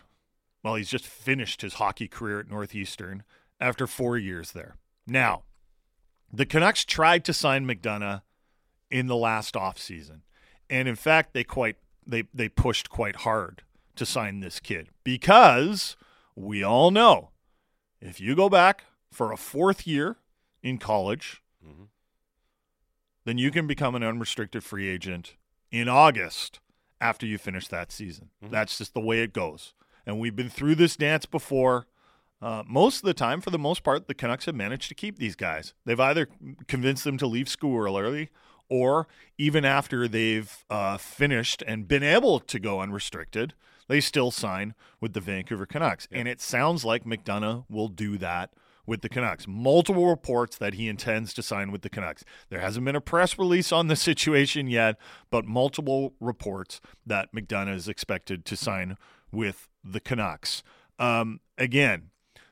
Well, 0.63 0.75
he's 0.75 0.89
just 0.89 1.07
finished 1.07 1.61
his 1.61 1.75
hockey 1.75 2.07
career 2.07 2.39
at 2.41 2.49
Northeastern 2.49 3.23
after 3.59 3.87
four 3.87 4.17
years 4.17 4.51
there. 4.51 4.75
Now, 5.07 5.43
the 6.31 6.45
Canucks 6.45 6.85
tried 6.85 7.25
to 7.25 7.33
sign 7.33 7.65
McDonough 7.65 8.21
in 8.91 9.07
the 9.07 9.15
last 9.15 9.55
offseason. 9.55 10.21
And 10.73 10.87
in 10.87 10.95
fact, 10.95 11.35
they 11.35 11.43
quite 11.43 11.75
they 12.05 12.23
they 12.33 12.49
pushed 12.49 12.89
quite 12.89 13.17
hard 13.17 13.61
to 13.95 14.07
sign 14.07 14.39
this 14.39 14.59
kid 14.59 14.89
because 15.03 15.95
we 16.35 16.63
all 16.63 16.89
know 16.89 17.29
if 18.01 18.19
you 18.19 18.35
go 18.35 18.49
back 18.49 18.85
for 19.11 19.31
a 19.31 19.37
fourth 19.37 19.85
year 19.85 20.17
in 20.63 20.79
college, 20.79 21.43
mm-hmm. 21.63 21.83
then 23.23 23.37
you 23.37 23.51
can 23.51 23.67
become 23.67 23.93
an 23.93 24.01
unrestricted 24.01 24.63
free 24.63 24.89
agent 24.89 25.35
in 25.71 25.87
August 25.87 26.59
after 26.99 27.27
you 27.27 27.37
finish 27.37 27.67
that 27.67 27.91
season. 27.91 28.31
That's 28.41 28.79
just 28.79 28.95
the 28.95 28.99
way 28.99 29.19
it 29.19 29.31
goes. 29.31 29.75
And 30.07 30.19
we've 30.19 30.35
been 30.35 30.49
through 30.49 30.75
this 30.75 30.95
dance 30.95 31.27
before. 31.27 31.85
Uh, 32.41 32.63
most 32.67 32.97
of 32.97 33.03
the 33.03 33.13
time, 33.13 33.41
for 33.41 33.51
the 33.51 33.59
most 33.59 33.83
part, 33.83 34.07
the 34.07 34.15
Canucks 34.15 34.45
have 34.45 34.55
managed 34.55 34.89
to 34.89 34.95
keep 34.95 35.19
these 35.19 35.35
guys. 35.35 35.75
They've 35.85 35.99
either 35.99 36.27
convinced 36.67 37.03
them 37.03 37.17
to 37.19 37.27
leave 37.27 37.47
school 37.47 37.77
early, 37.87 38.31
or 38.73 39.07
even 39.37 39.63
after 39.63 40.07
they've 40.07 40.65
uh, 40.67 40.97
finished 40.97 41.61
and 41.67 41.87
been 41.87 42.01
able 42.01 42.39
to 42.39 42.59
go 42.59 42.81
unrestricted, 42.81 43.53
they 43.87 44.01
still 44.01 44.31
sign 44.31 44.73
with 44.99 45.13
the 45.13 45.19
Vancouver 45.19 45.67
Canucks. 45.67 46.07
And 46.11 46.27
it 46.27 46.41
sounds 46.41 46.83
like 46.83 47.03
McDonough 47.03 47.65
will 47.69 47.87
do 47.87 48.17
that 48.17 48.49
with 48.87 49.01
the 49.01 49.09
Canucks. 49.09 49.45
Multiple 49.47 50.07
reports 50.07 50.57
that 50.57 50.73
he 50.73 50.87
intends 50.87 51.35
to 51.35 51.43
sign 51.43 51.71
with 51.71 51.83
the 51.83 51.89
Canucks. 51.89 52.23
There 52.49 52.61
hasn't 52.61 52.83
been 52.83 52.95
a 52.95 53.01
press 53.01 53.37
release 53.37 53.71
on 53.71 53.89
the 53.89 53.95
situation 54.09 54.65
yet, 54.65 54.97
but 55.29 55.45
multiple 55.45 56.15
reports 56.19 56.81
that 57.05 57.31
McDonough 57.31 57.75
is 57.75 57.87
expected 57.87 58.43
to 58.45 58.57
sign 58.57 58.97
with 59.31 59.69
the 59.83 59.99
Canucks. 59.99 60.63
Um, 60.97 61.41
again, 61.59 62.09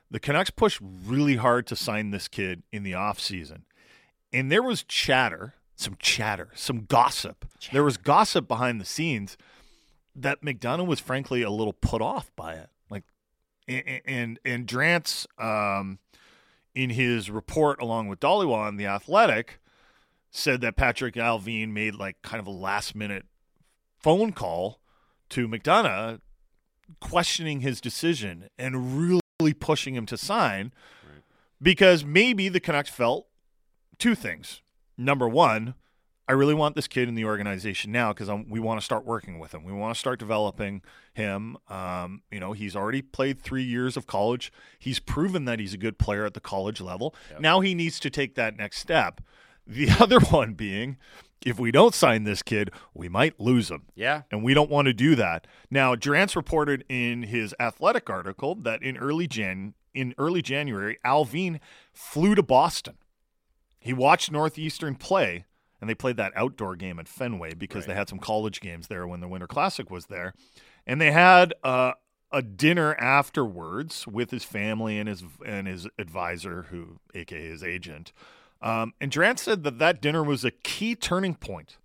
the 0.08 0.20
Canucks 0.20 0.50
pushed 0.50 0.78
really 0.80 1.34
hard 1.34 1.66
to 1.66 1.74
sign 1.74 2.12
this 2.12 2.28
kid 2.28 2.62
in 2.70 2.84
the 2.84 2.92
offseason. 2.92 3.62
And 4.32 4.52
there 4.52 4.62
was 4.62 4.84
chatter, 4.84 5.54
some 5.82 5.96
chatter, 5.98 6.50
some 6.54 6.84
gossip. 6.84 7.46
There 7.72 7.84
was 7.84 7.96
gossip 7.96 8.48
behind 8.48 8.80
the 8.80 8.84
scenes 8.84 9.36
that 10.14 10.42
McDonough 10.42 10.86
was 10.86 11.00
frankly 11.00 11.42
a 11.42 11.50
little 11.50 11.72
put 11.72 12.02
off 12.02 12.30
by 12.36 12.54
it. 12.54 12.68
Like 12.90 13.04
and 13.68 14.00
and, 14.04 14.38
and 14.44 14.66
Drance 14.66 15.26
um, 15.42 15.98
in 16.74 16.90
his 16.90 17.30
report 17.30 17.80
along 17.80 18.08
with 18.08 18.20
Dhaliwal 18.20 18.54
on 18.54 18.76
the 18.76 18.86
Athletic 18.86 19.58
said 20.30 20.60
that 20.62 20.76
Patrik 20.76 21.14
Allvin 21.16 21.68
made 21.72 21.94
like 21.94 22.22
kind 22.22 22.40
of 22.40 22.46
a 22.46 22.50
last 22.50 22.94
minute 22.94 23.26
phone 23.98 24.32
call 24.32 24.80
to 25.30 25.46
McDonough 25.46 26.20
questioning 27.00 27.60
his 27.60 27.80
decision 27.80 28.48
and 28.58 28.98
really 28.98 29.54
pushing 29.54 29.94
him 29.94 30.06
to 30.06 30.16
sign 30.16 30.72
because 31.60 32.04
maybe 32.04 32.48
the 32.48 32.60
Canucks 32.60 32.90
felt 32.90 33.28
two 33.98 34.14
things. 34.14 34.62
Number 34.96 35.28
one, 35.28 35.74
I 36.28 36.32
really 36.32 36.54
want 36.54 36.76
this 36.76 36.86
kid 36.86 37.08
in 37.08 37.14
the 37.14 37.24
organization 37.24 37.90
now 37.90 38.12
because 38.12 38.30
we 38.48 38.60
want 38.60 38.80
to 38.80 38.84
start 38.84 39.04
working 39.04 39.38
with 39.38 39.52
him. 39.52 39.64
We 39.64 39.72
want 39.72 39.94
to 39.94 39.98
start 39.98 40.18
developing 40.18 40.82
him. 41.14 41.56
Um, 41.68 42.22
you 42.30 42.40
know, 42.40 42.52
he's 42.52 42.76
already 42.76 43.02
played 43.02 43.40
three 43.40 43.64
years 43.64 43.96
of 43.96 44.06
college. 44.06 44.52
He's 44.78 45.00
proven 45.00 45.44
that 45.46 45.58
he's 45.58 45.74
a 45.74 45.78
good 45.78 45.98
player 45.98 46.24
at 46.24 46.34
the 46.34 46.40
college 46.40 46.80
level. 46.80 47.14
Now 47.40 47.60
he 47.60 47.74
needs 47.74 47.98
to 48.00 48.10
take 48.10 48.34
that 48.36 48.56
next 48.56 48.78
step. 48.78 49.20
The 49.66 49.90
other 50.00 50.20
one 50.20 50.54
being, 50.54 50.96
if 51.44 51.58
we 51.58 51.72
don't 51.72 51.94
sign 51.94 52.24
this 52.24 52.42
kid, 52.42 52.70
we 52.94 53.08
might 53.08 53.40
lose 53.40 53.70
him. 53.70 53.82
Yeah. 53.94 54.22
And 54.30 54.44
we 54.44 54.54
don't 54.54 54.70
want 54.70 54.86
to 54.86 54.92
do 54.92 55.16
that. 55.16 55.46
Now, 55.70 55.96
Drance 55.96 56.36
reported 56.36 56.84
in 56.88 57.24
his 57.24 57.54
athletic 57.58 58.08
article 58.08 58.54
that 58.54 58.82
in 58.82 58.96
early 58.96 59.26
Jan 59.26 59.74
in 59.94 60.14
early 60.16 60.40
January, 60.40 60.98
Allvin 61.04 61.60
flew 61.92 62.34
to 62.34 62.42
Boston. 62.42 62.94
He 63.82 63.92
watched 63.92 64.30
Northeastern 64.30 64.94
play, 64.94 65.44
and 65.80 65.90
they 65.90 65.94
played 65.94 66.16
that 66.16 66.32
outdoor 66.36 66.76
game 66.76 66.98
at 66.98 67.08
Fenway 67.08 67.54
because 67.54 67.86
they 67.86 67.94
had 67.94 68.08
some 68.08 68.20
college 68.20 68.60
games 68.60 68.86
there 68.86 69.06
when 69.06 69.20
the 69.20 69.28
Winter 69.28 69.48
Classic 69.48 69.90
was 69.90 70.06
there. 70.06 70.34
And 70.86 71.00
they 71.00 71.10
had 71.10 71.52
uh, 71.64 71.92
a 72.30 72.42
dinner 72.42 72.94
afterwards 72.94 74.06
with 74.06 74.30
his 74.30 74.44
family 74.44 74.98
and 74.98 75.08
his 75.08 75.24
and 75.44 75.66
his 75.66 75.88
advisor, 75.98 76.66
who, 76.70 76.98
aka 77.14 77.42
his 77.42 77.64
agent. 77.64 78.12
Um, 78.60 78.94
and 79.00 79.10
Drance 79.10 79.40
said 79.40 79.64
that 79.64 79.80
that 79.80 80.00
dinner 80.00 80.22
was 80.22 80.44
a 80.44 80.52
key 80.52 80.94
turning 80.94 81.34
point. 81.34 81.78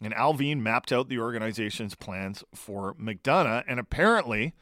And 0.00 0.14
Allvin 0.14 0.60
mapped 0.60 0.92
out 0.92 1.08
the 1.08 1.18
organization's 1.18 1.94
plans 1.94 2.42
for 2.54 2.94
McDonough, 2.94 3.64
and 3.68 3.78
apparently 3.78 4.54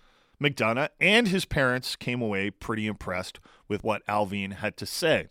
McDonough 0.43 0.89
and 1.01 1.29
his 1.29 1.45
parents 1.45 1.97
came 1.97 2.21
away 2.21 2.51
pretty 2.51 2.87
impressed 2.87 3.41
with 3.69 3.85
what 3.85 4.05
Allvin 4.07 4.55
had 4.55 4.77
to 4.79 4.87
say. 4.87 5.29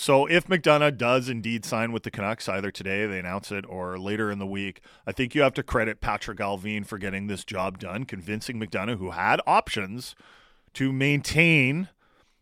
So 0.00 0.26
if 0.26 0.46
McDonough 0.46 0.96
does 0.96 1.28
indeed 1.28 1.64
sign 1.64 1.90
with 1.90 2.04
the 2.04 2.12
Canucks, 2.12 2.48
either 2.48 2.70
today 2.70 3.04
they 3.04 3.18
announce 3.18 3.50
it 3.50 3.64
or 3.68 3.98
later 3.98 4.30
in 4.30 4.38
the 4.38 4.46
week, 4.46 4.80
I 5.08 5.10
think 5.10 5.34
you 5.34 5.42
have 5.42 5.54
to 5.54 5.64
credit 5.64 6.00
Patrik 6.00 6.38
Allvin 6.38 6.86
for 6.86 6.98
getting 6.98 7.26
this 7.26 7.44
job 7.44 7.80
done, 7.80 8.04
convincing 8.04 8.60
McDonough, 8.60 8.98
who 8.98 9.10
had 9.10 9.40
options, 9.44 10.14
to 10.74 10.92
maintain 10.92 11.88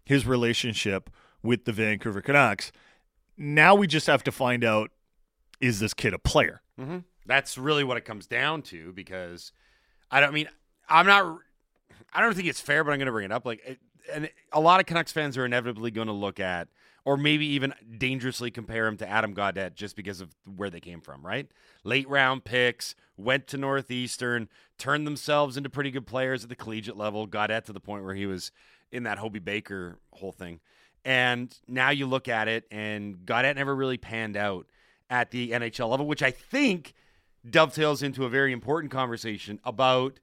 his 0.05 0.27
relationship 0.27 1.09
with 1.43 1.65
the 1.65 1.73
Vancouver 1.73 2.21
Canucks. 2.21 2.73
Now 3.39 3.75
we 3.75 3.87
just 3.87 4.07
have 4.07 4.23
to 4.25 4.33
find 4.33 4.63
out 4.63 4.91
is 5.59 5.81
this 5.81 5.95
kid 5.95 6.13
a 6.13 6.19
player? 6.19 6.61
Mm-hmm. 6.79 6.99
That's 7.25 7.57
really 7.57 7.85
what 7.85 7.97
it 7.97 8.05
comes 8.05 8.27
down 8.27 8.61
to 8.65 8.93
because 8.93 9.51
I 10.11 10.21
don't 10.21 10.29
I 10.29 10.33
mean 10.33 10.49
I'm 10.91 11.07
not 11.07 11.39
I 12.13 12.21
don't 12.21 12.35
think 12.35 12.49
it's 12.49 12.61
fair, 12.61 12.85
but 12.85 12.91
I'm 12.91 12.99
going 12.99 13.07
to 13.07 13.13
bring 13.13 13.25
it 13.25 13.33
up. 13.33 13.47
Like, 13.47 13.63
it, 13.65 13.79
and 14.13 14.29
a 14.53 14.61
lot 14.61 14.79
of 14.79 14.85
Canucks 14.85 15.11
fans 15.11 15.39
are 15.39 15.47
inevitably 15.47 15.91
going 15.91 16.09
to 16.09 16.13
look 16.13 16.39
at, 16.39 16.69
or 17.07 17.17
maybe 17.17 17.47
even 17.47 17.73
dangerously 17.97 18.51
compare 18.51 18.87
him 18.87 18.97
to 18.97 19.09
Adam 19.09 19.33
Gaudette 19.33 19.75
just 19.75 19.95
because 19.95 20.21
of 20.21 20.35
where 20.57 20.69
they 20.69 20.81
came 20.81 21.01
from. 21.01 21.25
Right, 21.25 21.49
late 21.85 22.09
round 22.09 22.45
picks, 22.45 22.95
went 23.17 23.47
to 23.47 23.57
Northeastern, 23.57 24.49
turned 24.77 25.07
themselves 25.07 25.57
into 25.57 25.71
pretty 25.71 25.93
good 25.93 26.07
players 26.07 26.43
at 26.43 26.51
the 26.51 26.57
collegiate 26.57 26.97
level. 26.97 27.27
Gaudette 27.27 27.65
to 27.67 27.73
the 27.73 27.81
point 27.81 28.05
where 28.05 28.15
he 28.15 28.27
was 28.27 28.51
in 28.91 29.05
that 29.05 29.19
Hobey 29.19 29.39
Baker 29.39 30.01
whole 30.13 30.33
thing, 30.33 30.61
and 31.05 31.57
now 31.69 31.91
you 31.91 32.07
look 32.07 32.29
at 32.29 32.49
it, 32.49 32.65
and 32.71 33.25
Gaudette 33.25 33.55
never 33.55 33.75
really 33.75 33.99
panned 33.99 34.37
out 34.37 34.67
at 35.09 35.31
the 35.31 35.53
NHL 35.53 35.89
level, 35.89 36.07
which 36.07 36.23
I 36.23 36.33
think 36.33 36.93
dovetails 37.49 38.03
into 38.03 38.25
a 38.25 38.29
very 38.29 38.53
important 38.53 38.93
conversation 38.93 39.61
about 39.63 40.19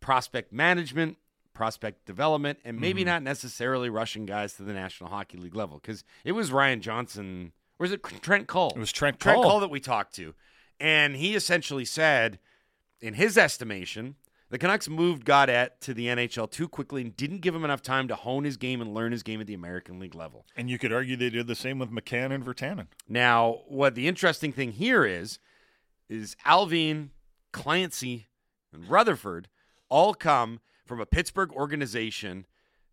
prospect 0.00 0.52
management, 0.52 1.16
prospect 1.56 2.04
development, 2.06 2.58
and 2.64 2.78
maybe 2.78 3.00
Mm-hmm. 3.00 3.08
not 3.08 3.22
necessarily 3.22 3.88
rushing 3.90 4.26
guys 4.26 4.52
to 4.54 4.62
the 4.62 4.72
National 4.74 5.10
Hockey 5.10 5.38
League 5.38 5.56
level. 5.56 5.78
Because 5.80 6.04
it 6.24 6.32
was 6.32 6.52
Ryan 6.52 6.80
Johnson, 6.80 7.52
or 7.78 7.84
was 7.84 7.92
it 7.92 8.02
Trent 8.22 8.46
Cull? 8.46 8.72
It 8.76 8.78
was 8.78 8.92
Trent 8.92 9.18
Trent 9.18 9.36
Cull. 9.36 9.42
Cull 9.50 9.60
that 9.60 9.70
we 9.70 9.80
talked 9.80 10.14
to. 10.16 10.34
And 10.78 11.16
he 11.16 11.34
essentially 11.34 11.84
said, 11.86 12.38
in 13.00 13.14
his 13.14 13.38
estimation, 13.38 14.16
the 14.50 14.58
Canucks 14.58 14.88
moved 14.88 15.24
Gaudette 15.24 15.70
to 15.80 15.94
the 15.94 16.06
NHL 16.06 16.50
too 16.50 16.68
quickly 16.68 17.00
and 17.02 17.16
didn't 17.16 17.38
give 17.40 17.54
him 17.54 17.64
enough 17.64 17.82
time 17.82 18.06
to 18.08 18.14
hone 18.14 18.44
his 18.44 18.56
game 18.56 18.80
and 18.80 18.94
learn 18.94 19.10
his 19.12 19.22
game 19.22 19.40
at 19.40 19.46
the 19.46 19.54
American 19.54 19.98
League 19.98 20.14
level. 20.14 20.44
And 20.54 20.68
you 20.70 20.78
could 20.78 20.92
argue 20.92 21.16
they 21.16 21.30
did 21.30 21.46
the 21.46 21.54
same 21.56 21.78
with 21.78 21.90
McCann 21.90 22.30
and 22.32 22.44
Virtanen. 22.44 22.86
Now, 23.08 23.62
what 23.66 23.94
the 23.94 24.06
interesting 24.06 24.52
thing 24.52 24.72
here 24.72 25.04
is, 25.04 25.38
is 26.08 26.36
Allvin, 26.46 27.08
Clancy, 27.52 28.26
and 28.72 28.88
Rutherford 28.88 29.48
all 29.88 30.14
come 30.14 30.60
from 30.86 31.00
a 31.00 31.06
Pittsburgh 31.06 31.52
organization 31.52 32.46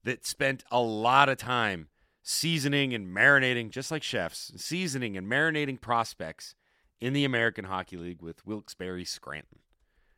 that 0.04 0.26
spent 0.26 0.64
a 0.72 0.82
lot 0.82 1.30
of 1.30 1.38
time 1.38 1.88
seasoning 2.22 2.94
and 2.94 3.08
marinating, 3.08 3.70
just 3.70 3.92
like 3.92 4.04
chefs, 4.04 4.52
seasoning 4.56 5.18
and 5.18 5.30
marinating 5.30 5.80
prospects 5.80 6.56
in 7.00 7.14
the 7.14 7.26
American 7.26 7.66
Hockey 7.66 7.98
League 7.98 8.22
with 8.22 8.46
Wilkes-Barre 8.46 9.04
Scranton. 9.04 9.60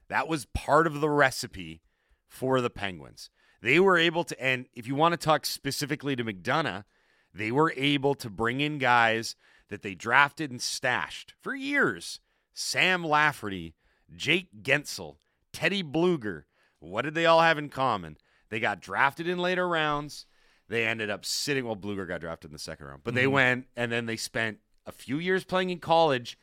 That 0.08 0.28
was 0.28 0.46
part 0.46 0.86
of 0.86 1.02
the 1.02 1.10
recipe 1.10 1.82
for 2.28 2.62
the 2.62 2.70
Penguins. 2.70 3.30
They 3.62 3.80
were 3.80 3.98
able 3.98 4.24
to, 4.26 4.40
and 4.40 4.68
if 4.74 4.88
you 4.88 4.94
want 4.94 5.14
to 5.14 5.18
talk 5.18 5.46
specifically 5.46 6.16
to 6.16 6.24
McDonough, 6.24 6.84
they 7.34 7.52
were 7.52 7.74
able 7.76 8.14
to 8.16 8.30
bring 8.30 8.62
in 8.62 8.78
guys 8.78 9.36
that 9.70 9.82
they 9.82 9.96
drafted 9.96 10.52
and 10.52 10.62
stashed 10.62 11.34
for 11.42 11.56
years. 11.56 12.20
Sam 12.54 13.04
Lafferty, 13.04 13.74
Jake 14.16 14.50
Guentzel, 14.62 15.18
Teddy 15.52 15.82
Blueger. 15.82 16.44
What 16.86 17.04
did 17.04 17.16
they 17.16 17.26
all 17.26 17.42
have 17.42 17.58
in 17.58 17.70
common? 17.70 18.18
They 18.50 18.60
got 18.60 18.82
drafted 18.82 19.28
in 19.28 19.40
later 19.40 19.68
rounds. 19.68 20.26
They 20.68 20.86
ended 20.86 21.10
up 21.10 21.26
sitting. 21.26 21.66
Well, 21.66 21.76
Blueger 21.76 22.08
got 22.08 22.22
drafted 22.22 22.50
in 22.50 22.54
the 22.54 22.60
second 22.60 22.88
round, 22.88 23.02
but 23.04 23.14
they 23.14 23.24
mm-hmm. 23.24 23.34
went 23.34 23.68
and 23.76 23.92
then 23.92 24.06
they 24.06 24.18
spent 24.18 24.60
a 24.86 24.92
few 24.92 25.18
years 25.18 25.44
playing 25.44 25.70
in 25.70 25.80
college, 25.80 26.38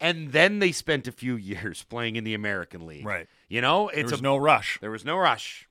and 0.00 0.32
then 0.32 0.58
they 0.58 0.72
spent 0.72 1.08
a 1.08 1.12
few 1.12 1.36
years 1.36 1.82
playing 1.84 2.16
in 2.16 2.24
the 2.24 2.34
American 2.34 2.86
League. 2.86 3.06
Right. 3.06 3.26
You 3.48 3.60
know, 3.60 3.90
There 3.92 4.00
it's 4.00 4.12
was 4.12 4.20
a, 4.20 4.22
no 4.22 4.36
rush. 4.36 4.78
there 4.80 4.90
was 4.90 5.04
no 5.04 5.16
rush. 5.16 5.68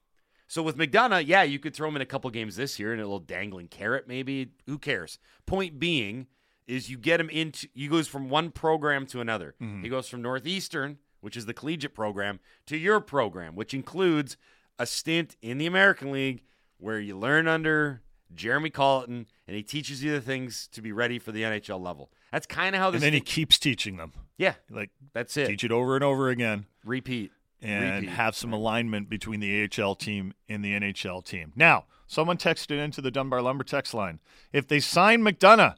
So 0.48 0.64
with 0.64 0.78
McDonough, 0.78 1.28
yeah, 1.28 1.44
you 1.44 1.60
could 1.60 1.76
throw 1.76 1.90
him 1.90 1.98
in 1.98 2.02
a 2.02 2.06
couple 2.06 2.30
games 2.30 2.56
this 2.56 2.80
year 2.80 2.94
and 2.94 3.02
a 3.02 3.04
little 3.04 3.20
dangling 3.20 3.68
carrot, 3.68 4.08
maybe. 4.08 4.52
Who 4.66 4.78
cares? 4.78 5.20
Point 5.46 5.78
being 5.78 6.28
is 6.68 6.90
you 6.90 6.98
get 6.98 7.20
him 7.20 7.30
into 7.30 7.68
he 7.74 7.88
goes 7.88 8.08
from 8.08 8.30
one 8.30 8.52
program 8.52 9.06
to 9.08 9.22
another. 9.22 9.56
Mm-hmm. 9.62 9.84
He 9.84 9.90
goes 9.90 10.08
from 10.08 10.22
Northeastern, 10.22 11.00
which 11.22 11.36
is 11.38 11.46
the 11.46 11.54
collegiate 11.54 11.94
program, 11.94 12.40
to 12.66 12.78
your 12.78 13.00
program, 13.00 13.56
which 13.56 13.74
includes 13.74 14.38
a 14.80 14.86
stint 14.86 15.36
in 15.42 15.58
the 15.58 15.66
American 15.66 16.12
League 16.12 16.42
where 16.78 17.00
you 17.00 17.18
learn 17.18 17.48
under 17.48 18.02
Jeremy 18.36 18.70
Colliton 18.70 19.26
and 19.48 19.56
he 19.56 19.64
teaches 19.64 20.04
you 20.04 20.12
the 20.12 20.22
things 20.22 20.68
to 20.74 20.82
be 20.82 20.92
ready 20.92 21.18
for 21.20 21.32
the 21.32 21.44
NHL 21.44 21.80
level. 21.82 22.12
That's 22.32 22.46
kind 22.46 22.76
of 22.76 22.82
how 22.82 22.92
this 22.92 23.00
And 23.00 23.06
then 23.08 23.14
he 23.14 23.22
keeps 23.22 23.58
teaching 23.58 23.98
them. 23.98 24.14
Yeah, 24.38 24.54
Like 24.70 24.92
that's 25.14 25.36
it. 25.38 25.48
teach 25.48 25.64
it 25.64 25.72
over 25.72 25.96
and 25.96 26.04
over 26.04 26.30
again. 26.30 26.66
Repeat. 26.86 27.32
and 27.62 28.02
Repeat. 28.02 28.10
have 28.10 28.36
some 28.36 28.54
alignment 28.54 29.10
between 29.10 29.40
the 29.40 29.68
AHL 29.82 29.96
team 29.96 30.34
and 30.48 30.64
the 30.64 30.74
NHL 30.74 31.26
team. 31.26 31.54
Now, 31.56 31.86
someone 32.06 32.38
texted 32.38 32.78
into 32.78 33.02
the 33.02 33.10
Dunbar 33.10 33.42
Lumber 33.42 33.64
text 33.64 33.94
line. 33.96 34.20
If 34.54 34.68
they 34.68 34.80
sign 34.80 35.22
McDonough, 35.22 35.76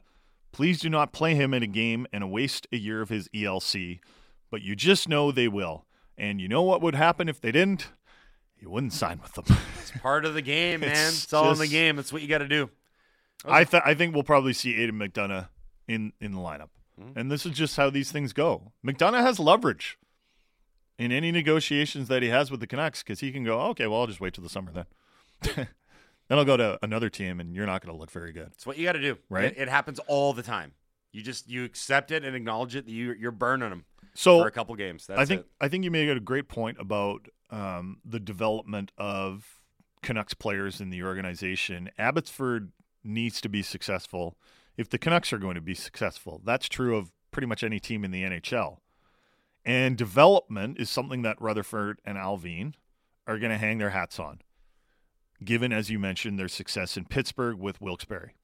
please 0.52 0.80
do 0.80 0.90
not 0.90 1.12
play 1.14 1.34
him 1.34 1.54
in 1.54 1.62
a 1.62 1.66
game 1.66 2.06
and 2.12 2.30
waste 2.30 2.66
a 2.70 2.76
year 2.76 3.00
of 3.00 3.08
his 3.08 3.28
ELC. 3.28 4.00
But 4.50 4.62
you 4.62 4.74
just 4.74 5.08
know 5.08 5.30
they 5.30 5.48
will. 5.48 5.86
And 6.18 6.40
you 6.40 6.48
know 6.48 6.62
what 6.62 6.82
would 6.82 6.94
happen 6.94 7.28
if 7.28 7.40
they 7.40 7.52
didn't? 7.52 7.88
You 8.58 8.68
wouldn't 8.68 8.92
sign 8.92 9.20
with 9.22 9.32
them. 9.32 9.44
It's 9.80 9.90
part 10.02 10.24
of 10.24 10.34
the 10.34 10.42
game, 10.42 10.80
man. 10.80 10.90
It's 10.90 11.24
It's, 11.24 11.32
all 11.32 11.50
in 11.50 11.58
the 11.58 11.66
game. 11.66 11.96
That's 11.96 12.12
what 12.12 12.22
you 12.22 12.28
got 12.28 12.38
to 12.38 12.48
do. 12.48 12.70
I 13.44 13.64
th- 13.64 13.82
I 13.86 13.94
think 13.94 14.12
we'll 14.12 14.22
probably 14.22 14.52
see 14.52 14.76
Aidan 14.76 14.98
McDonough 14.98 15.48
in 15.88 16.12
in 16.20 16.32
the 16.32 16.38
lineup, 16.38 16.68
hmm. 17.00 17.18
and 17.18 17.32
this 17.32 17.46
is 17.46 17.52
just 17.52 17.76
how 17.76 17.88
these 17.88 18.12
things 18.12 18.34
go. 18.34 18.72
McDonough 18.86 19.22
has 19.22 19.38
leverage 19.38 19.98
in 20.98 21.10
any 21.10 21.32
negotiations 21.32 22.08
that 22.08 22.22
he 22.22 22.28
has 22.28 22.50
with 22.50 22.60
the 22.60 22.66
Canucks 22.66 23.02
because 23.02 23.20
he 23.20 23.32
can 23.32 23.42
go, 23.42 23.58
okay, 23.68 23.86
well, 23.86 24.00
I'll 24.00 24.06
just 24.06 24.20
wait 24.20 24.34
till 24.34 24.44
the 24.44 24.50
summer 24.50 24.70
then. 24.72 24.84
then 25.56 26.38
I'll 26.38 26.44
go 26.44 26.58
to 26.58 26.78
another 26.82 27.08
team, 27.08 27.40
and 27.40 27.54
you're 27.56 27.64
not 27.64 27.80
going 27.82 27.94
to 27.94 27.98
look 27.98 28.10
very 28.10 28.32
good. 28.32 28.50
It's 28.52 28.66
what 28.66 28.76
you 28.76 28.84
got 28.84 28.92
to 28.92 29.00
do. 29.00 29.16
Right. 29.30 29.46
It, 29.46 29.56
it 29.56 29.68
happens 29.70 29.98
all 30.00 30.34
the 30.34 30.42
time. 30.42 30.72
You 31.12 31.22
just 31.22 31.48
you 31.48 31.64
accept 31.64 32.10
it 32.10 32.24
and 32.24 32.36
acknowledge 32.36 32.76
it. 32.76 32.84
That 32.84 32.92
you 32.92 33.14
you're 33.18 33.32
burning 33.32 33.70
them 33.70 33.86
So 34.14 34.40
for 34.40 34.48
a 34.48 34.52
couple 34.52 34.74
games. 34.74 35.06
That's 35.06 35.20
I 35.20 35.24
think 35.24 35.40
it. 35.42 35.46
I 35.60 35.68
think 35.68 35.84
you 35.84 35.90
made 35.90 36.08
a 36.08 36.20
great 36.20 36.48
point 36.48 36.78
about 36.80 37.28
um, 37.50 37.98
the 38.04 38.20
development 38.20 38.92
of 38.98 39.60
Canucks 40.02 40.34
players 40.34 40.80
in 40.80 40.90
the 40.90 41.02
organization. 41.02 41.90
Abbotsford 41.98 42.72
needs 43.04 43.40
to 43.40 43.48
be 43.48 43.62
successful 43.62 44.36
if 44.76 44.88
the 44.88 44.98
Canucks 44.98 45.32
are 45.32 45.38
going 45.38 45.54
to 45.54 45.60
be 45.60 45.74
successful. 45.74 46.40
That's 46.44 46.68
true 46.68 46.96
of 46.96 47.12
pretty 47.30 47.46
much 47.46 47.62
any 47.62 47.80
team 47.80 48.04
in 48.04 48.10
the 48.10 48.22
NHL. 48.22 48.78
And 49.64 49.96
development 49.96 50.78
is 50.78 50.88
something 50.88 51.22
that 51.22 51.40
Rutherford 51.40 52.00
and 52.04 52.16
Allvin 52.16 52.74
are 53.26 53.38
going 53.38 53.52
to 53.52 53.58
hang 53.58 53.78
their 53.78 53.90
hats 53.90 54.18
on, 54.18 54.40
given, 55.44 55.72
as 55.72 55.90
you 55.90 55.98
mentioned, 55.98 56.38
their 56.38 56.48
success 56.48 56.96
in 56.96 57.04
Pittsburgh 57.04 57.58
with 57.58 57.80
Wilkes-Barre. 57.80 58.34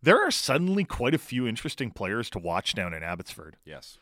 There 0.00 0.24
are 0.24 0.30
suddenly 0.30 0.84
quite 0.84 1.14
a 1.14 1.18
few 1.18 1.46
interesting 1.46 1.90
players 1.90 2.30
to 2.30 2.38
watch 2.38 2.74
down 2.74 2.94
in 2.94 3.02
Abbotsford. 3.02 3.56
Yes. 3.64 3.98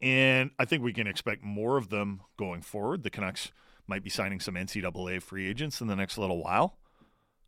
And 0.00 0.50
I 0.58 0.64
think 0.64 0.82
we 0.82 0.92
can 0.92 1.06
expect 1.06 1.42
more 1.42 1.76
of 1.76 1.88
them 1.88 2.20
going 2.36 2.62
forward. 2.62 3.02
The 3.02 3.10
Canucks 3.10 3.50
might 3.86 4.02
be 4.02 4.10
signing 4.10 4.40
some 4.40 4.54
NCAA 4.54 5.22
free 5.22 5.48
agents 5.48 5.80
in 5.80 5.86
the 5.86 5.96
next 5.96 6.18
little 6.18 6.42
while. 6.42 6.76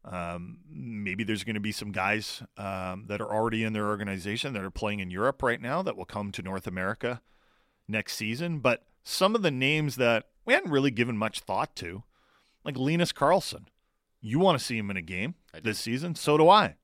Um, 0.05 0.59
maybe 0.71 1.25
there's 1.25 1.45
going 1.45 1.55
to 1.55 1.61
be 1.61 1.73
some 1.73 1.93
guys 1.93 2.43
um, 2.57 3.05
that 3.09 3.21
are 3.21 3.31
already 3.31 3.65
in 3.65 3.73
their 3.73 3.89
organization 3.89 4.55
that 4.55 4.65
are 4.65 4.71
playing 4.71 5.01
in 5.01 5.11
Europe 5.11 5.43
right 5.43 5.61
now 5.61 5.83
that 5.83 5.97
will 5.97 6.07
come 6.07 6.33
to 6.33 6.43
North 6.43 6.67
America 6.67 7.21
next 7.87 8.15
season. 8.15 8.61
But 8.61 8.85
some 9.03 9.35
of 9.35 9.43
the 9.43 9.51
names 9.51 9.97
that 9.97 10.29
we 10.47 10.55
hadn't 10.55 10.71
really 10.71 10.91
given 10.91 11.19
much 11.19 11.41
thought 11.41 11.75
to, 11.77 12.05
like 12.65 12.79
Linus 12.79 13.13
Karlsson, 13.13 13.67
you 14.21 14.39
want 14.39 14.59
to 14.59 14.65
see 14.65 14.79
him 14.79 14.91
in 14.91 14.97
a 14.97 15.03
game 15.03 15.35
this 15.63 15.79
season. 15.79 16.15
So 16.15 16.39
do 16.39 16.49
I. 16.49 16.77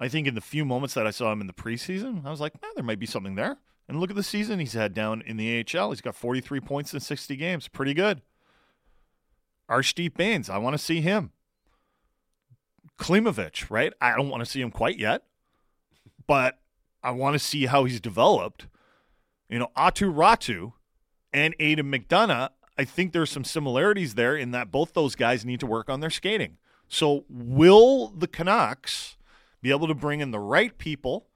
I 0.00 0.08
think 0.08 0.26
in 0.26 0.34
the 0.34 0.40
few 0.40 0.64
moments 0.64 0.94
that 0.94 1.06
I 1.06 1.10
saw 1.10 1.30
him 1.32 1.40
in 1.40 1.46
the 1.46 1.52
preseason, 1.52 2.24
I 2.26 2.30
was 2.30 2.40
like, 2.40 2.54
eh, 2.62 2.66
there 2.74 2.84
might 2.84 2.98
be 2.98 3.06
something 3.06 3.34
there. 3.34 3.58
And 3.88 4.00
look 4.00 4.10
at 4.10 4.16
the 4.16 4.22
season 4.22 4.58
he's 4.58 4.72
had 4.74 4.94
down 4.94 5.22
in 5.26 5.36
the 5.36 5.58
AHL. 5.58 5.90
He's 5.90 6.00
got 6.00 6.14
43 6.14 6.60
points 6.60 6.94
in 6.94 7.00
60 7.00 7.36
games. 7.36 7.68
Pretty 7.68 7.94
good. 7.94 8.22
Arshdeep 9.68 10.14
Bains, 10.14 10.50
I 10.50 10.58
want 10.58 10.74
to 10.74 10.78
see 10.78 11.00
him. 11.00 11.32
Klimovich, 12.98 13.70
right? 13.70 13.92
I 14.00 14.14
don't 14.14 14.28
want 14.28 14.40
to 14.40 14.50
see 14.50 14.60
him 14.60 14.70
quite 14.70 14.98
yet, 14.98 15.24
but 16.26 16.58
I 17.02 17.10
want 17.10 17.34
to 17.34 17.38
see 17.38 17.66
how 17.66 17.84
he's 17.84 18.00
developed. 18.00 18.66
You 19.48 19.58
know, 19.58 19.70
Aatu 19.76 20.12
Raty 20.12 20.72
and 21.32 21.54
Aidan 21.58 21.90
McDonough, 21.90 22.50
I 22.78 22.84
think 22.84 23.12
there's 23.12 23.30
some 23.30 23.44
similarities 23.44 24.14
there 24.14 24.36
in 24.36 24.50
that 24.52 24.70
both 24.70 24.92
those 24.92 25.14
guys 25.14 25.44
need 25.44 25.60
to 25.60 25.66
work 25.66 25.90
on 25.90 26.00
their 26.00 26.10
skating. 26.10 26.58
So, 26.88 27.24
will 27.28 28.08
the 28.08 28.28
Canucks 28.28 29.16
be 29.62 29.70
able 29.70 29.88
to 29.88 29.94
bring 29.94 30.20
in 30.20 30.30
the 30.30 30.38
right 30.38 30.76
people 30.76 31.26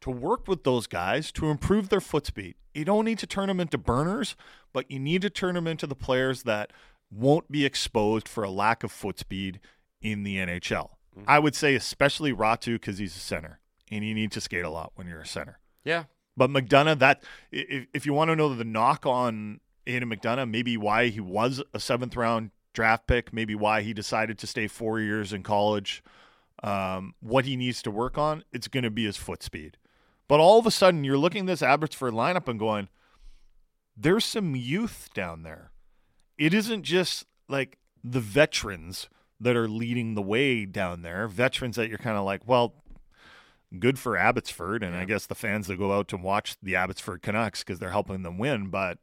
to 0.00 0.10
work 0.10 0.48
with 0.48 0.64
those 0.64 0.86
guys 0.86 1.32
to 1.32 1.50
improve 1.50 1.88
their 1.88 2.00
foot 2.00 2.26
speed? 2.26 2.54
You 2.74 2.84
don't 2.84 3.04
need 3.04 3.18
to 3.20 3.26
turn 3.26 3.48
them 3.48 3.60
into 3.60 3.78
burners, 3.78 4.36
but 4.72 4.90
you 4.90 4.98
need 4.98 5.22
to 5.22 5.30
turn 5.30 5.54
them 5.54 5.66
into 5.66 5.86
the 5.86 5.94
players 5.94 6.42
that 6.42 6.72
won't 7.10 7.50
be 7.50 7.64
exposed 7.64 8.28
for 8.28 8.44
a 8.44 8.50
lack 8.50 8.82
of 8.84 8.92
foot 8.92 9.18
speed 9.18 9.60
in 10.02 10.22
the 10.22 10.36
NHL. 10.36 10.90
I 11.26 11.38
would 11.38 11.54
say, 11.54 11.74
especially 11.74 12.32
Raty, 12.32 12.74
because 12.74 12.98
he's 12.98 13.16
a 13.16 13.20
center, 13.20 13.58
and 13.90 14.04
you 14.04 14.14
need 14.14 14.32
to 14.32 14.40
skate 14.40 14.64
a 14.64 14.70
lot 14.70 14.92
when 14.96 15.06
you're 15.06 15.20
a 15.20 15.26
center. 15.26 15.58
Yeah. 15.84 16.04
But 16.36 16.50
McDonough, 16.50 16.98
that 16.98 17.22
if, 17.50 17.86
if 17.94 18.04
you 18.04 18.12
want 18.12 18.28
to 18.28 18.36
know 18.36 18.54
the 18.54 18.64
knock 18.64 19.06
on 19.06 19.60
Aidan 19.86 20.10
McDonough, 20.10 20.50
maybe 20.50 20.76
why 20.76 21.08
he 21.08 21.20
was 21.20 21.62
a 21.72 21.80
seventh 21.80 22.16
round 22.16 22.50
draft 22.74 23.06
pick, 23.06 23.32
maybe 23.32 23.54
why 23.54 23.80
he 23.80 23.94
decided 23.94 24.38
to 24.38 24.46
stay 24.46 24.66
four 24.66 25.00
years 25.00 25.32
in 25.32 25.42
college, 25.42 26.02
um, 26.62 27.14
what 27.20 27.46
he 27.46 27.56
needs 27.56 27.80
to 27.82 27.90
work 27.90 28.18
on, 28.18 28.44
it's 28.52 28.68
going 28.68 28.84
to 28.84 28.90
be 28.90 29.06
his 29.06 29.16
foot 29.16 29.42
speed. 29.42 29.78
But 30.28 30.40
all 30.40 30.58
of 30.58 30.66
a 30.66 30.70
sudden, 30.70 31.04
you're 31.04 31.18
looking 31.18 31.42
at 31.42 31.46
this 31.46 31.62
Abbotsford 31.62 32.12
lineup 32.12 32.48
and 32.48 32.58
going, 32.58 32.88
there's 33.96 34.24
some 34.24 34.56
youth 34.56 35.08
down 35.14 35.42
there. 35.42 35.70
It 36.36 36.52
isn't 36.52 36.82
just 36.82 37.26
like 37.48 37.78
the 38.02 38.20
veterans 38.20 39.08
that 39.40 39.56
are 39.56 39.68
leading 39.68 40.14
the 40.14 40.22
way 40.22 40.64
down 40.64 41.02
there, 41.02 41.28
veterans 41.28 41.76
that 41.76 41.88
you're 41.88 41.98
kind 41.98 42.16
of 42.16 42.24
like, 42.24 42.46
well, 42.46 42.74
good 43.78 43.98
for 43.98 44.16
Abbotsford, 44.16 44.82
and 44.82 44.96
I 44.96 45.04
guess 45.04 45.26
the 45.26 45.34
fans 45.34 45.66
that 45.66 45.78
go 45.78 45.92
out 45.92 46.08
to 46.08 46.16
watch 46.16 46.56
the 46.62 46.76
Abbotsford 46.76 47.22
Canucks 47.22 47.62
because 47.62 47.78
they're 47.78 47.90
helping 47.90 48.22
them 48.22 48.38
win. 48.38 48.68
But 48.68 48.98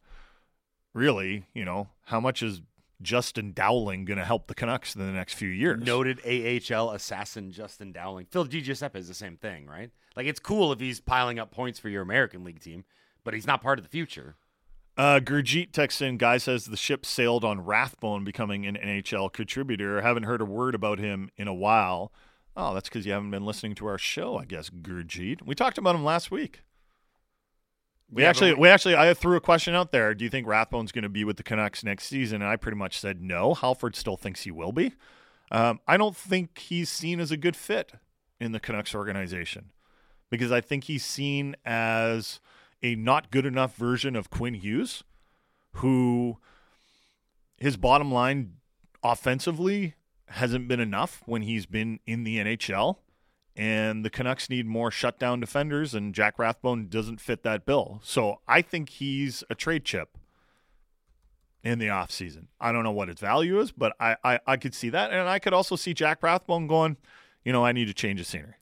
really, 0.94 1.46
you 1.54 1.66
know, 1.66 1.90
how 2.06 2.20
much 2.20 2.42
is 2.42 2.62
Justin 3.02 3.52
Dowling 3.54 4.06
going 4.06 4.18
to 4.18 4.26
help 4.26 4.48
the 4.48 4.56
Canucks 4.56 4.96
in 4.96 5.06
the 5.06 5.12
next 5.12 5.34
few 5.34 5.50
years? 5.50 5.84
Noted 5.84 6.20
AHL 6.26 6.92
assassin 6.92 7.52
Justin 7.52 7.92
Dowling. 7.92 8.28
Phil 8.30 8.46
DiGiuseppe 8.46 8.96
is 8.96 9.08
the 9.08 9.14
same 9.14 9.38
thing, 9.38 9.68
right? 9.68 9.92
Like 10.16 10.26
it's 10.28 10.40
cool 10.40 10.72
if 10.72 10.80
he's 10.80 11.00
piling 11.00 11.40
up 11.40 11.52
points 11.52 11.80
for 11.80 11.90
your 11.90 12.02
American 12.02 12.44
League 12.44 12.60
team, 12.60 12.86
but 13.24 13.34
he's 13.34 13.48
not 13.48 13.62
part 13.62 13.80
of 13.80 13.84
the 13.86 13.90
future. 13.90 14.36
Uh, 14.96 15.20
Gurjeet 15.20 15.72
texts 15.72 16.02
in, 16.02 16.18
guy 16.18 16.38
says 16.38 16.66
the 16.66 16.78
ship 16.78 17.04
sailed 17.06 17.44
on 17.44 17.66
Rathbone 17.66 18.24
becoming 18.24 18.68
an 18.68 18.76
NHL 18.76 19.34
contributor. 19.34 20.02
haven't 20.02 20.24
heard 20.24 20.42
a 20.42 20.46
word 20.46 20.76
about 20.76 21.00
him 21.00 21.32
in 21.36 21.48
a 21.48 21.54
while. 21.54 22.12
Oh, 22.56 22.76
that's 22.76 22.90
because 22.90 23.04
you 23.08 23.12
haven't 23.14 23.32
been 23.32 23.46
listening 23.46 23.74
to 23.76 23.88
our 23.88 23.98
show, 23.98 24.38
I 24.38 24.46
guess, 24.46 24.70
Gurjeet. 24.70 25.42
We 25.44 25.56
talked 25.56 25.80
about 25.80 25.96
him 25.96 26.04
last 26.06 26.30
week. 26.30 26.62
We 28.12 28.22
Yeah, 28.22 28.30
actually, 28.30 28.54
we- 28.54 28.60
we 28.62 28.70
actually, 28.70 28.96
I 28.96 29.12
threw 29.16 29.36
a 29.36 29.42
question 29.42 29.74
out 29.74 29.92
there. 29.92 30.14
Do 30.14 30.24
you 30.24 30.30
think 30.30 30.46
Rathbone's 30.46 30.92
going 30.92 31.02
to 31.04 31.10
be 31.10 31.24
with 31.24 31.38
the 31.38 31.44
Canucks 31.44 31.84
next 31.84 32.06
season? 32.06 32.44
And 32.44 32.50
I 32.52 32.58
pretty 32.58 32.78
much 32.78 33.00
said 33.00 33.20
no. 33.22 33.56
Halford 33.56 33.96
still 33.96 34.18
thinks 34.18 34.44
he 34.44 34.52
will 34.52 34.72
be. 34.72 34.94
Um, 35.50 35.80
I 35.88 35.98
don't 35.98 36.16
think 36.16 36.60
he's 36.60 36.90
seen 36.92 37.20
as 37.20 37.32
a 37.32 37.38
good 37.38 37.56
fit 37.56 37.94
in 38.40 38.52
the 38.52 38.60
Canucks 38.60 38.94
organization 38.94 39.72
because 40.34 40.52
I 40.52 40.62
think 40.62 40.86
he's 40.86 41.06
seen 41.06 41.56
as 41.64 42.40
a 42.82 42.96
not 42.96 43.30
good 43.30 43.46
enough 43.46 43.76
version 43.76 44.16
of 44.16 44.32
Quinn 44.32 44.56
Hughes, 44.56 45.04
who 45.74 46.40
his 47.56 47.78
bottom 47.78 48.12
line 48.12 48.54
offensively 49.04 49.94
hasn't 50.30 50.68
been 50.68 50.80
enough 50.80 51.22
when 51.28 51.44
he's 51.44 51.68
been 51.68 52.00
in 52.08 52.24
the 52.24 52.38
NHL. 52.38 52.98
And 53.56 54.04
the 54.04 54.10
Canucks 54.10 54.50
need 54.50 54.66
more 54.66 54.90
shutdown 54.90 55.40
defenders, 55.40 55.94
and 55.94 56.16
Jack 56.16 56.40
Rathbone 56.40 56.88
doesn't 56.88 57.22
fit 57.22 57.44
that 57.44 57.64
bill. 57.64 58.02
So 58.04 58.40
I 58.48 58.64
think 58.64 58.90
he's 58.90 59.44
a 59.52 59.54
trade 59.54 59.86
chip 59.86 60.18
in 61.64 61.78
the 61.78 61.90
offseason. 61.90 62.48
I 62.60 62.72
don't 62.72 62.84
know 62.84 62.92
what 62.92 63.08
its 63.08 63.22
value 63.22 63.60
is, 63.60 63.72
but 63.72 63.94
I, 64.00 64.16
I, 64.24 64.40
I 64.48 64.58
could 64.58 64.74
see 64.74 64.90
that. 64.90 65.12
And 65.12 65.30
I 65.30 65.38
could 65.38 65.54
also 65.54 65.76
see 65.76 65.94
Jack 65.94 66.24
Rathbone 66.24 66.66
going, 66.66 66.98
you 67.46 67.52
know, 67.52 67.64
I 67.64 67.72
need 67.72 67.86
to 67.86 67.94
change 67.94 68.18
the 68.18 68.26
scenery. 68.26 68.56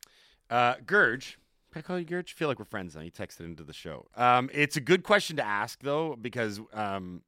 Uh, 0.49 0.75
Gurge, 0.85 1.37
can 1.71 1.79
I 1.79 1.81
call 1.81 1.99
you 1.99 2.05
Gurge? 2.05 2.33
I 2.35 2.37
feel 2.37 2.47
like 2.47 2.59
we're 2.59 2.65
friends 2.65 2.95
now. 2.95 3.01
You 3.01 3.11
texted 3.11 3.41
into 3.41 3.63
the 3.63 3.73
show. 3.73 4.07
Um, 4.15 4.49
it's 4.53 4.75
a 4.77 4.81
good 4.81 5.03
question 5.03 5.37
to 5.37 5.45
ask 5.45 5.81
though, 5.81 6.15
because 6.19 6.59
um, 6.73 7.21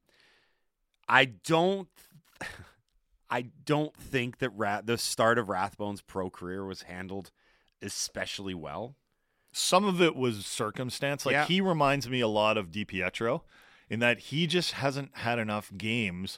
I 1.08 1.26
don't, 1.26 1.88
I 3.30 3.44
don't 3.66 3.96
think 3.96 4.40
that 4.40 4.50
Ra- 4.52 4.82
the 4.84 4.98
start 4.98 5.38
of 5.38 5.48
Rathbone's 5.50 6.02
pro 6.02 6.30
career 6.30 6.66
was 6.66 6.84
handled 6.84 7.32
especially 7.82 8.54
well. 8.54 8.96
Some 9.52 9.86
of 9.86 10.02
it 10.02 10.16
was 10.16 10.46
circumstance. 10.46 11.26
Like 11.26 11.34
Yeah. 11.34 11.46
he 11.46 11.62
reminds 11.62 12.10
me 12.10 12.22
a 12.22 12.28
lot 12.28 12.58
of 12.58 12.72
DiPietro 12.72 13.42
in 13.90 14.00
that 14.00 14.20
he 14.20 14.48
just 14.48 14.74
hasn't 14.74 15.18
had 15.18 15.40
enough 15.40 15.72
games 15.78 16.38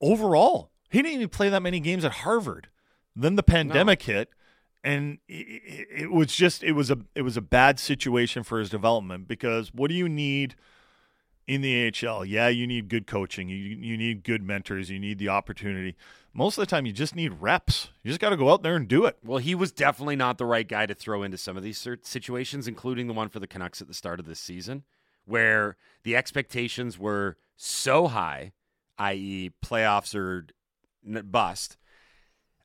overall. 0.00 0.70
He 0.90 0.98
didn't 1.02 1.14
even 1.14 1.28
play 1.28 1.48
that 1.48 1.62
many 1.62 1.80
games 1.80 2.04
at 2.04 2.12
Harvard. 2.12 2.68
Then 3.16 3.36
the 3.36 3.42
pandemic 3.42 4.02
hit, 4.02 4.30
and 4.84 5.18
it, 5.26 5.88
it, 5.90 6.12
was 6.12 6.36
just 6.36 6.62
it 6.62 6.72
was 6.72 6.90
a 6.90 6.98
it 7.14 7.22
was 7.22 7.36
a 7.36 7.40
bad 7.40 7.80
situation 7.80 8.42
for 8.42 8.58
his 8.58 8.68
development 8.68 9.26
because 9.26 9.72
what 9.72 9.88
do 9.88 9.94
you 9.94 10.08
need 10.08 10.54
in 11.48 11.62
the 11.62 11.88
AHL? 11.88 12.24
Yeah, 12.26 12.48
you 12.48 12.66
need 12.66 12.88
good 12.88 13.06
coaching. 13.06 13.48
You 13.48 13.56
you 13.56 13.96
need 13.96 14.22
good 14.22 14.42
mentors. 14.42 14.90
You 14.90 15.00
need 15.00 15.18
the 15.18 15.30
opportunity. 15.30 15.96
Most 16.34 16.58
of 16.58 16.62
the 16.62 16.66
time, 16.66 16.84
you 16.84 16.92
just 16.92 17.16
need 17.16 17.40
reps. 17.40 17.90
You 18.02 18.10
just 18.10 18.20
got 18.20 18.30
to 18.30 18.36
go 18.36 18.50
out 18.50 18.62
there 18.62 18.76
and 18.76 18.86
do 18.86 19.06
it. 19.06 19.16
Well, 19.24 19.38
he 19.38 19.54
was 19.54 19.72
definitely 19.72 20.16
not 20.16 20.36
the 20.36 20.46
right 20.46 20.68
guy 20.68 20.84
to 20.84 20.94
throw 20.94 21.22
into 21.22 21.38
some 21.38 21.56
of 21.56 21.62
these 21.62 21.86
situations, 22.02 22.68
including 22.68 23.06
the 23.06 23.14
one 23.14 23.28
for 23.28 23.38
the 23.38 23.46
Canucks 23.46 23.80
at 23.80 23.86
the 23.88 23.94
start 23.94 24.18
of 24.20 24.26
this 24.26 24.40
season, 24.40 24.82
where 25.24 25.76
the 26.02 26.16
expectations 26.16 26.98
were 26.98 27.36
so 27.56 28.08
high, 28.08 28.52
i.e., 28.98 29.52
playoffs 29.64 30.14
or 30.14 30.46
bust. 31.22 31.76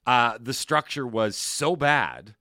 Uh, 0.05 0.37
the 0.39 0.53
structure 0.53 1.05
was 1.05 1.35
so 1.35 1.75
bad, 1.75 2.35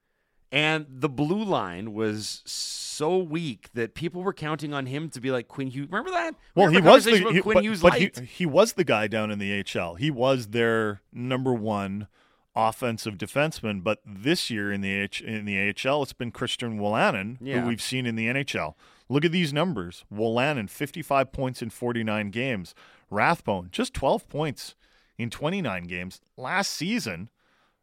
and 0.50 0.86
the 0.88 1.08
blue 1.08 1.44
line 1.44 1.92
was 1.92 2.42
so 2.46 3.18
weak 3.18 3.68
that 3.74 3.94
people 3.94 4.22
were 4.22 4.32
counting 4.32 4.72
on 4.72 4.86
him 4.86 5.10
to 5.10 5.20
be 5.20 5.30
like 5.30 5.48
Quinn 5.48 5.68
Hughes. 5.68 5.88
Remember 5.90 6.10
that? 6.10 6.34
We 6.54 6.62
Well, 6.62 6.70
he 6.70 6.80
was 6.80 7.04
the 7.04 7.18
he, 7.18 7.40
Quinn 7.42 7.54
but, 7.54 7.62
Hughes 7.64 7.82
but 7.82 7.94
he, 7.94 8.10
he 8.24 8.46
was 8.46 8.72
the 8.72 8.84
guy 8.84 9.06
down 9.06 9.30
in 9.30 9.38
the 9.38 9.62
HL. 9.62 9.98
He 9.98 10.10
was 10.10 10.48
their 10.48 11.02
number 11.12 11.52
one 11.52 12.08
offensive 12.56 13.16
defenseman. 13.16 13.84
But 13.84 14.00
this 14.04 14.50
year 14.50 14.72
in 14.72 14.80
the 14.80 14.92
H, 14.92 15.20
in 15.20 15.44
the 15.44 15.58
AHL, 15.58 16.02
it's 16.02 16.12
been 16.12 16.32
Christian 16.32 16.78
Wolanin, 16.78 17.38
Yeah. 17.40 17.60
who 17.60 17.68
we've 17.68 17.82
seen 17.82 18.04
in 18.04 18.16
the 18.16 18.26
NHL. 18.26 18.74
Look 19.08 19.24
at 19.24 19.32
these 19.32 19.52
numbers: 19.52 20.04
Wolanin, 20.12 20.68
fifty-five 20.68 21.32
points 21.32 21.62
in 21.62 21.70
forty-nine 21.70 22.30
games. 22.30 22.74
Rathbone, 23.10 23.68
just 23.72 23.94
twelve 23.94 24.28
points 24.28 24.74
in 25.16 25.30
twenty-nine 25.30 25.84
games. 25.84 26.20
Last 26.36 26.72
season, 26.72 27.30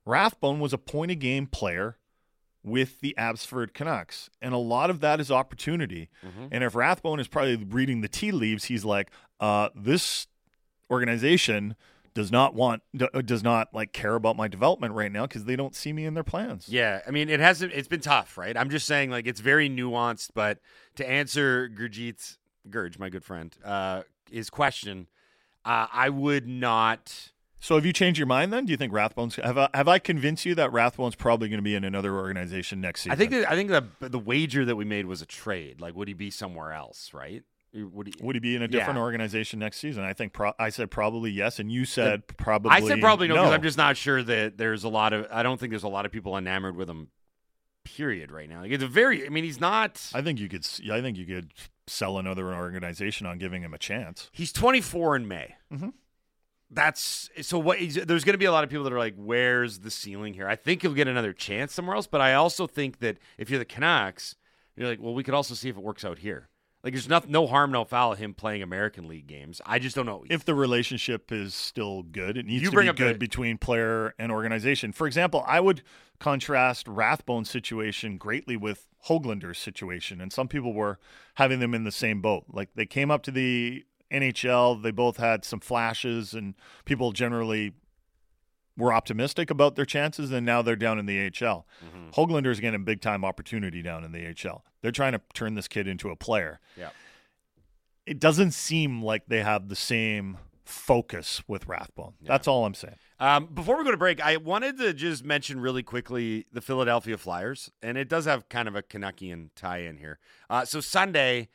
Rathbone 0.05 0.59
was 0.59 0.73
a 0.73 0.77
point-a-game 0.77 1.47
player 1.47 1.97
with 2.63 2.99
the 2.99 3.15
Abbotsford 3.17 3.73
Canucks. 3.73 4.29
And 4.41 4.53
a 4.53 4.57
lot 4.57 4.89
of 4.89 4.99
that 5.01 5.19
is 5.19 5.31
opportunity. 5.31 6.09
And 6.51 6.63
if 6.63 6.75
Rathbone 6.75 7.19
is 7.19 7.27
probably 7.27 7.55
reading 7.57 8.01
the 8.01 8.07
tea 8.07 8.31
leaves, 8.31 8.65
he's 8.65 8.83
like, 8.85 9.11
uh, 9.39 9.69
this 9.75 10.27
organization 10.89 11.75
does 12.13 12.31
not 12.31 12.55
want 12.55 12.81
uh, 12.99 13.21
does 13.21 13.43
not 13.43 13.73
like 13.73 13.91
care 13.91 14.15
about 14.15 14.37
my 14.37 14.47
development 14.47 14.93
right 14.93 15.11
now 15.11 15.27
because 15.27 15.43
they 15.43 15.57
don't 15.57 15.75
see 15.75 15.91
me 15.91 16.05
in 16.05 16.13
their 16.13 16.23
plans. 16.23 16.69
Yeah, 16.69 17.01
I 17.05 17.11
mean, 17.11 17.29
it 17.29 17.41
hasn't. 17.41 17.73
It's 17.73 17.89
been 17.89 17.99
tough, 17.99 18.37
right? 18.37 18.55
I'm 18.55 18.69
just 18.69 18.85
saying, 18.87 19.11
like, 19.11 19.27
it's 19.27 19.41
very 19.41 19.69
nuanced. 19.69 20.29
But 20.33 20.59
to 20.95 21.07
answer 21.07 21.69
Gurjeet's 21.69 22.37
Gurge, 22.69 22.97
my 22.97 23.09
good 23.09 23.25
friend, 23.25 23.53
uh, 23.65 24.03
his 24.31 24.49
question, 24.49 25.07
uh, 25.65 25.87
I 25.91 26.09
would 26.09 26.47
not. 26.47 27.31
So 27.65 27.73
have 27.73 27.85
you 27.85 27.93
changed 27.93 28.19
your 28.19 28.27
mind 28.27 28.53
then? 28.53 28.65
Do 28.65 28.71
you 28.71 28.77
think 28.77 28.93
Rathbone's 28.93 29.37
have 29.37 29.57
I, 29.57 29.69
have 29.73 29.87
I 29.87 29.97
convinced 29.97 30.45
you 30.45 30.53
that 30.53 30.69
Rathbone's 30.69 31.15
probably 31.15 31.49
going 31.49 31.57
to 31.57 31.63
be 31.63 31.73
in 31.73 31.83
another 31.83 32.13
organization 32.13 32.79
next 32.79 33.01
season? 33.01 33.13
I 33.13 33.15
think 33.15 33.31
that 33.31 33.49
I 33.49 33.55
think 33.55 33.71
the 33.71 34.07
the 34.07 34.19
wager 34.19 34.65
that 34.65 34.75
we 34.75 34.85
made 34.85 35.07
was 35.07 35.23
a 35.23 35.25
trade. 35.25 35.81
Like, 35.81 35.95
would 35.95 36.07
he 36.07 36.13
be 36.13 36.29
somewhere 36.29 36.73
else? 36.73 37.11
Right? 37.11 37.41
Would 37.73 38.05
he? 38.05 38.13
would 38.21 38.35
he 38.35 38.39
be 38.39 38.55
in 38.55 38.61
a 38.61 38.67
different 38.67 38.97
Yeah. 38.97 39.03
organization 39.03 39.57
next 39.57 39.77
season? 39.77 40.03
I 40.03 40.13
think 40.13 40.31
pro- 40.31 40.53
I 40.59 40.69
said 40.69 40.91
probably 40.91 41.31
yes, 41.31 41.57
and 41.57 41.71
you 41.71 41.85
said 41.85 42.27
probably. 42.37 42.69
I 42.69 42.81
said 42.81 43.01
probably 43.01 43.29
no 43.29 43.33
because 43.33 43.51
I'm 43.53 43.63
just 43.63 43.79
not 43.79 43.97
sure 43.97 44.21
that 44.21 44.59
there's 44.59 44.83
a 44.83 44.89
lot 44.89 45.11
of. 45.13 45.25
I 45.31 45.41
don't 45.41 45.59
think 45.59 45.71
there's 45.71 45.81
a 45.81 45.87
lot 45.87 46.05
of 46.05 46.11
people 46.11 46.37
enamored 46.37 46.75
with 46.75 46.87
him. 46.87 47.07
Period. 47.83 48.31
Right 48.31 48.47
now, 48.47 48.61
like 48.61 48.73
it's 48.73 48.83
a 48.83 48.87
very. 48.87 49.25
I 49.25 49.29
mean, 49.29 49.43
he's 49.43 49.59
not. 49.59 50.07
I 50.13 50.21
think 50.21 50.39
you 50.39 50.49
could. 50.49 50.67
I 50.91 51.01
think 51.01 51.17
you 51.17 51.25
could 51.25 51.51
sell 51.87 52.19
another 52.19 52.53
organization 52.53 53.25
on 53.25 53.39
giving 53.39 53.63
him 53.63 53.73
a 53.73 53.79
chance. 53.79 54.29
He's 54.31 54.53
24 54.53 55.15
in 55.15 55.27
May. 55.27 55.55
Mhm. 55.73 55.93
That's 56.71 57.29
so. 57.41 57.59
What 57.59 57.79
is, 57.79 57.95
there's 57.95 58.23
going 58.23 58.33
to 58.33 58.39
be 58.39 58.45
a 58.45 58.51
lot 58.51 58.63
of 58.63 58.69
people 58.69 58.83
that 58.85 58.93
are 58.93 58.99
like, 58.99 59.15
"Where's 59.15 59.79
the 59.79 59.91
ceiling 59.91 60.33
here?" 60.33 60.47
I 60.47 60.55
think 60.55 60.81
he'll 60.81 60.93
get 60.93 61.07
another 61.07 61.31
chance 61.33 61.73
somewhere 61.73 61.95
else, 61.95 62.07
but 62.07 62.21
I 62.21 62.33
also 62.33 62.65
think 62.67 62.99
that 62.99 63.17
if 63.37 63.49
you're 63.49 63.59
the 63.59 63.65
Canucks, 63.65 64.35
you're 64.75 64.87
like, 64.89 64.99
"Well, 65.01 65.13
we 65.13 65.23
could 65.23 65.33
also 65.35 65.53
see 65.53 65.69
if 65.69 65.77
it 65.77 65.83
works 65.83 66.03
out 66.03 66.19
here." 66.19 66.49
Like, 66.83 66.93
there's 66.93 67.09
no, 67.09 67.19
no 67.27 67.47
harm, 67.47 67.71
no 67.71 67.83
foul 67.83 68.11
of 68.11 68.19
him 68.19 68.35
playing 68.35 68.61
American 68.61 69.07
League 69.07 69.25
games. 69.25 69.59
I 69.65 69.79
just 69.79 69.95
don't 69.95 70.05
know. 70.05 70.23
If 70.29 70.45
the 70.45 70.53
relationship 70.53 71.31
is 71.31 71.55
still 71.55 72.03
good, 72.03 72.37
it 72.37 72.45
needs 72.45 72.61
You 72.61 72.69
to 72.69 72.75
bring 72.75 72.87
be 72.87 72.93
good 72.93 73.15
the- 73.15 73.19
between 73.19 73.57
player 73.57 74.13
and 74.19 74.31
organization. 74.31 74.91
For 74.91 75.07
example, 75.07 75.43
I 75.47 75.61
would 75.61 75.81
contrast 76.19 76.85
Rathbone's 76.87 77.49
situation 77.49 78.17
greatly 78.17 78.55
with 78.55 78.87
Hoglander's 79.07 79.57
situation, 79.57 80.21
and 80.21 80.31
some 80.31 80.47
people 80.47 80.73
were 80.73 80.99
having 81.35 81.59
them 81.59 81.73
in 81.73 81.85
the 81.85 81.91
same 81.91 82.21
boat. 82.21 82.45
Like 82.51 82.69
they 82.75 82.85
came 82.85 83.09
up 83.09 83.23
to 83.23 83.31
the 83.31 83.83
NHL, 84.21 84.81
they 84.81 84.91
both 84.91 85.17
had 85.17 85.43
some 85.45 85.59
flashes, 85.59 86.33
and 86.33 86.55
people 86.85 87.11
generally 87.11 87.73
were 88.77 88.93
optimistic 88.93 89.49
about 89.49 89.75
their 89.75 89.85
chances, 89.85 90.31
and 90.31 90.45
now 90.45 90.61
they're 90.61 90.75
down 90.75 90.99
in 90.99 91.05
the 91.05 91.25
AHL. 91.25 91.65
Mm-hmm. 91.85 92.09
Hoglander's 92.13 92.59
getting 92.59 92.81
a 92.81 92.83
big 92.83 93.01
time 93.01 93.23
opportunity 93.23 93.81
down 93.81 94.03
in 94.03 94.11
the 94.11 94.27
AHL. 94.27 94.63
They're 94.81 94.91
trying 94.91 95.13
to 95.13 95.21
turn 95.33 95.55
this 95.55 95.67
kid 95.67 95.87
into 95.87 96.09
a 96.09 96.15
player. 96.15 96.59
Yeah. 96.77 96.89
It 98.05 98.19
doesn't 98.19 98.51
seem 98.51 99.01
like 99.01 99.23
they 99.27 99.41
have 99.41 99.69
the 99.69 99.75
same 99.75 100.37
focus 100.63 101.41
with 101.47 101.67
Rathbone. 101.67 102.13
That's 102.21 102.47
all 102.47 102.65
I'm 102.65 102.73
saying. 102.73 102.95
Um, 103.19 103.47
before 103.53 103.77
we 103.77 103.83
go 103.83 103.91
to 103.91 103.97
break, 103.97 104.19
I 104.19 104.37
wanted 104.37 104.77
to 104.79 104.93
just 104.93 105.23
mention 105.23 105.59
really 105.59 105.83
quickly 105.83 106.45
the 106.51 106.61
Philadelphia 106.61 107.17
Flyers, 107.17 107.71
and 107.81 107.97
it 107.97 108.09
does 108.09 108.25
have 108.25 108.49
kind 108.49 108.67
of 108.67 108.75
a 108.75 108.81
Canuckian 108.81 109.51
tie-in 109.55 109.97
here. 109.97 110.19
Uh, 110.49 110.65
so 110.65 110.81
Sunday, 110.81 111.49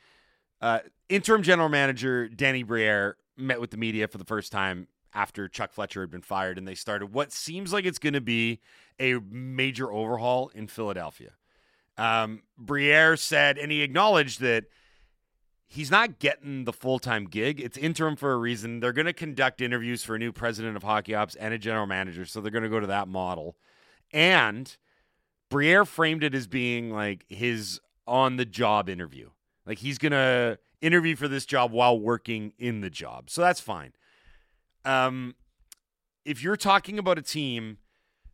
uh, 0.61 0.79
interim 1.09 1.43
general 1.43 1.69
manager 1.69 2.27
Danny 2.27 2.63
Briere 2.63 3.17
met 3.37 3.59
with 3.59 3.71
the 3.71 3.77
media 3.77 4.07
for 4.07 4.17
the 4.17 4.25
first 4.25 4.51
time 4.51 4.87
after 5.13 5.47
Chuck 5.47 5.73
Fletcher 5.73 6.01
had 6.01 6.11
been 6.11 6.21
fired, 6.21 6.57
and 6.57 6.67
they 6.67 6.75
started 6.75 7.13
what 7.13 7.31
seems 7.31 7.73
like 7.73 7.85
it's 7.85 7.99
going 7.99 8.13
to 8.13 8.21
be 8.21 8.59
a 8.99 9.15
major 9.29 9.91
overhaul 9.91 10.51
in 10.53 10.67
Philadelphia. 10.67 11.31
Um, 11.97 12.43
Briere 12.57 13.17
said, 13.17 13.57
and 13.57 13.71
he 13.71 13.81
acknowledged 13.81 14.39
that 14.41 14.65
he's 15.67 15.91
not 15.91 16.19
getting 16.19 16.65
the 16.65 16.73
full 16.73 16.99
time 16.99 17.25
gig. 17.25 17.59
It's 17.59 17.77
interim 17.77 18.15
for 18.15 18.31
a 18.33 18.37
reason. 18.37 18.79
They're 18.79 18.93
going 18.93 19.05
to 19.05 19.13
conduct 19.13 19.61
interviews 19.61 20.03
for 20.03 20.15
a 20.15 20.19
new 20.19 20.31
president 20.31 20.77
of 20.77 20.83
hockey 20.83 21.15
ops 21.15 21.35
and 21.35 21.53
a 21.53 21.57
general 21.57 21.87
manager, 21.87 22.25
so 22.25 22.39
they're 22.39 22.51
going 22.51 22.63
to 22.63 22.69
go 22.69 22.79
to 22.79 22.87
that 22.87 23.07
model. 23.07 23.57
And 24.13 24.75
Briere 25.49 25.85
framed 25.85 26.23
it 26.23 26.33
as 26.33 26.47
being 26.47 26.91
like 26.91 27.25
his 27.27 27.79
on 28.07 28.37
the 28.37 28.45
job 28.45 28.89
interview. 28.89 29.29
Like 29.65 29.79
he's 29.79 29.97
going 29.97 30.11
to 30.11 30.59
interview 30.81 31.15
for 31.15 31.27
this 31.27 31.45
job 31.45 31.71
while 31.71 31.99
working 31.99 32.53
in 32.57 32.81
the 32.81 32.89
job. 32.89 33.29
So 33.29 33.41
that's 33.41 33.59
fine. 33.59 33.93
Um, 34.83 35.35
if 36.25 36.41
you're 36.43 36.57
talking 36.57 36.97
about 36.97 37.17
a 37.17 37.21
team 37.21 37.77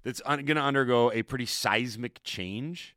that's 0.03 0.21
un- 0.25 0.45
going 0.45 0.57
to 0.57 0.63
undergo 0.63 1.11
a 1.11 1.23
pretty 1.23 1.45
seismic 1.45 2.23
change, 2.23 2.95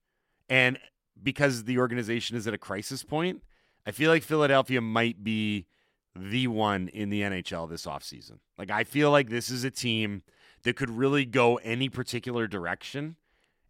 and 0.48 0.78
because 1.20 1.64
the 1.64 1.78
organization 1.78 2.36
is 2.36 2.46
at 2.46 2.54
a 2.54 2.58
crisis 2.58 3.02
point, 3.02 3.42
I 3.86 3.90
feel 3.90 4.10
like 4.10 4.22
Philadelphia 4.22 4.80
might 4.80 5.24
be 5.24 5.66
the 6.14 6.46
one 6.48 6.88
in 6.88 7.10
the 7.10 7.22
NHL 7.22 7.68
this 7.68 7.86
offseason. 7.86 8.38
Like, 8.58 8.70
I 8.70 8.84
feel 8.84 9.10
like 9.10 9.30
this 9.30 9.50
is 9.50 9.64
a 9.64 9.70
team 9.70 10.22
that 10.62 10.76
could 10.76 10.90
really 10.90 11.24
go 11.24 11.56
any 11.56 11.88
particular 11.88 12.46
direction. 12.46 13.16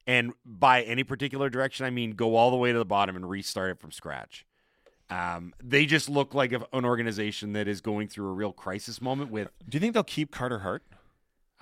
And 0.07 0.33
by 0.45 0.83
any 0.83 1.05
particular 1.05 1.49
direction, 1.49 1.87
I 1.87 1.91
mean 1.91 2.13
go 2.13 2.35
all 2.35 2.51
the 2.51 2.57
way 2.57 2.73
to 2.73 2.79
the 2.79 2.85
bottom 2.85 3.15
and 3.15 3.29
restart 3.29 3.71
it 3.71 3.79
from 3.79 3.93
scratch. 3.93 4.45
Um, 5.11 5.53
they 5.63 5.87
just 5.87 6.09
look 6.09 6.35
like 6.35 6.53
an 6.53 6.85
organization 6.85 7.53
that 7.55 7.67
is 7.67 7.81
going 7.81 8.09
through 8.09 8.29
a 8.29 8.33
real 8.33 8.53
crisis 8.53 9.01
moment 9.03 9.31
with 9.31 9.49
Do 9.69 9.77
you 9.77 9.81
think 9.81 9.95
they'll 9.95 10.05
keep 10.05 10.31
Carter 10.31 10.61
Hart? 10.61 10.85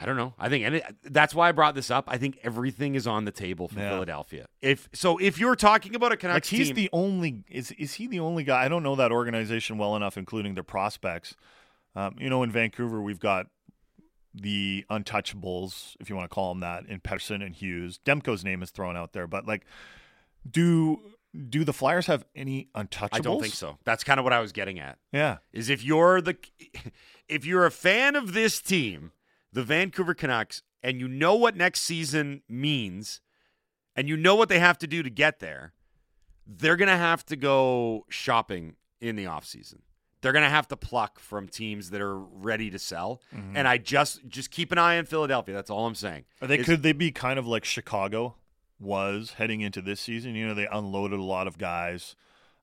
I 0.01 0.07
don't 0.07 0.17
know. 0.17 0.35
I 0.39 0.49
think 0.49 0.65
and 0.65 0.83
that's 1.03 1.35
why 1.35 1.49
I 1.49 1.53
brought 1.53 1.75
this 1.75 1.91
up. 1.91 2.05
I 2.07 2.19
think 2.19 2.39
everything 2.45 2.95
is 2.95 3.07
on 3.07 3.25
the 3.25 3.33
table 3.33 3.67
for 3.67 3.81
Yeah. 3.81 3.91
Philadelphia. 3.91 4.47
If 4.61 4.89
so, 4.93 5.19
if 5.19 5.39
you're 5.39 5.57
talking 5.57 5.97
about 5.97 6.13
a 6.13 6.29
Like 6.29 6.45
he's 6.45 6.69
team, 6.69 6.77
the 6.77 6.91
only 6.93 7.45
is 7.51 7.73
is 7.73 7.95
he 7.95 8.07
the 8.07 8.21
only 8.21 8.45
guy? 8.45 8.65
I 8.65 8.69
don't 8.69 8.85
know 8.85 8.95
that 8.95 9.11
organization 9.11 9.77
well 9.77 9.97
enough, 9.97 10.17
including 10.17 10.55
their 10.55 10.63
prospects. 10.63 11.35
Um, 11.97 12.15
you 12.19 12.31
know, 12.31 12.45
in 12.45 12.53
Vancouver, 12.53 13.01
we've 13.03 13.19
got 13.19 13.47
the 14.35 14.85
untouchables, 14.89 15.97
if 15.99 16.09
you 16.09 16.15
want 16.15 16.31
to 16.31 16.35
call 16.35 16.53
them 16.55 16.61
that, 16.61 16.87
in 16.87 17.01
Pettersson 17.01 17.45
and 17.45 17.55
Hughes. 17.57 17.99
Demko's 18.07 18.45
name 18.45 18.63
is 18.63 18.71
thrown 18.71 18.97
out 18.97 19.13
there, 19.13 19.27
but 19.27 19.47
like, 19.47 19.65
do 20.49 21.01
do 21.49 21.65
the 21.65 21.73
Flyers 21.73 22.07
have 22.07 22.25
any 22.35 22.69
untouchables? 22.75 23.09
I 23.13 23.19
don't 23.21 23.41
think 23.41 23.55
so. 23.55 23.79
That's 23.85 24.05
kind 24.05 24.19
of 24.19 24.25
what 24.25 24.33
I 24.33 24.41
was 24.41 24.53
getting 24.53 24.79
at. 24.79 24.99
Yeah. 25.13 25.39
Is 25.53 25.69
if 25.69 25.85
you're 25.85 26.21
the 26.21 26.37
if 27.29 27.45
you're 27.45 27.67
a 27.67 27.71
fan 27.71 28.17
of 28.17 28.33
this 28.33 28.61
team, 28.61 29.13
the 29.53 29.63
Vancouver 29.63 30.15
Canucks, 30.15 30.63
and 30.83 31.01
you 31.01 31.09
know 31.09 31.35
what 31.35 31.57
next 31.57 31.81
season 31.83 32.43
means, 32.49 33.21
and 33.95 34.09
you 34.09 34.17
know 34.17 34.35
what 34.35 34.49
they 34.49 34.59
have 34.59 34.79
to 34.79 34.87
do 34.87 35.03
to 35.03 35.11
get 35.11 35.41
there, 35.41 35.75
they're 36.47 36.77
going 36.77 36.89
to 36.89 36.97
have 36.97 37.25
to 37.27 37.37
go 37.37 38.07
shopping 38.09 38.77
in 39.01 39.17
the 39.17 39.25
offseason. 39.25 39.81
They're 40.21 40.33
going 40.33 40.45
to 40.45 40.51
have 40.51 40.67
to 40.69 40.77
pluck 40.77 41.21
from 41.21 41.47
teams 41.47 41.91
that 41.91 42.01
are 42.01 42.19
ready 42.19 42.71
to 42.71 42.79
sell. 42.79 43.23
Mm-hmm. 43.35 43.57
And 43.57 43.69
I 43.69 43.79
just 43.79 44.27
just 44.27 44.51
keep 44.51 44.73
an 44.73 44.79
eye 44.79 44.99
on 44.99 45.05
Philadelphia. 45.05 45.55
That's 45.55 45.71
all 45.71 45.87
I'm 45.87 45.95
saying. 45.95 46.25
Are 46.43 46.49
they 46.49 46.59
could 46.59 46.83
they 46.83 46.93
be 46.93 47.13
kind 47.13 47.39
of 47.39 47.47
like 47.47 47.65
Chicago 47.65 48.35
was 48.81 49.35
heading 49.39 49.61
into 49.61 49.83
this 49.83 50.01
season? 50.01 50.35
You 50.35 50.49
know, 50.49 50.55
they 50.55 50.67
unloaded 50.67 51.19
a 51.19 51.25
lot 51.25 51.47
of 51.47 51.59
guys. 51.59 52.17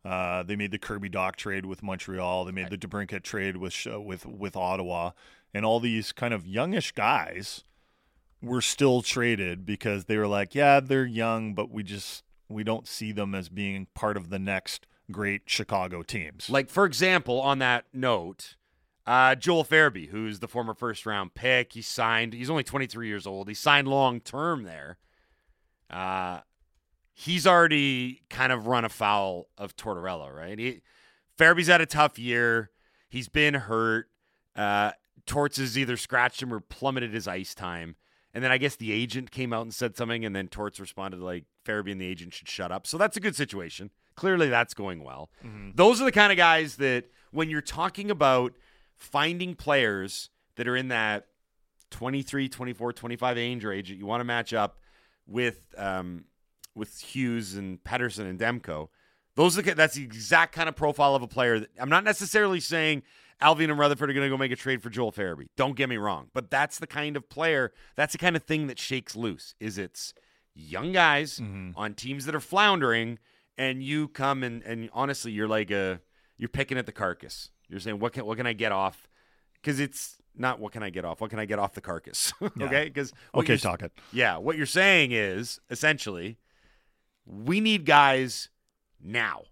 Uh, 0.03 0.43
they 0.43 0.55
made 0.55 0.72
the 0.72 0.78
Kirby 0.78 1.09
Dach 1.09 1.36
trade 1.36 1.66
with 1.66 1.82
Montreal. 1.82 2.45
They 2.45 2.51
made 2.51 2.70
the 2.70 2.78
DeBrincat 2.78 3.24
trade 3.24 3.57
with 3.57 3.74
Sh- 3.74 3.88
with 3.88 4.26
with 4.26 4.55
Ottawa, 4.55 5.11
and 5.53 5.66
all 5.66 5.80
these 5.80 6.11
kind 6.11 6.34
of 6.34 6.45
youngish 6.45 6.91
guys 6.91 7.63
were 8.41 8.61
still 8.61 9.01
traded 9.01 9.66
because 9.66 10.05
they 10.05 10.18
were 10.18 10.28
like, 10.28 10.53
yeah, 10.53 10.80
they're 10.80 11.05
young, 11.05 11.55
but 11.55 11.72
we 11.72 11.82
just 11.82 12.24
we 12.47 12.63
don't 12.63 12.88
see 12.88 13.11
them 13.11 13.34
as 13.34 13.49
being 13.49 13.88
part 13.95 14.18
of 14.18 14.30
the 14.30 14.39
next 14.39 14.86
great 15.11 15.43
Chicago 15.45 16.03
teams. 16.03 16.49
Like, 16.49 16.70
for 16.70 16.86
example, 16.86 17.41
on 17.41 17.59
that 17.59 17.86
note, 17.93 18.55
uh, 19.05 19.36
Joel 19.36 19.66
Farabee, 19.66 20.09
who's 20.09 20.39
the 20.39 20.47
former 20.47 20.74
first 20.74 21.05
round 21.05 21.34
pick, 21.34 21.74
he 21.74 21.82
signed, 21.82 22.34
he's 22.34 22.49
only 22.49 22.63
23 22.63 23.07
years 23.07 23.28
old. 23.28 23.47
He 23.47 23.53
signed 23.53 23.88
long 23.88 24.20
term 24.20 24.63
there. 24.63 24.97
Uh, 25.90 26.40
he's 27.14 27.48
already 27.48 28.22
kind 28.30 28.52
of 28.52 28.68
run 28.68 28.86
afoul 28.86 29.50
of 29.58 29.76
Tortorella, 29.76 30.34
right? 30.34 30.58
He, 30.58 30.82
Farabee's 31.38 31.68
had 31.68 31.82
a 31.82 31.86
tough 31.86 32.18
year. 32.20 32.72
He's 33.10 33.30
been 33.30 33.54
hurt. 33.54 34.10
Uh, 34.56 34.92
Torts 35.26 35.58
has 35.58 35.78
either 35.78 35.98
scratched 35.98 36.42
him 36.42 36.54
or 36.54 36.60
plummeted 36.60 37.14
his 37.14 37.28
ice 37.28 37.56
time. 37.56 37.96
And 38.34 38.44
then 38.44 38.52
I 38.52 38.58
guess 38.58 38.76
the 38.76 38.92
agent 38.92 39.32
came 39.32 39.54
out 39.54 39.62
and 39.62 39.74
said 39.74 39.96
something, 39.96 40.26
and 40.26 40.36
then 40.36 40.50
Torts 40.50 40.80
responded 40.80 41.22
like 41.22 41.46
Farabee 41.66 41.94
and 41.94 42.02
the 42.02 42.06
agent 42.06 42.34
should 42.34 42.50
shut 42.50 42.72
up. 42.72 42.86
So 42.86 42.98
that's 42.98 43.16
a 43.16 43.22
good 43.22 43.36
situation. 43.36 43.92
Clearly, 44.16 44.50
that's 44.50 44.74
going 44.74 45.04
well. 45.04 45.30
Those 45.74 46.02
are 46.02 46.06
the 46.06 46.12
kind 46.12 46.32
of 46.32 46.38
guys 46.38 46.76
that 46.78 47.06
when 47.32 47.50
you're 47.50 47.62
talking 47.62 48.12
about 48.12 48.54
finding 48.98 49.56
players 49.56 50.30
that 50.58 50.68
are 50.68 50.76
in 50.76 50.90
that 50.90 51.28
23, 51.92 52.50
24, 52.50 52.94
25 52.94 53.38
age 53.38 53.64
range 53.64 53.90
that 53.90 53.96
you 53.96 54.06
want 54.06 54.20
to 54.22 54.26
match 54.26 54.54
up 54.54 54.80
with 55.28 55.73
um, 55.78 56.26
with 56.73 56.99
Hughes 56.99 57.55
and 57.55 57.84
Pettersson 57.84 58.30
and 58.30 58.39
Demko. 58.39 58.89
Those 59.36 59.57
are 59.57 59.61
the, 59.61 59.73
that's 59.76 59.95
the 59.95 60.03
exact 60.03 60.53
kind 60.53 60.69
of 60.69 60.76
profile 60.76 61.15
of 61.15 61.21
a 61.21 61.28
player. 61.28 61.59
That, 61.59 61.69
I'm 61.80 61.89
not 61.89 62.03
necessarily 62.03 62.59
saying 62.59 63.03
Allvin 63.41 63.69
and 63.69 63.78
Rutherford 63.78 64.09
are 64.09 64.13
going 64.13 64.26
to 64.26 64.30
go 64.30 64.38
make 64.38 64.51
a 64.51 64.55
trade 64.55 64.82
for 64.82 64.89
Joel 64.89 65.11
Farabee. 65.11 65.47
Don't 65.57 65.76
get 65.76 65.89
me 65.89 65.97
wrong, 65.97 66.30
but 66.34 66.49
that's 66.49 66.80
the 66.80 66.88
kind 66.88 67.17
of 67.17 67.28
player. 67.30 67.73
That's 67.95 68.13
the 68.13 68.17
kind 68.17 68.36
of 68.36 68.43
thing 68.43 68.67
that 68.67 68.80
shakes 68.80 69.15
loose. 69.15 69.55
Is 69.59 69.78
it's 69.78 70.13
young 70.53 70.91
guys 70.93 71.39
on 71.76 71.93
teams 71.95 72.26
that 72.26 72.36
are 72.36 72.39
floundering, 72.39 73.19
and 73.57 73.84
you 73.84 74.07
come 74.07 74.43
and 74.43 74.63
and 74.63 74.89
honestly, 74.93 75.32
you're 75.32 75.47
like 75.47 75.71
a 75.71 75.99
you're 76.38 76.49
picking 76.49 76.78
at 76.78 76.86
the 76.86 76.91
carcass. 76.91 77.49
You're 77.67 77.80
saying 77.80 77.99
what 77.99 78.13
can 78.13 78.26
what 78.26 78.38
can 78.38 78.47
I 78.47 78.53
get 78.53 78.71
off? 78.71 79.07
Because 79.55 79.80
it's 79.80 80.17
not 80.38 80.60
what 80.60 80.72
can 80.72 80.84
I 80.84 80.90
get 80.90 81.06
off. 81.06 81.22
What 81.22 81.30
can 81.30 81.40
I 81.40 81.46
get 81.46 81.60
off 81.60 81.74
the 81.74 81.82
carcass? 81.82 82.34
okay, 82.62 82.86
because 82.86 83.14
okay, 83.34 83.58
talk 83.58 83.82
it. 83.82 83.92
yeah, 84.12 84.38
what 84.38 84.58
you're 84.58 84.66
saying 84.66 85.12
is 85.12 85.60
essentially 85.70 86.38
we 87.26 87.60
need 87.60 87.86
guys 87.86 88.50
now. 89.02 89.44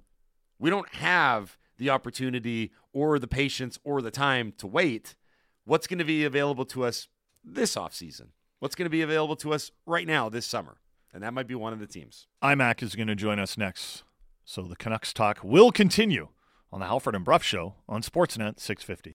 We 0.60 0.70
don't 0.70 0.90
have 0.96 1.58
the 1.78 1.90
opportunity 1.90 2.72
or 2.94 3.20
the 3.20 3.28
patience 3.28 3.80
or 3.84 4.02
the 4.02 4.12
time 4.12 4.54
to 4.58 4.68
wait. 4.68 5.16
What's 5.66 5.88
going 5.88 6.00
to 6.00 6.06
be 6.06 6.24
available 6.24 6.66
to 6.66 6.84
us 6.84 7.08
this 7.44 7.76
offseason? 7.76 8.28
What's 8.60 8.76
going 8.76 8.86
to 8.86 8.90
be 8.90 9.02
available 9.02 9.36
to 9.38 9.54
us 9.54 9.72
right 9.86 10.08
now 10.08 10.30
this 10.30 10.46
summer? 10.46 10.78
And 11.14 11.22
that 11.24 11.34
might 11.34 11.48
be 11.48 11.56
one 11.56 11.74
of 11.74 11.80
the 11.80 11.88
teams. 11.88 12.28
IMAC 12.42 12.82
is 12.82 12.96
going 12.96 13.08
to 13.08 13.16
join 13.16 13.40
us 13.40 13.58
next. 13.58 14.04
So 14.46 14.64
the 14.64 14.76
Canucks 14.76 15.14
talk 15.14 15.40
will 15.44 15.72
continue 15.72 16.30
on 16.72 16.80
the 16.80 16.88
Halford 16.88 17.16
and 17.16 17.24
Brough 17.24 17.40
Show 17.40 17.76
on 17.88 18.02
Sportsnet 18.02 18.60
650. 18.60 19.12